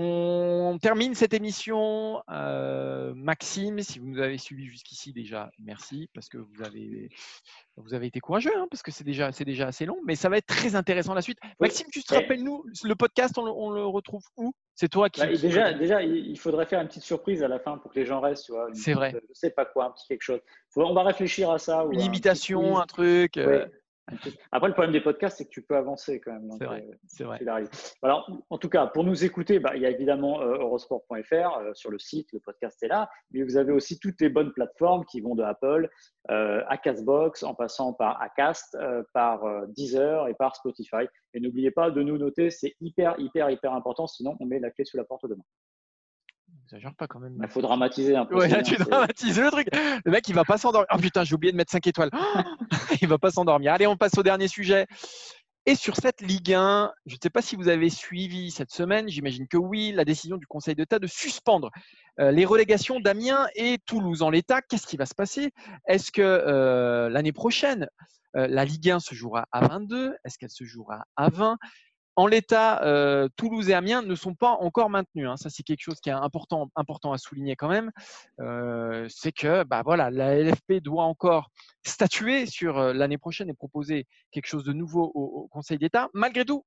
On 0.00 0.78
termine 0.80 1.16
cette 1.16 1.34
émission. 1.34 2.22
Euh, 2.30 3.12
Maxime, 3.16 3.80
si 3.80 3.98
vous 3.98 4.06
nous 4.06 4.20
avez 4.20 4.38
suivi 4.38 4.66
jusqu'ici 4.66 5.12
déjà, 5.12 5.50
merci 5.58 6.08
parce 6.14 6.28
que 6.28 6.38
vous 6.38 6.62
avez, 6.62 7.08
vous 7.76 7.94
avez 7.94 8.06
été 8.06 8.20
courageux, 8.20 8.56
hein, 8.56 8.68
parce 8.70 8.82
que 8.82 8.92
c'est 8.92 9.02
déjà, 9.02 9.32
c'est 9.32 9.44
déjà 9.44 9.66
assez 9.66 9.86
long, 9.86 9.98
mais 10.06 10.14
ça 10.14 10.28
va 10.28 10.36
être 10.36 10.46
très 10.46 10.76
intéressant 10.76 11.14
la 11.14 11.22
suite. 11.22 11.38
Maxime, 11.58 11.88
tu 11.92 12.04
te 12.04 12.14
rappelles 12.14 12.44
nous 12.44 12.64
le 12.84 12.94
podcast, 12.94 13.36
on, 13.38 13.70
le 13.70 13.86
retrouve 13.86 14.22
où? 14.36 14.52
C'est 14.80 14.88
toi 14.88 15.10
qui. 15.10 15.20
Bah, 15.20 15.26
déjà, 15.26 15.72
déjà, 15.72 16.02
il 16.02 16.38
faudrait 16.38 16.64
faire 16.64 16.80
une 16.80 16.86
petite 16.86 17.02
surprise 17.02 17.42
à 17.42 17.48
la 17.48 17.58
fin 17.58 17.78
pour 17.78 17.90
que 17.90 17.98
les 17.98 18.06
gens 18.06 18.20
restent. 18.20 18.52
C'est 18.74 18.92
vrai. 18.92 19.12
Je 19.12 19.34
sais 19.34 19.50
pas 19.50 19.64
quoi, 19.64 19.86
un 19.86 19.90
petit 19.90 20.06
quelque 20.06 20.22
chose. 20.22 20.38
on 20.76 20.94
va 20.94 21.02
réfléchir 21.02 21.50
à 21.50 21.58
ça. 21.58 21.84
Une 21.90 22.00
imitation, 22.00 22.78
un, 22.78 22.86
truc. 22.86 23.38
Euh, 23.38 23.66
après, 24.52 24.68
le 24.68 24.74
problème 24.74 24.92
des 24.92 25.00
podcasts, 25.00 25.38
c'est 25.38 25.44
que 25.44 25.50
tu 25.50 25.62
peux 25.62 25.76
avancer 25.76 26.20
quand 26.20 26.32
même. 26.32 26.50
C'est 27.06 27.24
vrai. 27.24 27.38
Euh, 27.42 27.44
vrai. 27.44 27.64
Alors, 28.02 28.30
en 28.50 28.58
tout 28.58 28.68
cas, 28.68 28.86
pour 28.86 29.04
nous 29.04 29.24
écouter, 29.24 29.58
bah, 29.58 29.72
il 29.74 29.82
y 29.82 29.86
a 29.86 29.90
évidemment 29.90 30.40
euh, 30.40 30.58
eurosport.fr 30.58 31.58
euh, 31.58 31.74
sur 31.74 31.90
le 31.90 31.98
site, 31.98 32.32
le 32.32 32.40
podcast 32.40 32.82
est 32.82 32.88
là, 32.88 33.10
mais 33.30 33.42
vous 33.42 33.56
avez 33.56 33.72
aussi 33.72 33.98
toutes 33.98 34.20
les 34.20 34.28
bonnes 34.28 34.52
plateformes 34.52 35.04
qui 35.04 35.20
vont 35.20 35.34
de 35.34 35.42
Apple 35.42 35.88
à 36.30 36.76
Castbox, 36.76 37.42
en 37.42 37.54
passant 37.54 37.94
par 37.94 38.20
Acast, 38.20 38.76
par 39.14 39.66
Deezer 39.68 40.28
et 40.28 40.34
par 40.34 40.54
Spotify. 40.56 41.06
Et 41.32 41.40
n'oubliez 41.40 41.70
pas 41.70 41.90
de 41.90 42.02
nous 42.02 42.18
noter, 42.18 42.50
c'est 42.50 42.74
hyper, 42.82 43.18
hyper, 43.18 43.48
hyper 43.48 43.72
important, 43.72 44.06
sinon 44.06 44.36
on 44.38 44.44
met 44.44 44.58
la 44.58 44.70
clé 44.70 44.84
sous 44.84 44.98
la 44.98 45.04
porte 45.04 45.26
demain 45.26 45.44
exagère 46.68 46.94
pas 46.94 47.06
quand 47.06 47.18
même. 47.18 47.38
Il 47.42 47.48
faut 47.48 47.62
dramatiser 47.62 48.14
un 48.14 48.26
peu. 48.26 48.36
Ouais, 48.36 48.48
là, 48.48 48.62
tu 48.62 48.76
dramatises 48.76 49.40
le 49.40 49.50
truc. 49.50 49.68
Le 50.04 50.10
mec, 50.10 50.28
il 50.28 50.34
va 50.34 50.44
pas 50.44 50.58
s'endormir. 50.58 50.86
Oh 50.94 50.98
putain, 50.98 51.24
j'ai 51.24 51.34
oublié 51.34 51.50
de 51.50 51.56
mettre 51.56 51.72
5 51.72 51.86
étoiles. 51.86 52.10
il 53.02 53.08
va 53.08 53.18
pas 53.18 53.30
s'endormir. 53.30 53.72
Allez, 53.72 53.86
on 53.86 53.96
passe 53.96 54.16
au 54.18 54.22
dernier 54.22 54.48
sujet. 54.48 54.86
Et 55.64 55.74
sur 55.74 55.96
cette 55.96 56.20
Ligue 56.22 56.54
1, 56.54 56.92
je 57.06 57.14
ne 57.14 57.18
sais 57.22 57.30
pas 57.30 57.42
si 57.42 57.56
vous 57.56 57.68
avez 57.68 57.90
suivi 57.90 58.50
cette 58.50 58.70
semaine, 58.70 59.08
j'imagine 59.08 59.46
que 59.46 59.58
oui, 59.58 59.92
la 59.92 60.04
décision 60.04 60.38
du 60.38 60.46
Conseil 60.46 60.74
d'État 60.74 60.98
de 60.98 61.06
suspendre 61.06 61.70
euh, 62.20 62.30
les 62.30 62.46
relégations 62.46 63.00
d'Amiens 63.00 63.48
et 63.54 63.78
Toulouse. 63.84 64.22
En 64.22 64.30
l'état, 64.30 64.62
qu'est-ce 64.62 64.86
qui 64.86 64.96
va 64.96 65.04
se 65.04 65.14
passer? 65.14 65.52
Est-ce 65.86 66.10
que 66.10 66.22
euh, 66.22 67.10
l'année 67.10 67.32
prochaine, 67.32 67.86
euh, 68.36 68.46
la 68.46 68.64
Ligue 68.64 68.90
1 68.90 69.00
se 69.00 69.14
jouera 69.14 69.46
à 69.52 69.66
22 69.66 70.14
Est-ce 70.24 70.38
qu'elle 70.38 70.50
se 70.50 70.64
jouera 70.64 71.04
à 71.16 71.28
20 71.28 71.58
en 72.18 72.26
l'état, 72.26 72.82
euh, 72.82 73.28
Toulouse 73.36 73.70
et 73.70 73.74
Amiens 73.74 74.02
ne 74.02 74.16
sont 74.16 74.34
pas 74.34 74.50
encore 74.50 74.90
maintenus. 74.90 75.28
Hein. 75.28 75.36
Ça, 75.36 75.50
c'est 75.50 75.62
quelque 75.62 75.82
chose 75.82 76.00
qui 76.00 76.08
est 76.08 76.12
important, 76.12 76.68
important 76.74 77.12
à 77.12 77.16
souligner 77.16 77.54
quand 77.54 77.68
même. 77.68 77.92
Euh, 78.40 79.06
c'est 79.08 79.30
que 79.30 79.62
bah, 79.62 79.82
voilà, 79.84 80.10
la 80.10 80.34
LFP 80.34 80.82
doit 80.82 81.04
encore 81.04 81.52
statuer 81.86 82.46
sur 82.46 82.76
euh, 82.76 82.92
l'année 82.92 83.18
prochaine 83.18 83.48
et 83.48 83.54
proposer 83.54 84.08
quelque 84.32 84.48
chose 84.48 84.64
de 84.64 84.72
nouveau 84.72 85.12
au, 85.14 85.46
Conseil 85.52 85.78
d'État. 85.78 86.08
Malgré 86.12 86.44
tout, 86.44 86.64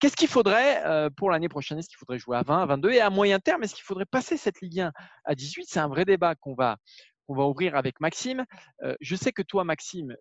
qu'est-ce 0.00 0.16
qu'il 0.16 0.28
faudrait 0.28 0.82
pour 1.18 1.30
l'année 1.30 1.50
prochaine? 1.50 1.78
Est-ce 1.78 1.90
qu'il 1.90 1.98
faudrait 1.98 2.18
jouer 2.18 2.38
à 2.38 2.42
20, 2.42 2.62
à 2.62 2.66
22 2.66 2.92
Et 2.92 3.00
à 3.02 3.10
moyen 3.10 3.40
terme, 3.40 3.62
est-ce 3.62 3.74
qu'il 3.74 3.84
faudrait 3.84 4.06
passer 4.06 4.38
cette 4.38 4.62
Ligue 4.62 4.80
1 4.80 4.92
à 5.26 5.34
18 5.34 5.66
C'est 5.68 5.80
un 5.80 5.88
vrai 5.88 6.06
débat 6.06 6.34
qu'on 6.34 6.54
va, 6.54 6.78
qu'on 7.26 7.34
va 7.34 7.44
ouvrir 7.44 7.76
avec 7.76 8.00
Maxime. 8.00 8.46
je 9.02 9.16
sais 9.16 9.32
que 9.32 9.42
toi, 9.42 9.64
Maxime, 9.64 10.16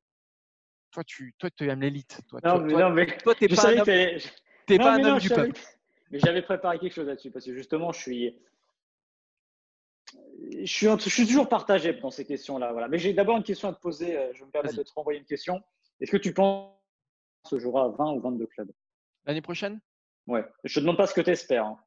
toi, 0.92 1.04
tu, 1.06 1.34
toi, 1.38 1.50
tu 1.56 1.70
aimes 1.70 1.82
l'élite. 1.82 2.20
Toi, 2.28 2.42
non, 2.44 2.60
mais, 2.60 2.74
non, 2.74 2.90
mais 2.90 3.18
toi, 3.18 3.34
t'es 3.34 3.48
pas 3.48 3.72
T'es 4.66 4.78
pas 4.78 4.96
un 4.96 5.04
homme 5.04 5.20
du 5.20 5.30
peuple. 5.30 5.60
Mais 6.12 6.20
j'avais 6.20 6.42
préparé 6.42 6.80
quelque 6.80 6.94
chose 6.94 7.08
là-dessus 7.08 7.32
parce 7.32 7.46
que 7.46 7.54
justement, 7.54 7.92
je 7.92 8.00
suis, 8.00 8.38
je 10.62 10.66
suis, 10.66 10.88
je 10.88 11.10
suis 11.10 11.26
toujours 11.26 11.50
partagé 11.50 11.94
dans 11.94 12.12
ces 12.12 12.26
questions-là. 12.26 12.72
Voilà. 12.72 12.88
Mais 12.88 13.00
j'ai 13.00 13.14
d'abord 13.14 13.38
une 13.38 13.44
question 13.44 13.70
à 13.70 13.74
te 13.74 13.80
poser. 13.80 14.18
Euh, 14.18 14.32
je 14.34 14.44
me 14.44 14.52
permets 14.52 14.72
de 14.72 14.84
te 14.84 14.92
renvoyer 14.96 15.20
une 15.20 15.26
question. 15.26 15.62
Est-ce 16.00 16.12
que 16.12 16.18
tu 16.18 16.34
penses 16.34 16.72
que 17.44 17.50
ce 17.50 17.60
jouera 17.60 17.86
à 17.86 17.88
20 17.90 18.12
ou 18.14 18.20
22 18.20 18.46
clubs? 18.48 18.72
L'année 19.26 19.42
prochaine? 19.42 19.80
Ouais. 20.28 20.46
Je 20.64 20.76
te 20.76 20.80
demande 20.82 20.98
pas 20.98 21.08
ce 21.08 21.14
que 21.14 21.22
tu 21.22 21.32
espères. 21.32 21.66
Hein. 21.66 21.80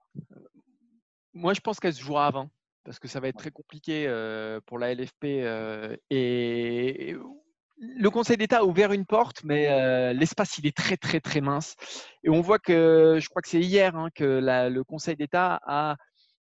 Moi, 1.32 1.54
je 1.54 1.60
pense 1.60 1.78
qu'elle 1.78 1.94
se 1.94 2.02
jouera 2.02 2.26
à 2.26 2.30
20 2.30 2.50
parce 2.84 2.98
que 2.98 3.08
ça 3.08 3.20
va 3.20 3.28
être 3.28 3.38
très 3.38 3.50
compliqué 3.50 4.06
euh, 4.06 4.60
pour 4.64 4.78
la 4.78 4.94
LFP 4.94 5.24
euh, 5.24 5.96
et 6.10 7.14
le 7.78 8.08
Conseil 8.10 8.36
d'État 8.36 8.58
a 8.58 8.64
ouvert 8.64 8.92
une 8.92 9.04
porte, 9.04 9.44
mais 9.44 9.68
euh, 9.68 10.12
l'espace 10.12 10.58
il 10.58 10.66
est 10.66 10.76
très 10.76 10.96
très 10.96 11.20
très 11.20 11.40
mince. 11.40 11.76
Et 12.24 12.30
on 12.30 12.40
voit 12.40 12.58
que, 12.58 13.18
je 13.20 13.28
crois 13.28 13.42
que 13.42 13.48
c'est 13.48 13.60
hier 13.60 13.96
hein, 13.96 14.08
que 14.14 14.24
le 14.24 14.84
Conseil 14.84 15.16
d'État 15.16 15.60
a 15.66 15.96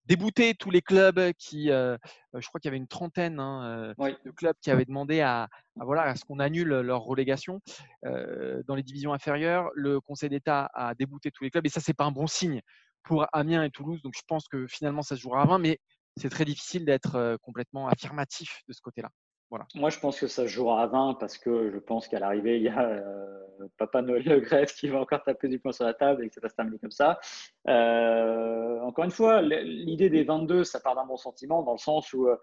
débouté 0.05 0.55
tous 0.55 0.71
les 0.71 0.81
clubs 0.81 1.33
qui, 1.37 1.69
euh, 1.69 1.97
je 2.33 2.47
crois 2.47 2.61
qu'il 2.61 2.69
y 2.69 2.71
avait 2.71 2.77
une 2.77 2.87
trentaine 2.87 3.41
hein, 3.41 3.93
euh, 3.99 4.13
de 4.23 4.31
clubs 4.31 4.55
qui 4.61 4.71
avaient 4.71 4.85
demandé 4.85 5.19
à, 5.19 5.49
voilà 5.75 6.03
à 6.03 6.15
ce 6.15 6.23
qu'on 6.23 6.39
annule 6.39 6.69
leur 6.69 7.01
relégation 7.01 7.59
dans 8.03 8.75
les 8.75 8.83
divisions 8.83 9.13
inférieures. 9.13 9.69
Le 9.75 9.99
Conseil 9.99 10.29
d'État 10.29 10.69
a 10.73 10.95
débouté 10.95 11.31
tous 11.31 11.43
les 11.43 11.51
clubs 11.51 11.65
et 11.65 11.69
ça 11.69 11.81
c'est 11.81 11.93
pas 11.93 12.05
un 12.05 12.11
bon 12.11 12.27
signe 12.27 12.61
pour 13.03 13.27
Amiens 13.33 13.63
et 13.63 13.69
Toulouse. 13.69 14.01
Donc 14.01 14.13
je 14.15 14.23
pense 14.27 14.47
que 14.47 14.65
finalement 14.67 15.01
ça 15.01 15.17
se 15.17 15.21
jouera 15.21 15.41
à 15.41 15.45
20, 15.45 15.59
mais 15.59 15.79
c'est 16.15 16.29
très 16.29 16.45
difficile 16.45 16.85
d'être 16.85 17.37
complètement 17.41 17.89
affirmatif 17.89 18.61
de 18.69 18.73
ce 18.73 18.79
côté-là. 18.81 19.09
Moi, 19.75 19.89
je 19.89 19.99
pense 19.99 20.19
que 20.19 20.27
ça 20.27 20.43
se 20.43 20.47
jouera 20.47 20.83
à 20.83 20.87
20 20.87 21.15
parce 21.19 21.37
que 21.37 21.71
je 21.71 21.77
pense 21.77 22.07
qu'à 22.07 22.19
l'arrivée, 22.19 22.57
il 22.57 22.63
y 22.63 22.67
a 22.67 22.81
euh, 22.81 23.67
Papa 23.77 24.01
Noël 24.01 24.23
Le 24.25 24.39
Gret 24.41 24.65
qui 24.65 24.89
va 24.89 24.99
encore 24.99 25.23
taper 25.23 25.47
du 25.47 25.57
poing 25.57 25.71
sur 25.71 25.85
la 25.85 25.93
table 25.93 26.25
et 26.25 26.27
que 26.27 26.35
ça 26.35 26.41
va 26.41 26.49
se 26.49 26.55
terminer 26.55 26.77
comme 26.79 26.91
ça. 26.91 27.19
Euh, 27.67 28.79
encore 28.81 29.05
une 29.05 29.11
fois, 29.11 29.41
l'idée 29.41 30.09
des 30.09 30.23
22, 30.23 30.65
ça 30.65 30.81
part 30.81 30.95
d'un 30.95 31.05
bon 31.05 31.17
sentiment 31.17 31.63
dans 31.63 31.71
le 31.71 31.77
sens 31.77 32.11
où, 32.11 32.27
euh, 32.27 32.35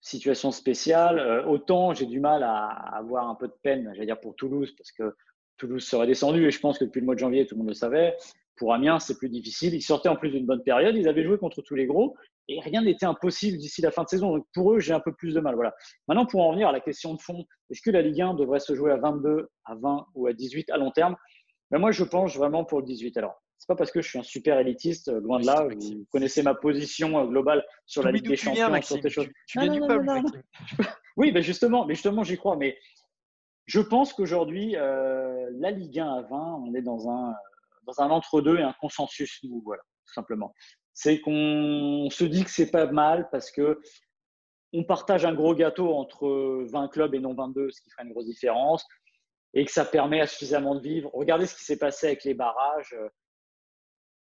situation 0.00 0.50
spéciale, 0.50 1.46
autant 1.46 1.94
j'ai 1.94 2.04
du 2.04 2.20
mal 2.20 2.42
à, 2.42 2.66
avoir 2.94 3.28
un 3.28 3.34
peu 3.34 3.48
de 3.48 3.54
peine, 3.62 3.90
j'allais 3.94 4.06
dire 4.06 4.20
pour 4.20 4.36
Toulouse, 4.36 4.74
parce 4.76 4.92
que 4.92 5.16
Toulouse 5.56 5.82
serait 5.82 6.06
descendu 6.06 6.46
et 6.46 6.50
je 6.50 6.60
pense 6.60 6.78
que 6.78 6.84
depuis 6.84 7.00
le 7.00 7.06
mois 7.06 7.14
de 7.14 7.20
janvier, 7.20 7.46
tout 7.46 7.54
le 7.54 7.60
monde 7.60 7.68
le 7.68 7.74
savait. 7.74 8.16
Pour 8.56 8.72
Amiens, 8.72 8.98
c'est 8.98 9.18
plus 9.18 9.28
difficile. 9.28 9.74
Ils 9.74 9.82
sortaient 9.82 10.08
en 10.08 10.16
plus 10.16 10.30
d'une 10.30 10.46
bonne 10.46 10.62
période. 10.62 10.96
Ils 10.96 11.08
avaient 11.08 11.24
joué 11.24 11.38
contre 11.38 11.62
tous 11.62 11.74
les 11.74 11.86
gros 11.86 12.16
et 12.48 12.60
rien 12.60 12.82
n'était 12.82 13.06
impossible 13.06 13.58
d'ici 13.58 13.80
la 13.80 13.90
fin 13.90 14.02
de 14.02 14.08
saison. 14.08 14.36
Donc 14.36 14.46
pour 14.52 14.72
eux, 14.72 14.80
j'ai 14.80 14.92
un 14.92 15.00
peu 15.00 15.12
plus 15.12 15.34
de 15.34 15.40
mal. 15.40 15.54
Voilà. 15.54 15.74
Maintenant, 16.08 16.26
pour 16.26 16.42
en 16.42 16.52
venir 16.52 16.68
à 16.68 16.72
la 16.72 16.80
question 16.80 17.14
de 17.14 17.20
fond, 17.20 17.44
est-ce 17.70 17.80
que 17.80 17.90
la 17.90 18.02
Ligue 18.02 18.20
1 18.20 18.34
devrait 18.34 18.60
se 18.60 18.74
jouer 18.74 18.92
à 18.92 18.96
22, 18.96 19.48
à 19.64 19.74
20 19.74 20.06
ou 20.14 20.26
à 20.26 20.32
18 20.32 20.70
à 20.70 20.76
long 20.76 20.90
terme? 20.90 21.16
Ben 21.70 21.78
Moi, 21.78 21.90
je 21.90 22.04
penche 22.04 22.36
vraiment 22.36 22.64
pour 22.64 22.80
le 22.80 22.86
18. 22.86 23.16
Alors, 23.16 23.42
C'est 23.58 23.66
pas 23.66 23.76
parce 23.76 23.90
que 23.90 24.02
je 24.02 24.08
suis 24.08 24.18
un 24.18 24.22
super 24.22 24.58
élitiste, 24.58 25.08
euh, 25.08 25.20
loin 25.20 25.40
de 25.40 25.46
là. 25.46 25.66
Vous 25.68 26.06
connaissez 26.10 26.42
ma 26.42 26.54
position 26.54 27.18
euh, 27.18 27.26
globale 27.26 27.64
sur 27.86 28.02
la 28.02 28.12
Ligue 28.12 28.28
des 28.28 28.36
Champions, 28.36 28.80
sur 28.82 29.00
tes 29.00 29.10
choses. 29.10 29.28
Tu, 29.46 29.58
viens 29.58 29.72
du 29.72 29.80
peuple, 29.80 30.06
Oui, 31.16 31.32
ben 31.32 31.42
justement, 31.42 31.86
mais 31.86 31.94
justement, 31.94 32.24
j'y 32.24 32.36
crois. 32.36 32.56
Mais 32.56 32.76
je 33.66 33.80
pense 33.80 34.12
qu'aujourd'hui, 34.12 34.72
la 34.72 35.70
Ligue 35.70 35.98
1 35.98 36.06
à 36.06 36.22
20, 36.22 36.62
on 36.66 36.74
est 36.74 36.82
dans 36.82 37.08
un, 37.08 37.34
dans 37.86 38.00
un 38.00 38.10
entre-deux 38.10 38.58
et 38.58 38.62
un 38.62 38.74
consensus, 38.80 39.40
nous, 39.42 39.62
voilà, 39.64 39.82
tout 40.06 40.14
simplement. 40.14 40.54
C'est 40.92 41.20
qu'on 41.20 42.08
se 42.10 42.24
dit 42.24 42.44
que 42.44 42.50
c'est 42.50 42.70
pas 42.70 42.86
mal 42.86 43.28
parce 43.30 43.50
que 43.50 43.80
on 44.72 44.84
partage 44.84 45.24
un 45.24 45.34
gros 45.34 45.54
gâteau 45.54 45.94
entre 45.94 46.64
20 46.68 46.88
clubs 46.88 47.14
et 47.14 47.20
non 47.20 47.34
22, 47.34 47.70
ce 47.70 47.80
qui 47.80 47.90
ferait 47.90 48.04
une 48.04 48.12
grosse 48.12 48.26
différence, 48.26 48.84
et 49.54 49.64
que 49.64 49.70
ça 49.70 49.84
permet 49.84 50.20
à 50.20 50.26
suffisamment 50.26 50.74
de 50.74 50.80
vivre. 50.80 51.10
Regardez 51.14 51.46
ce 51.46 51.54
qui 51.54 51.64
s'est 51.64 51.78
passé 51.78 52.08
avec 52.08 52.24
les 52.24 52.34
barrages. 52.34 52.96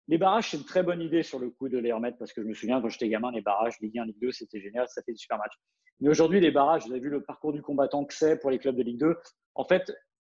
Les 0.06 0.18
barrages, 0.18 0.50
c'est 0.50 0.58
une 0.58 0.66
très 0.66 0.82
bonne 0.82 1.00
idée 1.00 1.22
sur 1.22 1.38
le 1.38 1.48
coup 1.48 1.70
de 1.70 1.78
les 1.78 1.92
remettre, 1.92 2.18
parce 2.18 2.34
que 2.34 2.42
je 2.42 2.46
me 2.46 2.52
souviens 2.52 2.80
quand 2.82 2.90
j'étais 2.90 3.08
gamin, 3.08 3.32
les 3.32 3.40
barrages, 3.40 3.80
Ligue 3.80 3.98
1, 3.98 4.04
Ligue 4.04 4.20
2, 4.20 4.32
c'était 4.32 4.60
génial, 4.60 4.86
ça 4.88 5.02
fait 5.02 5.12
des 5.12 5.18
super 5.18 5.38
matchs. 5.38 5.58
Mais 6.00 6.10
aujourd'hui, 6.10 6.40
les 6.40 6.50
barrages, 6.50 6.84
vous 6.84 6.90
avez 6.90 7.00
vu 7.00 7.08
le 7.08 7.22
parcours 7.22 7.54
du 7.54 7.62
combattant 7.62 8.04
que 8.04 8.12
c'est 8.12 8.38
pour 8.38 8.50
les 8.50 8.58
clubs 8.58 8.76
de 8.76 8.82
Ligue 8.82 9.00
2. 9.00 9.16
En 9.54 9.64
fait, 9.64 9.90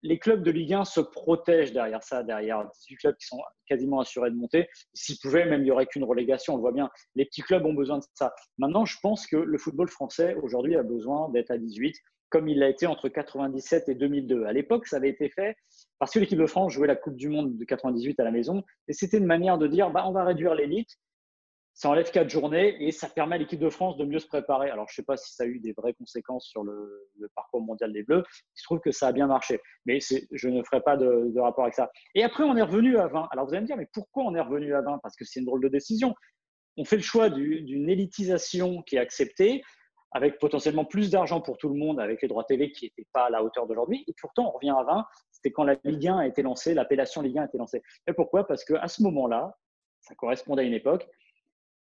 les 0.08 0.20
clubs 0.20 0.42
de 0.42 0.52
Ligue 0.52 0.74
1 0.74 0.86
se 0.86 1.02
protègent 1.02 1.74
derrière 1.74 2.02
ça, 2.02 2.24
derrière 2.24 2.66
18 2.74 2.96
clubs 2.96 3.16
qui 3.18 3.28
sont 3.28 3.42
quasiment 3.68 4.00
assurés 4.00 4.32
de 4.32 4.36
monter. 4.36 4.70
S'ils 4.94 5.20
pouvaient, 5.20 5.46
même 5.46 5.62
il 5.62 5.66
n'y 5.66 5.72
aurait 5.72 5.86
qu'une 5.86 6.06
relégation, 6.06 6.54
on 6.54 6.58
le 6.58 6.62
voit 6.62 6.72
bien. 6.72 6.90
Les 7.16 7.26
petits 7.26 7.42
clubs 7.42 7.66
ont 7.66 7.74
besoin 7.74 7.98
de 7.98 8.04
ça. 8.14 8.34
Maintenant, 8.58 8.86
je 8.86 8.98
pense 9.02 9.28
que 9.28 9.36
le 9.36 9.58
football 9.58 9.90
français, 9.90 10.36
aujourd'hui, 10.42 10.78
a 10.78 10.84
besoin 10.84 11.30
d'être 11.30 11.52
à 11.52 11.58
18, 11.58 11.94
comme 12.30 12.48
il 12.48 12.60
l'a 12.60 12.70
été 12.70 12.88
entre 12.88 13.10
97 13.10 13.90
et 13.90 13.96
2002. 13.96 14.46
À 14.46 14.54
l'époque, 14.54 14.88
ça 14.88 14.96
avait 14.96 15.10
été 15.10 15.30
fait 15.30 15.58
parce 16.00 16.14
que 16.14 16.20
l'équipe 16.20 16.40
de 16.40 16.46
France 16.46 16.72
jouait 16.72 16.88
la 16.88 16.96
Coupe 16.96 17.18
du 17.18 17.28
Monde 17.28 17.58
de 17.58 17.66
98 17.66 18.18
à 18.20 18.24
la 18.24 18.32
maison. 18.32 18.64
Et 18.88 18.94
c'était 18.94 19.18
une 19.18 19.26
manière 19.26 19.58
de 19.58 19.68
dire, 19.68 19.90
bah, 19.90 20.06
on 20.08 20.14
va 20.14 20.24
réduire 20.24 20.56
l'élite 20.56 20.98
ça 21.78 21.92
enlève 21.92 22.10
quatre 22.10 22.32
journées 22.32 22.76
et 22.84 22.92
ça 22.92 23.08
permet 23.08 23.36
à 23.36 23.38
l'équipe 23.38 23.60
de 23.60 23.70
France 23.70 23.98
de 23.98 24.06
mieux 24.06 24.18
se 24.18 24.26
préparer. 24.26 24.72
Alors, 24.72 24.88
je 24.90 24.94
ne 24.94 24.96
sais 24.96 25.04
pas 25.04 25.16
si 25.16 25.36
ça 25.36 25.44
a 25.44 25.46
eu 25.46 25.60
des 25.60 25.74
vraies 25.74 25.94
conséquences 25.94 26.48
sur 26.48 26.64
le, 26.64 27.08
parcours 27.36 27.62
mondial 27.62 27.94
des 27.94 28.02
Bleus. 28.02 28.24
Il 28.26 28.60
se 28.60 28.64
trouve 28.64 28.80
que 28.80 28.90
ça 28.90 29.10
a 29.10 29.12
bien 29.12 29.28
marché. 29.28 29.62
Mais 29.86 30.00
je 30.02 30.50
ne 30.50 30.64
ferai 30.64 30.82
pas 30.82 30.98
de, 30.98 31.40
rapport 31.40 31.66
avec 31.66 31.76
ça. 31.76 31.92
Et 32.16 32.24
après, 32.24 32.44
on 32.44 32.58
est 32.58 32.64
revenu 32.64 32.98
à 32.98 33.06
20. 33.06 33.28
Alors, 33.30 33.46
vous 33.46 33.54
allez 33.54 33.62
me 33.62 33.68
dire, 33.68 33.78
mais 33.78 33.88
pourquoi 33.94 34.24
on 34.24 34.34
est 34.34 34.42
revenu 34.42 34.74
à 34.74 34.82
20 34.82 34.98
Parce 35.04 35.16
que 35.16 35.24
c'est 35.24 35.40
une 35.40 35.46
drôle 35.46 35.62
de 35.62 35.68
décision. 35.68 36.16
On 36.78 36.84
fait 36.84 36.96
le 36.96 37.04
choix 37.04 37.30
d'une 37.30 37.90
élitisation 37.92 38.82
qui 38.82 38.96
est 38.96 39.00
acceptée, 39.00 39.62
avec 40.14 40.40
potentiellement 40.40 40.84
plus 40.86 41.12
d'argent 41.12 41.42
pour 41.42 41.60
tout 41.60 41.70
le 41.70 41.76
monde, 41.76 42.00
avec 42.00 42.24
les 42.24 42.28
droits 42.28 42.46
TV 42.46 42.72
qui 42.72 42.86
n'étaient 42.86 43.08
pas 43.14 43.26
à 43.26 43.30
la 43.30 43.44
hauteur 43.44 43.68
d'aujourd'hui. 43.68 44.04
Et 44.08 44.16
pourtant, 44.20 44.48
on 44.48 44.52
revient 44.58 44.74
à 44.76 44.84
20. 44.84 45.06
C'était 45.30 45.52
quand 45.52 45.64
la 45.64 45.76
Ligue 45.84 46.08
1 46.08 46.18
a 46.18 46.26
été 46.26 46.42
lancée, 46.42 46.74
l'appellation 46.74 47.22
Ligue 47.22 47.38
1 47.38 47.44
a 47.44 47.46
été 47.46 47.60
lancée. 47.60 47.84
Et 48.08 48.14
pourquoi? 48.14 48.48
Parce 48.48 48.66
qu'à 48.66 48.88
ce 48.88 49.04
moment-là, 49.04 49.56
ça 50.02 50.16
correspondait 50.16 50.64
à 50.64 50.66
une 50.66 50.74
époque, 50.74 51.08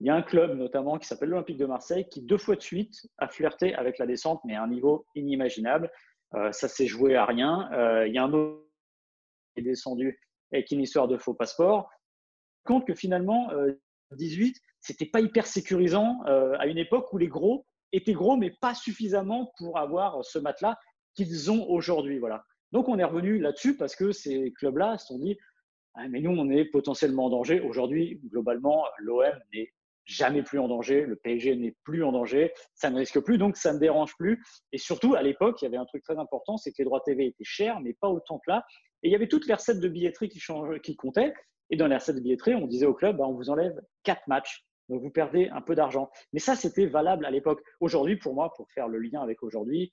il 0.03 0.07
y 0.07 0.11
a 0.11 0.17
un 0.17 0.23
club 0.23 0.59
notamment 0.59 0.99
qui 0.99 1.07
s'appelle 1.07 1.29
l'Olympique 1.29 1.59
de 1.59 1.65
Marseille 1.65 2.09
qui 2.09 2.23
deux 2.23 2.37
fois 2.37 2.57
de 2.57 2.61
suite 2.61 3.07
a 3.19 3.29
flirté 3.29 3.73
avec 3.77 3.99
la 3.99 4.07
descente, 4.07 4.41
mais 4.45 4.57
à 4.57 4.65
un 4.65 4.67
niveau 4.67 5.07
inimaginable. 5.15 5.93
Euh, 6.35 6.51
ça 6.51 6.67
s'est 6.67 6.89
joué 6.89 7.15
à 7.15 7.25
rien. 7.25 7.71
Euh, 7.73 8.09
il 8.09 8.13
y 8.13 8.19
a 8.19 8.25
un 8.25 8.33
autre 8.33 8.67
qui 9.55 9.61
est 9.61 9.63
descendu 9.63 10.19
avec 10.53 10.73
une 10.73 10.81
histoire 10.81 11.07
de 11.07 11.17
faux 11.17 11.35
passeport. 11.35 11.89
Compte 12.65 12.85
que 12.85 12.95
finalement, 12.95 13.53
18, 14.11 14.57
euh, 14.57 14.61
c'était 14.81 15.07
pas 15.07 15.21
hyper 15.21 15.47
sécurisant 15.47 16.21
à 16.25 16.67
une 16.67 16.79
époque 16.79 17.13
où 17.13 17.19
les 17.19 17.29
gros 17.29 17.65
étaient 17.93 18.13
gros, 18.13 18.37
mais 18.37 18.51
pas 18.61 18.75
suffisamment 18.75 19.53
pour 19.57 19.79
avoir 19.79 20.25
ce 20.25 20.41
matelas 20.41 20.77
qu'ils 21.15 21.49
ont 21.53 21.65
aujourd'hui. 21.71 22.19
Voilà. 22.19 22.43
Donc 22.73 22.89
on 22.89 22.99
est 22.99 23.05
revenu 23.05 23.39
là-dessus 23.39 23.77
parce 23.77 23.95
que 23.95 24.11
ces 24.11 24.53
clubs-là 24.55 24.99
se 24.99 25.07
sont 25.07 25.19
dit 25.21 25.39
ah, 25.95 26.09
mais 26.09 26.21
nous, 26.21 26.31
on 26.31 26.51
est 26.51 26.65
potentiellement 26.65 27.27
en 27.27 27.31
danger. 27.31 27.61
Aujourd'hui, 27.61 28.21
globalement, 28.25 28.85
l'OM 28.99 29.39
n'est 29.53 29.71
jamais 30.05 30.43
plus 30.43 30.59
en 30.59 30.69
danger, 30.69 31.03
le 31.03 31.17
PSG 31.17 31.57
n'est 31.57 31.77
plus 31.85 32.05
en 32.05 32.13
danger, 32.13 32.53
ça 32.75 32.91
ne 32.91 32.99
risque 32.99 33.21
plus, 33.21 33.39
donc 33.39 33.57
ça 33.57 33.73
ne 33.73 33.79
dérange 33.79 34.15
plus. 34.17 34.43
Et 34.73 34.79
surtout, 34.79 35.15
à 35.15 35.23
l'époque, 35.23 35.63
il 35.63 35.67
y 35.67 35.69
avait 35.69 35.77
un 35.77 35.85
truc 35.85 36.03
très 36.03 36.19
important, 36.19 36.57
c'est 36.57 36.71
que 36.73 36.79
les 36.79 36.85
droits 36.85 37.01
TV 37.01 37.27
étaient 37.27 37.45
chers, 37.45 37.81
mais 37.81 37.95
pas 37.95 38.09
autant 38.09 38.39
que 38.39 38.51
là. 38.51 38.65
Et 39.03 39.09
il 39.09 39.13
y 39.13 39.15
avait 39.15 39.29
toutes 39.29 39.47
les 39.47 39.55
recettes 39.55 39.81
de 39.81 39.89
billetterie 39.89 40.29
qui, 40.29 40.41
qui 40.83 40.97
comptaient. 40.97 41.35
Et 41.71 41.77
dans 41.77 41.87
les 41.87 41.97
recettes 41.97 42.17
de 42.17 42.21
billetterie, 42.21 42.55
on 42.55 42.67
disait 42.67 42.87
au 42.87 42.95
club, 42.95 43.17
bah, 43.17 43.25
on 43.27 43.35
vous 43.35 43.51
enlève 43.51 43.81
quatre 44.03 44.27
matchs, 44.29 44.65
donc 44.89 45.01
vous 45.01 45.11
perdez 45.11 45.49
un 45.49 45.63
peu 45.63 45.75
d'argent. 45.75 46.11
Mais 46.33 46.41
ça, 46.41 46.55
c'était 46.55 46.87
valable 46.87 47.25
à 47.25 47.31
l'époque. 47.31 47.63
Aujourd'hui, 47.81 48.17
pour 48.17 48.35
moi, 48.35 48.53
pour 48.55 48.71
faire 48.73 48.89
le 48.89 48.99
lien 48.99 49.23
avec 49.23 49.43
aujourd'hui, 49.43 49.93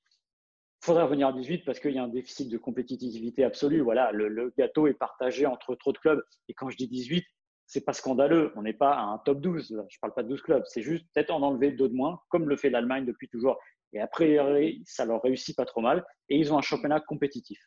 il 0.82 0.86
faudrait 0.86 1.04
revenir 1.04 1.28
à 1.28 1.34
18 1.34 1.66
parce 1.66 1.80
qu'il 1.80 1.92
y 1.92 2.00
a 2.00 2.04
un 2.04 2.10
déficit 2.10 2.50
de 2.50 2.58
compétitivité 2.58 3.44
absolue. 3.44 3.82
Voilà, 3.82 4.12
le, 4.12 4.54
gâteau 4.58 4.88
est 4.88 4.94
partagé 4.94 5.46
entre 5.46 5.76
trop 5.76 5.92
de 5.92 5.98
clubs. 5.98 6.22
Et 6.48 6.54
quand 6.54 6.70
je 6.70 6.78
dis 6.78 6.88
18, 6.88 7.26
c'est 7.70 7.86
pas 7.86 7.94
scandaleux. 7.94 8.52
On 8.56 8.64
n'est 8.64 8.74
pas 8.74 8.94
à 8.94 9.04
un 9.04 9.20
top 9.20 9.42
12. 9.42 9.68
Je 9.70 9.76
ne 9.76 10.00
parle 10.02 10.14
pas 10.14 10.24
de 10.24 10.30
12 10.30 10.42
clubs. 10.42 10.64
C'est 10.66 10.82
juste 10.82 11.06
peut-être 11.14 11.30
en 11.30 11.44
enlever 11.44 11.72
deux 11.72 11.88
de 11.88 11.94
moins, 11.94 12.20
comme 12.30 12.50
le 12.50 12.58
fait 12.58 12.72
l'Allemagne 12.72 13.06
depuis 13.06 13.30
toujours. 13.30 13.58
Et 13.94 14.02
après, 14.02 14.38
ça 14.86 15.06
leur 15.06 15.22
réussit 15.22 15.56
pas 15.56 15.66
trop 15.66 15.82
mal. 15.82 16.04
Et 16.30 16.38
ils 16.38 16.52
ont 16.52 16.58
un 16.58 16.64
championnat 16.64 17.00
compétitif. 17.00 17.60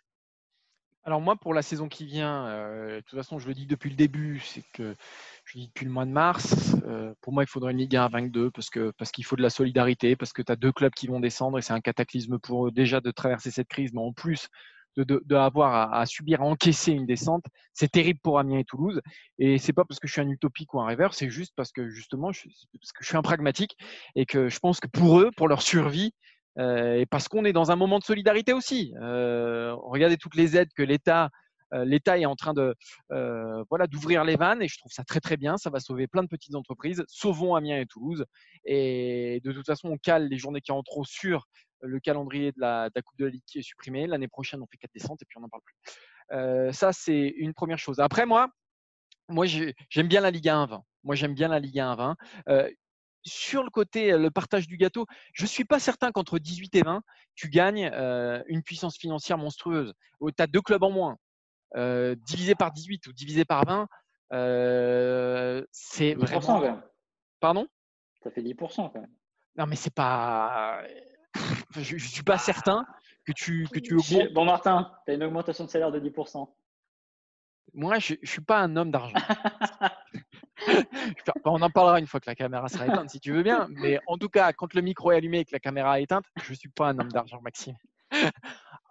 Alors 1.05 1.21
moi, 1.21 1.37
pour 1.37 1.55
la 1.55 1.62
saison 1.62 1.88
qui 1.88 2.05
vient, 2.05 2.47
euh, 2.47 2.97
de 2.97 3.01
toute 3.01 3.19
façon, 3.19 3.38
je 3.38 3.47
le 3.47 3.55
dis 3.55 3.67
depuis 3.67 3.91
le 3.91 3.97
début, 3.97 4.41
c'est 4.41 4.62
que 4.73 4.95
je 5.45 5.59
dis 5.59 5.67
depuis 5.69 5.85
le 5.85 5.91
mois 5.91 6.05
de 6.05 6.11
mars, 6.11 6.77
euh, 6.87 7.12
pour 7.21 7.33
moi, 7.33 7.43
il 7.45 7.49
faudrait 7.49 7.73
une 7.73 7.79
Ligue 7.79 7.97
1 7.97 8.05
à 8.05 8.09
22 8.09 8.51
parce 8.51 8.71
parce 8.97 9.11
qu'il 9.11 9.25
faut 9.25 9.35
de 9.35 9.43
la 9.43 9.51
solidarité, 9.51 10.15
parce 10.15 10.33
que 10.33 10.43
tu 10.43 10.53
as 10.53 10.57
deux 10.57 10.71
clubs 10.71 10.93
qui 10.93 11.09
vont 11.09 11.19
descendre 11.19 11.59
et 11.59 11.62
c'est 11.62 11.73
un 11.73 11.81
cataclysme 11.81 12.38
pour 12.38 12.69
eux 12.69 12.71
déjà 12.71 13.01
de 13.01 13.11
traverser 13.11 13.51
cette 13.51 13.69
crise, 13.69 13.93
mais 13.93 14.01
en 14.01 14.12
plus 14.12 14.49
de, 14.96 15.35
avoir 15.35 15.94
à, 15.94 16.07
subir, 16.07 16.42
à 16.42 16.44
encaisser 16.44 16.92
une 16.92 17.07
descente, 17.07 17.44
c'est 17.72 17.90
terrible 17.90 18.20
pour 18.22 18.38
Amiens 18.38 18.59
et 18.59 18.64
Toulouse. 18.64 19.00
Et 19.38 19.59
c'est 19.59 19.72
pas 19.72 19.85
parce 19.85 20.00
que 20.00 20.07
je 20.07 20.12
suis 20.12 20.20
un 20.20 20.28
utopique 20.28 20.74
ou 20.74 20.81
un 20.81 20.87
rêveur, 20.87 21.14
c'est 21.14 21.31
juste 21.31 21.52
parce 21.57 21.72
que 21.72 21.88
justement, 21.88 22.33
je, 22.33 22.42
parce 22.78 22.92
que 22.92 23.02
je 23.02 23.09
suis 23.09 23.16
un 23.16 23.22
pragmatique 23.22 23.76
et 24.14 24.26
que 24.26 24.48
je 24.48 24.59
pense 24.59 24.81
que 24.81 24.88
pour 24.88 25.20
eux, 25.20 25.31
pour 25.37 25.48
leur 25.48 25.62
survie, 25.62 26.12
euh, 26.59 26.96
et 26.96 27.07
parce 27.07 27.28
qu'on 27.28 27.44
est 27.44 27.52
dans 27.52 27.70
un 27.70 27.76
moment 27.76 27.98
de 27.98 28.05
solidarité 28.05 28.52
aussi. 28.52 28.92
Euh, 29.00 29.74
regardez 29.74 30.16
toutes 30.16 30.37
les 30.37 30.57
aides 30.57 30.72
que 30.74 30.83
l'État 30.83 31.31
l'État 31.72 32.18
est 32.18 32.26
en 32.26 32.37
train 32.37 32.54
de 32.54 32.74
voilà 33.70 33.87
d'ouvrir 33.87 34.24
les 34.24 34.37
vannes 34.37 34.62
et 34.62 34.68
je 34.68 34.78
trouve 34.78 34.92
ça 34.92 35.04
très 35.04 35.20
très 35.20 35.37
bien. 35.37 35.56
Ça 35.56 35.70
va 35.70 35.80
sauver 35.80 36.06
plein 36.06 36.22
de 36.22 36.28
petites 36.28 36.54
entreprises. 36.54 37.04
Sauvons 37.08 37.54
Amiens 37.54 37.80
et 37.80 37.87
Toulouse. 37.87 38.24
Et 38.64 39.40
de 39.44 39.52
toute 39.52 39.66
façon, 39.66 39.88
on 39.88 39.96
cale 39.96 40.28
les 40.28 40.38
journées 40.38 40.61
qui 40.61 40.72
en 40.72 40.82
trop 40.82 41.04
sur 41.04 41.46
le 41.82 42.00
calendrier 42.00 42.52
de 42.52 42.61
la, 42.61 42.90
Coupe 43.04 43.18
de 43.18 43.26
la 43.26 43.30
Ligue 43.30 43.42
qui 43.46 43.58
est 43.58 43.62
supprimé. 43.62 44.06
L'année 44.06 44.28
prochaine, 44.28 44.62
on 44.62 44.66
fait 44.66 44.76
quatre 44.76 44.94
descentes 44.94 45.20
et 45.22 45.24
puis 45.24 45.38
on 45.38 45.42
n'en 45.42 45.48
parle 45.48 45.62
plus. 45.64 45.76
Euh, 46.32 46.72
ça, 46.72 46.92
c'est 46.92 47.35
une 47.37 47.54
première 47.54 47.78
chose. 47.78 48.00
Après, 48.00 48.26
moi, 48.26 48.48
moi 49.28 49.46
j'aime 49.46 50.08
bien 50.08 50.20
la 50.20 50.30
Ligue 50.30 50.48
1 50.48 50.66
20. 50.66 50.85
Moi, 51.04 51.14
j'aime 51.14 51.35
bien 51.35 51.48
la 51.48 51.58
Ligue 51.58 51.80
1 51.80 51.96
20. 51.96 52.16
Euh, 52.48 52.70
sur 53.24 53.62
le 53.62 53.70
côté, 53.70 54.16
le 54.16 54.30
partage 54.30 54.66
du 54.66 54.76
gâteau, 54.76 55.06
je 55.32 55.44
ne 55.44 55.48
suis 55.48 55.64
pas 55.64 55.78
certain 55.78 56.11
qu'entre 56.11 56.38
18 56.38 56.74
et 56.74 56.82
20, 56.82 57.02
tu 57.35 57.48
gagnes 57.48 57.90
euh, 57.92 58.42
une 58.46 58.62
puissance 58.62 58.96
financière 58.96 59.38
monstrueuse. 59.38 59.92
Tu 60.20 60.42
as 60.42 60.46
deux 60.46 60.61
clubs 60.61 60.82
en 60.82 60.90
moins. 60.90 61.16
Divisé 61.74 62.54
par 62.54 62.72
18 62.72 63.06
ou 63.06 63.12
divisé 63.12 63.44
par 63.44 63.64
20, 63.64 63.88
c'est 65.70 66.14
vraiment. 66.14 66.80
Pardon? 67.40 67.66
Ça 68.22 68.30
fait 68.30 68.42
10% 68.42 68.56
quand 68.92 69.00
même. 69.00 69.11
Non, 69.56 69.66
mais 69.66 69.76
c'est 69.76 69.92
pas 69.92 70.82
je 71.76 71.94
ne 71.94 71.98
suis 71.98 72.22
pas 72.22 72.38
certain 72.38 72.87
que 73.26 73.32
tu, 73.32 73.66
que 73.72 73.78
tu 73.78 73.94
augmentes. 73.94 74.32
Bon, 74.32 74.44
Martin, 74.44 74.92
tu 75.06 75.12
as 75.12 75.14
une 75.14 75.22
augmentation 75.22 75.64
de 75.64 75.70
salaire 75.70 75.90
de 75.90 76.00
10%. 76.00 76.48
Moi, 77.74 77.98
je 77.98 78.14
ne 78.20 78.26
suis 78.26 78.42
pas 78.42 78.61
un 78.61 78.76
homme 78.76 78.90
d'argent. 78.90 79.16
On 81.44 81.62
en 81.62 81.70
parlera 81.70 81.98
une 82.00 82.06
fois 82.06 82.20
que 82.20 82.28
la 82.28 82.35
caméra 82.35 82.68
sera 82.68 82.87
éteinte, 82.87 83.11
si 83.11 83.20
tu 83.20 83.32
veux 83.32 83.42
bien. 83.42 83.66
Mais 83.70 83.98
en 84.06 84.18
tout 84.18 84.28
cas, 84.28 84.52
quand 84.52 84.74
le 84.74 84.82
micro 84.82 85.12
est 85.12 85.16
allumé 85.16 85.40
et 85.40 85.44
que 85.44 85.52
la 85.52 85.61
caméra 85.61 85.98
est 85.98 86.04
éteinte, 86.04 86.26
je 86.42 86.50
ne 86.50 86.56
suis 86.56 86.68
pas 86.68 86.88
un 86.88 86.98
homme 86.98 87.11
d'argent, 87.11 87.40
Maxime. 87.40 87.76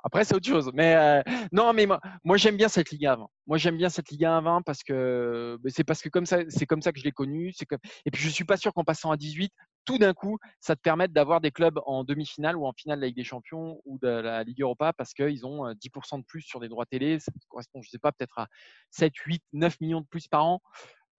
Après, 0.03 0.23
c'est 0.23 0.35
autre 0.35 0.47
chose. 0.47 0.71
Mais 0.73 0.95
euh, 0.95 1.21
non, 1.51 1.73
mais 1.73 1.85
moi, 1.85 1.99
moi 2.23 2.37
j'aime 2.37 2.57
bien 2.57 2.67
cette 2.67 2.91
Ligue 2.91 3.05
1 3.05 3.17
Moi, 3.47 3.57
j'aime 3.57 3.77
bien 3.77 3.89
cette 3.89 4.09
Ligue 4.09 4.25
1 4.25 4.41
20 4.41 4.61
parce 4.63 4.83
que 4.83 5.57
c'est 5.67 5.83
parce 5.83 6.01
que 6.01 6.09
comme 6.09 6.25
ça, 6.25 6.39
c'est 6.49 6.65
comme 6.65 6.81
ça 6.81 6.91
que 6.91 6.99
je 6.99 7.03
l'ai 7.03 7.11
connu. 7.11 7.51
C'est 7.53 7.67
Et 8.05 8.11
puis, 8.11 8.21
je 8.21 8.29
suis 8.29 8.45
pas 8.45 8.57
sûr 8.57 8.73
qu'en 8.73 8.83
passant 8.83 9.11
à 9.11 9.17
18, 9.17 9.51
tout 9.85 9.97
d'un 9.97 10.13
coup, 10.13 10.37
ça 10.59 10.75
te 10.75 10.81
permette 10.81 11.13
d'avoir 11.13 11.41
des 11.41 11.51
clubs 11.51 11.79
en 11.85 12.03
demi-finale 12.03 12.55
ou 12.55 12.65
en 12.65 12.73
finale 12.73 12.99
de 12.99 13.01
la 13.01 13.07
Ligue 13.07 13.17
des 13.17 13.23
Champions 13.23 13.81
ou 13.85 13.99
de 13.99 14.07
la 14.07 14.43
Ligue 14.43 14.61
Europa 14.61 14.93
parce 14.93 15.13
qu'ils 15.13 15.45
ont 15.45 15.71
10% 15.71 15.73
euh, 15.73 16.17
de 16.19 16.23
plus 16.23 16.41
sur 16.41 16.59
des 16.59 16.69
droits 16.69 16.85
télé. 16.85 17.19
Ça 17.19 17.31
correspond, 17.49 17.81
je 17.81 17.89
sais 17.89 17.99
pas, 17.99 18.11
peut-être 18.11 18.37
à 18.37 18.47
7, 18.91 19.15
8, 19.15 19.43
9 19.53 19.81
millions 19.81 20.01
de 20.01 20.07
plus 20.07 20.27
par 20.27 20.45
an. 20.45 20.61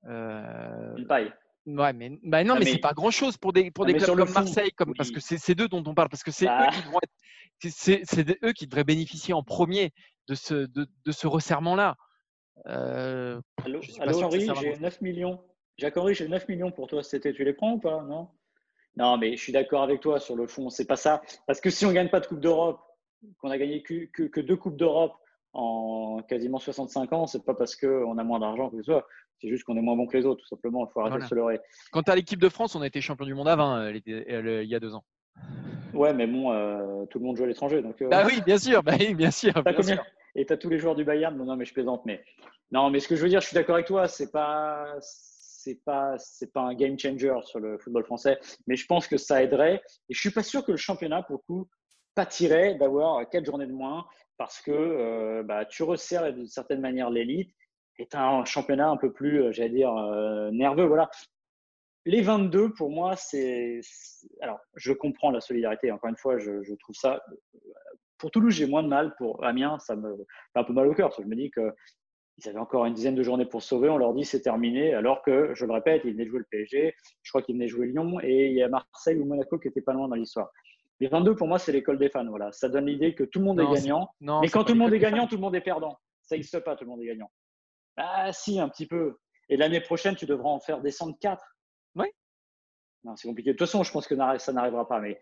Euh... 0.08 0.96
Une 0.96 1.06
paille. 1.06 1.32
Ouais, 1.66 1.92
mais 1.92 2.18
bah 2.24 2.42
non, 2.42 2.54
ah, 2.56 2.58
mais, 2.58 2.64
c'est 2.64 2.78
pas 2.78 2.92
grand 2.92 3.12
chose 3.12 3.36
pour 3.36 3.52
des, 3.52 3.70
pour 3.70 3.86
des 3.86 3.94
clubs 3.94 4.16
comme 4.16 4.32
Marseille, 4.32 4.72
comme, 4.72 4.94
parce 4.94 5.10
que 5.12 5.20
c'est 5.20 5.54
d'eux 5.54 5.68
dont 5.68 5.82
on 5.86 5.94
parle, 5.94 6.08
parce 6.08 6.24
que 6.24 6.32
c'est 6.32 6.46
eux, 6.46 6.48
bah. 6.48 6.70
qui 7.60 7.68
eux 8.42 8.52
qui 8.52 8.66
devraient 8.66 8.84
bénéficier 8.84 9.32
en 9.32 9.44
premier 9.44 9.92
de 10.26 10.34
ce, 10.34 10.54
de, 10.54 10.88
de 11.04 11.12
ce 11.12 11.26
resserrement-là. 11.26 11.96
Euh, 12.66 13.40
Allô, 13.64 13.80
Henri, 14.22 14.48
j'ai 14.60 14.76
9 14.76 15.00
millions. 15.02 15.40
Jacques 15.78 15.96
Henri, 15.96 16.14
j'ai 16.14 16.28
9 16.28 16.48
millions 16.48 16.70
pour 16.70 16.88
toi 16.88 17.02
cet 17.02 17.26
été. 17.26 17.36
Tu 17.36 17.44
les 17.44 17.52
prends 17.52 17.72
ou 17.72 17.78
pas? 17.78 18.02
Non? 18.02 18.28
Non, 18.96 19.16
mais 19.16 19.36
je 19.36 19.42
suis 19.42 19.52
d'accord 19.52 19.82
avec 19.82 20.00
toi 20.00 20.20
sur 20.20 20.36
le 20.36 20.46
fond. 20.46 20.68
C'est 20.68 20.86
pas 20.86 20.96
ça. 20.96 21.22
Parce 21.46 21.60
que 21.60 21.70
si 21.70 21.86
on 21.86 21.92
gagne 21.92 22.08
pas 22.08 22.20
de 22.20 22.26
Coupe 22.26 22.40
d'Europe, 22.40 22.80
qu'on 23.38 23.50
a 23.50 23.58
gagné 23.58 23.82
que, 23.82 24.04
que, 24.06 24.24
que 24.24 24.40
deux 24.40 24.56
Coupes 24.56 24.76
d'Europe 24.76 25.14
en 25.52 26.22
quasiment 26.28 26.58
65 26.58 27.12
ans, 27.12 27.26
c'est 27.26 27.44
pas 27.44 27.54
parce 27.54 27.76
qu'on 27.76 28.16
a 28.18 28.24
moins 28.24 28.40
d'argent 28.40 28.70
que 28.70 28.78
ce 28.78 28.82
soit. 28.82 29.06
C'est 29.40 29.48
juste 29.48 29.64
qu'on 29.64 29.76
est 29.76 29.82
moins 29.82 29.96
bon 29.96 30.06
que 30.06 30.16
les 30.16 30.24
autres, 30.24 30.40
tout 30.40 30.48
simplement. 30.48 30.86
Il 30.86 30.92
faut 30.92 31.00
arrêter 31.00 31.18
de 31.18 31.28
se 31.28 31.34
leurrer. 31.34 31.60
Quant 31.90 32.02
à 32.02 32.14
l'équipe 32.14 32.40
de 32.40 32.48
France, 32.48 32.76
on 32.76 32.82
a 32.82 32.86
été 32.86 33.00
champion 33.00 33.26
du 33.26 33.34
monde 33.34 33.48
à 33.48 33.56
20 33.56 33.90
il 33.90 34.64
y 34.64 34.74
a 34.74 34.80
deux 34.80 34.94
ans. 34.94 35.04
Ouais, 35.94 36.14
mais 36.14 36.26
bon, 36.26 36.52
euh, 36.52 37.04
tout 37.06 37.18
le 37.18 37.24
monde 37.26 37.36
joue 37.36 37.44
à 37.44 37.46
l'étranger. 37.46 37.82
Donc, 37.82 38.00
euh, 38.00 38.08
bah 38.08 38.24
oui, 38.26 38.40
bien 38.44 38.58
sûr, 38.58 38.82
bah 38.82 38.94
oui, 38.98 39.14
bien 39.14 39.30
sûr. 39.30 39.52
Et 40.34 40.46
tu 40.46 40.52
as 40.52 40.56
tous 40.56 40.70
les 40.70 40.78
joueurs 40.78 40.94
du 40.94 41.04
Bayern? 41.04 41.36
Non, 41.36 41.44
non, 41.44 41.56
mais 41.56 41.64
je 41.64 41.74
plaisante. 41.74 42.02
Mais 42.06 42.22
non, 42.70 42.90
mais 42.90 43.00
ce 43.00 43.08
que 43.08 43.16
je 43.16 43.22
veux 43.22 43.28
dire, 43.28 43.40
je 43.40 43.48
suis 43.48 43.54
d'accord 43.54 43.74
avec 43.74 43.86
toi. 43.86 44.08
C'est 44.08 44.32
pas, 44.32 44.94
c'est 45.00 45.84
pas, 45.84 46.14
c'est 46.18 46.52
pas 46.52 46.62
un 46.62 46.74
game 46.74 46.98
changer 46.98 47.34
sur 47.44 47.60
le 47.60 47.78
football 47.78 48.04
français, 48.04 48.38
mais 48.66 48.76
je 48.76 48.86
pense 48.86 49.06
que 49.06 49.18
ça 49.18 49.42
aiderait. 49.42 49.82
Et 50.08 50.14
je 50.14 50.20
suis 50.20 50.30
pas 50.30 50.42
sûr 50.42 50.64
que 50.64 50.70
le 50.70 50.78
championnat, 50.78 51.22
pour 51.22 51.36
le 51.36 51.42
coup, 51.46 51.68
pâtirait 52.14 52.76
d'avoir 52.76 53.28
quatre 53.28 53.44
journées 53.44 53.66
de 53.66 53.72
moins 53.72 54.06
parce 54.42 54.60
que 54.60 54.72
euh, 54.72 55.44
bah, 55.44 55.64
tu 55.64 55.84
resserres 55.84 56.32
d'une 56.32 56.48
certaine 56.48 56.80
manière 56.80 57.10
l'élite 57.10 57.54
et 58.00 58.08
tu 58.08 58.16
as 58.16 58.28
un 58.28 58.44
championnat 58.44 58.88
un 58.88 58.96
peu 58.96 59.12
plus, 59.12 59.52
j'allais 59.52 59.68
dire, 59.70 59.94
nerveux. 60.50 60.86
Voilà. 60.86 61.08
Les 62.06 62.22
22, 62.22 62.72
pour 62.72 62.90
moi, 62.90 63.14
c'est. 63.14 63.80
Alors, 64.40 64.58
je 64.74 64.92
comprends 64.92 65.30
la 65.30 65.40
solidarité. 65.40 65.92
Encore 65.92 66.10
une 66.10 66.16
fois, 66.16 66.38
je, 66.38 66.74
trouve 66.74 66.96
ça. 66.96 67.22
Pour 68.18 68.32
Toulouse, 68.32 68.52
j'ai 68.52 68.66
moins 68.66 68.82
de 68.82 68.88
mal. 68.88 69.14
Pour 69.16 69.44
Amiens, 69.44 69.78
ça 69.78 69.94
me 69.94 70.16
fait 70.52 70.58
un 70.58 70.64
peu 70.64 70.72
mal 70.72 70.88
au 70.88 70.94
cœur. 70.94 71.10
Parce 71.10 71.18
que 71.18 71.22
je 71.22 71.28
me 71.28 71.36
dis 71.36 71.52
qu'ils 71.52 72.48
avaient 72.48 72.58
encore 72.58 72.84
une 72.86 72.94
dizaine 72.94 73.14
de 73.14 73.22
journées 73.22 73.46
pour 73.46 73.62
sauver. 73.62 73.90
On 73.90 73.98
leur 73.98 74.12
dit 74.12 74.24
c'est 74.24 74.40
terminé. 74.40 74.92
Alors 74.92 75.22
que, 75.22 75.54
je 75.54 75.64
le 75.66 75.72
répète, 75.72 76.02
ils 76.04 76.14
venaient 76.14 76.26
jouer 76.26 76.40
le 76.40 76.46
PSG. 76.50 76.96
Je 77.22 77.30
crois 77.30 77.42
qu'ils 77.42 77.54
venaient 77.54 77.68
jouer 77.68 77.86
Lyon. 77.86 78.18
Et 78.20 78.48
il 78.48 78.54
y 78.54 78.64
a 78.64 78.68
Marseille 78.68 79.18
ou 79.18 79.24
Monaco 79.24 79.60
qui 79.60 79.68
n'étaient 79.68 79.82
pas 79.82 79.92
loin 79.92 80.08
dans 80.08 80.16
l'histoire. 80.16 80.50
Les 81.00 81.08
22, 81.08 81.34
pour 81.34 81.48
moi, 81.48 81.58
c'est 81.58 81.72
l'école 81.72 81.98
des 81.98 82.08
fans. 82.08 82.26
Voilà. 82.28 82.52
Ça 82.52 82.68
donne 82.68 82.86
l'idée 82.86 83.14
que 83.14 83.24
tout 83.24 83.38
le 83.38 83.44
monde 83.44 83.60
est 83.60 83.66
gagnant. 83.66 84.10
mais 84.20 84.48
quand 84.48 84.64
tout 84.64 84.72
le 84.72 84.78
monde 84.78 84.94
est 84.94 84.98
gagnant, 84.98 85.26
tout 85.26 85.36
le 85.36 85.40
monde 85.40 85.56
est 85.56 85.60
perdant. 85.60 85.98
Ça 86.22 86.36
n'existe 86.36 86.60
pas, 86.60 86.76
tout 86.76 86.84
le 86.84 86.90
monde 86.90 87.02
est 87.02 87.06
gagnant. 87.06 87.30
Ah, 87.96 88.32
si, 88.32 88.60
un 88.60 88.68
petit 88.68 88.86
peu. 88.86 89.16
Et 89.48 89.56
l'année 89.56 89.80
prochaine, 89.80 90.16
tu 90.16 90.26
devras 90.26 90.50
en 90.50 90.60
faire 90.60 90.80
descendre 90.80 91.16
4. 91.20 91.42
Oui. 91.96 92.06
Non, 93.04 93.16
c'est 93.16 93.28
compliqué. 93.28 93.50
De 93.50 93.56
toute 93.56 93.66
façon, 93.66 93.82
je 93.82 93.92
pense 93.92 94.06
que 94.06 94.16
ça 94.38 94.52
n'arrivera 94.52 94.86
pas. 94.86 95.00
Mais 95.00 95.20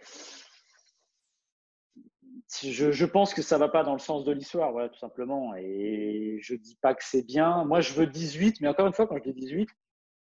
je, 2.63 3.05
pense 3.05 3.35
que 3.35 3.43
ça 3.43 3.57
ne 3.57 3.61
va 3.61 3.69
pas 3.69 3.85
dans 3.85 3.93
le 3.93 3.99
sens 3.99 4.25
de 4.25 4.33
l'histoire, 4.33 4.73
voilà, 4.73 4.89
tout 4.89 4.99
simplement. 4.99 5.55
Et 5.57 6.39
je 6.43 6.55
ne 6.55 6.59
dis 6.59 6.77
pas 6.81 6.95
que 6.95 7.05
c'est 7.05 7.23
bien. 7.23 7.65
Moi, 7.65 7.81
je 7.81 7.95
veux 7.95 8.07
18, 8.07 8.61
mais 8.61 8.69
encore 8.69 8.87
une 8.87 8.93
fois, 8.93 9.07
quand 9.07 9.17
je 9.17 9.31
dis 9.31 9.33
18, 9.33 9.69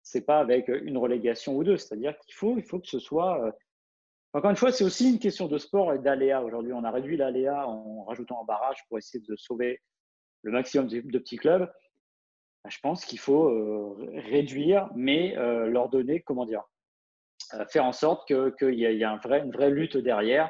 c'est 0.04 0.26
pas 0.26 0.40
avec 0.40 0.68
une 0.68 0.98
relégation 0.98 1.56
ou 1.56 1.64
deux. 1.64 1.78
C'est-à-dire 1.78 2.18
qu'il 2.20 2.34
faut, 2.34 2.58
il 2.58 2.64
faut 2.64 2.80
que 2.80 2.88
ce 2.88 3.00
soit. 3.00 3.56
Encore 4.34 4.50
une 4.50 4.56
fois, 4.56 4.72
c'est 4.72 4.86
aussi 4.86 5.10
une 5.10 5.20
question 5.20 5.48
de 5.48 5.58
sport 5.58 5.94
et 5.94 6.00
d'aléa. 6.00 6.42
Aujourd'hui, 6.42 6.72
on 6.72 6.84
a 6.86 6.92
réduit 6.92 7.18
l'aléa 7.18 7.68
en 7.68 8.06
rajoutant 8.06 8.42
un 8.42 8.46
barrage 8.46 8.78
pour 8.88 8.98
essayer 8.98 9.24
de 9.28 9.36
sauver 9.36 9.82
le 10.44 10.52
maximum 10.52 10.88
de 10.88 11.20
petits 11.20 11.36
clubs. 11.36 11.70
Bah, 12.64 12.70
je 12.70 12.80
pense 12.82 13.04
qu'il 13.04 13.20
faut 13.20 13.50
euh, 13.50 13.96
réduire, 14.30 14.90
mais 14.96 15.38
euh, 15.38 15.68
leur 15.68 15.90
donner, 15.90 16.22
comment 16.22 16.46
dire, 16.46 16.64
euh, 17.56 17.66
faire 17.66 17.84
en 17.84 17.92
sorte 17.92 18.26
qu'il 18.28 18.76
y, 18.76 18.86
ait 18.86 19.04
une 19.04 19.52
vraie 19.52 19.70
lutte 19.70 19.98
derrière 19.98 20.50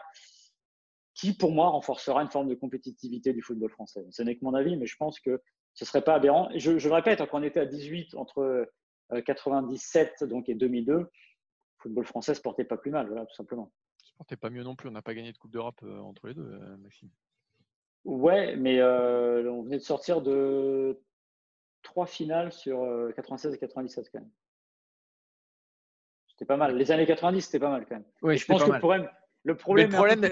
qui, 1.15 1.35
pour 1.35 1.51
moi, 1.51 1.69
renforcera 1.69 2.21
une 2.21 2.29
forme 2.29 2.49
de 2.49 2.55
compétitivité 2.55 3.33
du 3.33 3.41
football 3.41 3.71
français. 3.71 4.05
Ce 4.11 4.21
n'est 4.21 4.35
que 4.35 4.45
mon 4.45 4.53
avis, 4.53 4.77
mais 4.77 4.85
je 4.85 4.95
pense 4.97 5.19
que 5.19 5.41
ce 5.73 5.85
ne 5.85 5.87
serait 5.87 6.03
pas 6.03 6.15
aberrant. 6.15 6.49
Je, 6.55 6.77
je 6.77 6.87
le 6.87 6.93
répète, 6.93 7.19
quand 7.19 7.39
on 7.39 7.43
était 7.43 7.59
à 7.59 7.65
18 7.65 8.15
entre 8.15 8.69
97 9.25 10.23
donc, 10.23 10.49
et 10.49 10.55
2002, 10.55 10.93
le 10.93 11.09
football 11.81 12.05
français 12.05 12.31
ne 12.31 12.37
se 12.37 12.41
portait 12.41 12.63
pas 12.63 12.77
plus 12.77 12.91
mal, 12.91 13.07
voilà, 13.07 13.25
tout 13.25 13.35
simplement. 13.35 13.71
Il 13.99 14.03
ne 14.03 14.07
se 14.07 14.13
portait 14.17 14.37
pas 14.37 14.49
mieux 14.49 14.63
non 14.63 14.75
plus. 14.75 14.89
On 14.89 14.91
n'a 14.91 15.01
pas 15.01 15.13
gagné 15.13 15.31
de 15.31 15.37
Coupe 15.37 15.51
d'Europe 15.51 15.83
entre 15.83 16.27
les 16.27 16.33
deux, 16.33 16.59
Maxime. 16.77 17.09
Ouais, 18.05 18.55
mais 18.55 18.81
on 18.83 19.63
venait 19.63 19.77
de 19.77 19.83
sortir 19.83 20.21
de 20.21 20.99
trois 21.81 22.05
finales 22.05 22.51
sur 22.51 22.87
96 23.15 23.51
euh, 23.51 23.55
et 23.55 23.59
97 23.59 24.09
quand 24.11 24.19
même. 24.19 24.29
C'était 26.27 26.45
pas 26.45 26.57
mal. 26.57 26.75
Les 26.75 26.91
années 26.91 27.05
90, 27.05 27.41
c'était 27.41 27.59
pas 27.59 27.69
mal 27.69 27.85
quand 27.85 27.95
même. 27.95 28.05
Oui, 28.21 28.37
je 28.37 28.45
pense 28.45 28.63
que 28.63 28.71
le 28.71 28.79
problème, 28.79 29.09
le 29.43 29.55
problème, 29.55 29.89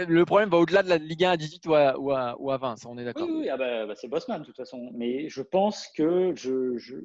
le 0.07 0.25
problème, 0.25 0.49
va 0.49 0.57
au-delà 0.57 0.83
de 0.83 0.89
la 0.89 0.97
Ligue 0.97 1.25
1 1.25 1.31
à 1.31 1.37
18 1.37 1.65
ou 1.67 1.73
à, 1.73 1.99
ou 1.99 2.51
à, 2.51 2.57
20, 2.57 2.77
ça 2.77 2.89
on 2.89 2.97
est 2.97 3.05
d'accord. 3.05 3.27
Oui, 3.29 3.49
ah 3.49 3.57
bah, 3.57 3.85
bah, 3.85 3.95
c'est 3.95 4.07
Bosman 4.07 4.41
de 4.41 4.45
toute 4.45 4.55
façon. 4.55 4.91
Mais 4.93 5.29
je 5.29 5.41
pense 5.41 5.87
que 5.89 6.33
je, 6.35 6.77
je... 6.77 6.97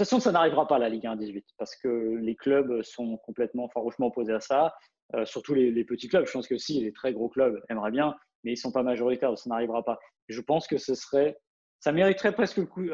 De 0.00 0.04
toute 0.06 0.08
façon, 0.12 0.20
ça 0.20 0.32
n'arrivera 0.32 0.66
pas 0.66 0.78
la 0.78 0.88
Ligue 0.88 1.06
1 1.06 1.12
à 1.12 1.16
18 1.16 1.44
parce 1.58 1.76
que 1.76 2.16
les 2.22 2.34
clubs 2.34 2.80
sont 2.80 3.18
complètement 3.18 3.68
farouchement 3.68 4.06
opposés 4.06 4.32
à 4.32 4.40
ça. 4.40 4.74
Euh, 5.14 5.26
surtout 5.26 5.52
les, 5.52 5.70
les, 5.70 5.84
petits 5.84 6.08
clubs. 6.08 6.24
Je 6.24 6.32
pense 6.32 6.48
que 6.48 6.56
si 6.56 6.80
les 6.80 6.90
très 6.90 7.12
gros 7.12 7.28
clubs 7.28 7.62
aimeraient 7.68 7.90
bien, 7.90 8.16
mais 8.42 8.52
ils 8.52 8.54
ne 8.54 8.60
sont 8.60 8.72
pas 8.72 8.82
majoritaires, 8.82 9.36
ça 9.36 9.50
n'arrivera 9.50 9.84
pas. 9.84 9.98
je 10.28 10.40
pense 10.40 10.66
que 10.66 10.78
ce 10.78 10.94
serait, 10.94 11.38
ça 11.80 11.92
mériterait 11.92 12.32
presque 12.32 12.56
le 12.56 12.64
coup. 12.64 12.86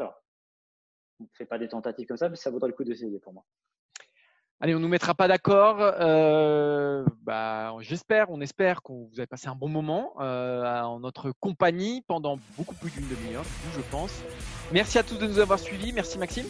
On 1.21 1.23
ne 1.23 1.27
fait 1.37 1.45
pas 1.45 1.57
des 1.57 1.69
tentatives 1.69 2.07
comme 2.07 2.17
ça, 2.17 2.27
mais 2.27 2.35
ça 2.35 2.51
vaudrait 2.51 2.71
le 2.71 2.75
coup 2.75 2.83
d'essayer 2.83 3.19
pour 3.19 3.31
moi. 3.31 3.45
Allez, 4.59 4.73
on 4.73 4.79
ne 4.79 4.83
nous 4.83 4.89
mettra 4.89 5.13
pas 5.13 5.27
d'accord. 5.27 5.77
Euh, 5.79 7.05
bah, 7.21 7.75
j'espère, 7.81 8.31
on 8.31 8.41
espère 8.41 8.81
que 8.81 8.91
vous 8.91 9.11
avez 9.17 9.27
passé 9.27 9.47
un 9.47 9.55
bon 9.55 9.69
moment 9.69 10.13
euh, 10.19 10.81
en 10.81 10.99
notre 10.99 11.31
compagnie 11.39 12.03
pendant 12.07 12.39
beaucoup 12.57 12.73
plus 12.73 12.89
d'une 12.89 13.07
demi-heure, 13.07 13.45
je 13.75 13.81
pense. 13.91 14.11
Merci 14.71 14.97
à 14.97 15.03
tous 15.03 15.17
de 15.17 15.27
nous 15.27 15.37
avoir 15.37 15.59
suivis. 15.59 15.93
Merci 15.93 16.17
Maxime. 16.17 16.47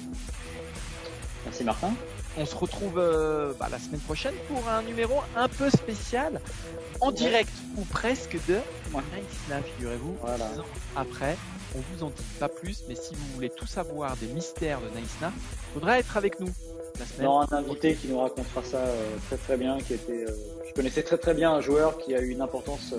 Merci 1.44 1.66
Martin. 1.66 1.94
On 2.38 2.46
se 2.46 2.56
retrouve 2.56 2.98
euh, 2.98 3.52
bah, 3.60 3.68
la 3.70 3.78
semaine 3.78 4.00
prochaine 4.00 4.36
pour 4.48 4.70
un 4.70 4.84
numéro 4.84 5.16
un 5.36 5.50
peu 5.50 5.70
spécial, 5.70 6.40
en 7.02 7.12
direct 7.12 7.52
ou 7.76 7.84
presque 7.84 8.38
de 8.48 8.60
Nice 8.94 9.64
figurez-vous. 9.76 10.16
Voilà. 10.22 10.48
Après, 10.96 11.36
on 11.76 11.80
vous 11.92 12.06
en 12.06 12.10
dit 12.10 12.24
pas 12.40 12.48
plus, 12.48 12.86
mais 12.88 12.96
si 12.96 13.16
vous 13.16 13.26
voulez 13.34 13.50
tout 13.50 13.68
savoir 13.68 14.16
des 14.16 14.28
mystères 14.28 14.80
de 14.80 14.88
Naïsna, 14.96 15.34
il 15.36 15.74
faudra 15.74 16.00
être 16.00 16.16
avec 16.16 16.40
nous. 16.40 16.54
La 17.00 17.06
semaine 17.06 17.28
non, 17.28 17.42
un 17.42 17.48
invité 17.52 17.96
qui 17.96 18.08
nous 18.08 18.20
racontera 18.20 18.64
ça 18.64 18.78
euh, 18.78 19.16
très 19.28 19.38
très 19.38 19.58
bien, 19.58 19.78
qui 19.80 19.94
était, 19.94 20.26
euh, 20.26 20.32
je 20.68 20.74
connaissais 20.74 21.04
très 21.04 21.18
très 21.18 21.34
bien 21.34 21.52
un 21.52 21.62
joueur 21.62 21.98
qui 21.98 22.16
a 22.16 22.22
eu 22.22 22.30
une 22.30 22.42
importance 22.42 22.94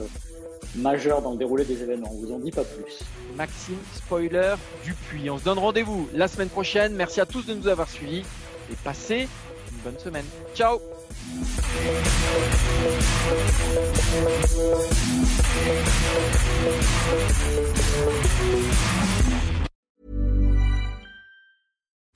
majeure 0.76 1.22
dans 1.22 1.32
le 1.32 1.38
déroulé 1.38 1.64
des 1.64 1.82
événements. 1.82 2.10
On 2.12 2.26
vous 2.26 2.32
en 2.32 2.38
dit 2.38 2.50
pas 2.50 2.64
plus. 2.64 3.00
Maxime 3.36 3.78
Spoiler 3.94 4.54
Dupuis. 4.84 5.30
On 5.30 5.38
se 5.38 5.44
donne 5.44 5.58
rendez-vous 5.58 6.08
la 6.14 6.28
semaine 6.28 6.48
prochaine. 6.48 6.94
Merci 6.94 7.20
à 7.20 7.26
tous 7.26 7.46
de 7.46 7.54
nous 7.54 7.68
avoir 7.68 7.88
suivis 7.88 8.24
et 8.70 8.76
passez 8.84 9.28
une 9.72 9.78
bonne 9.84 9.98
semaine. 9.98 10.26
Ciao 10.54 10.80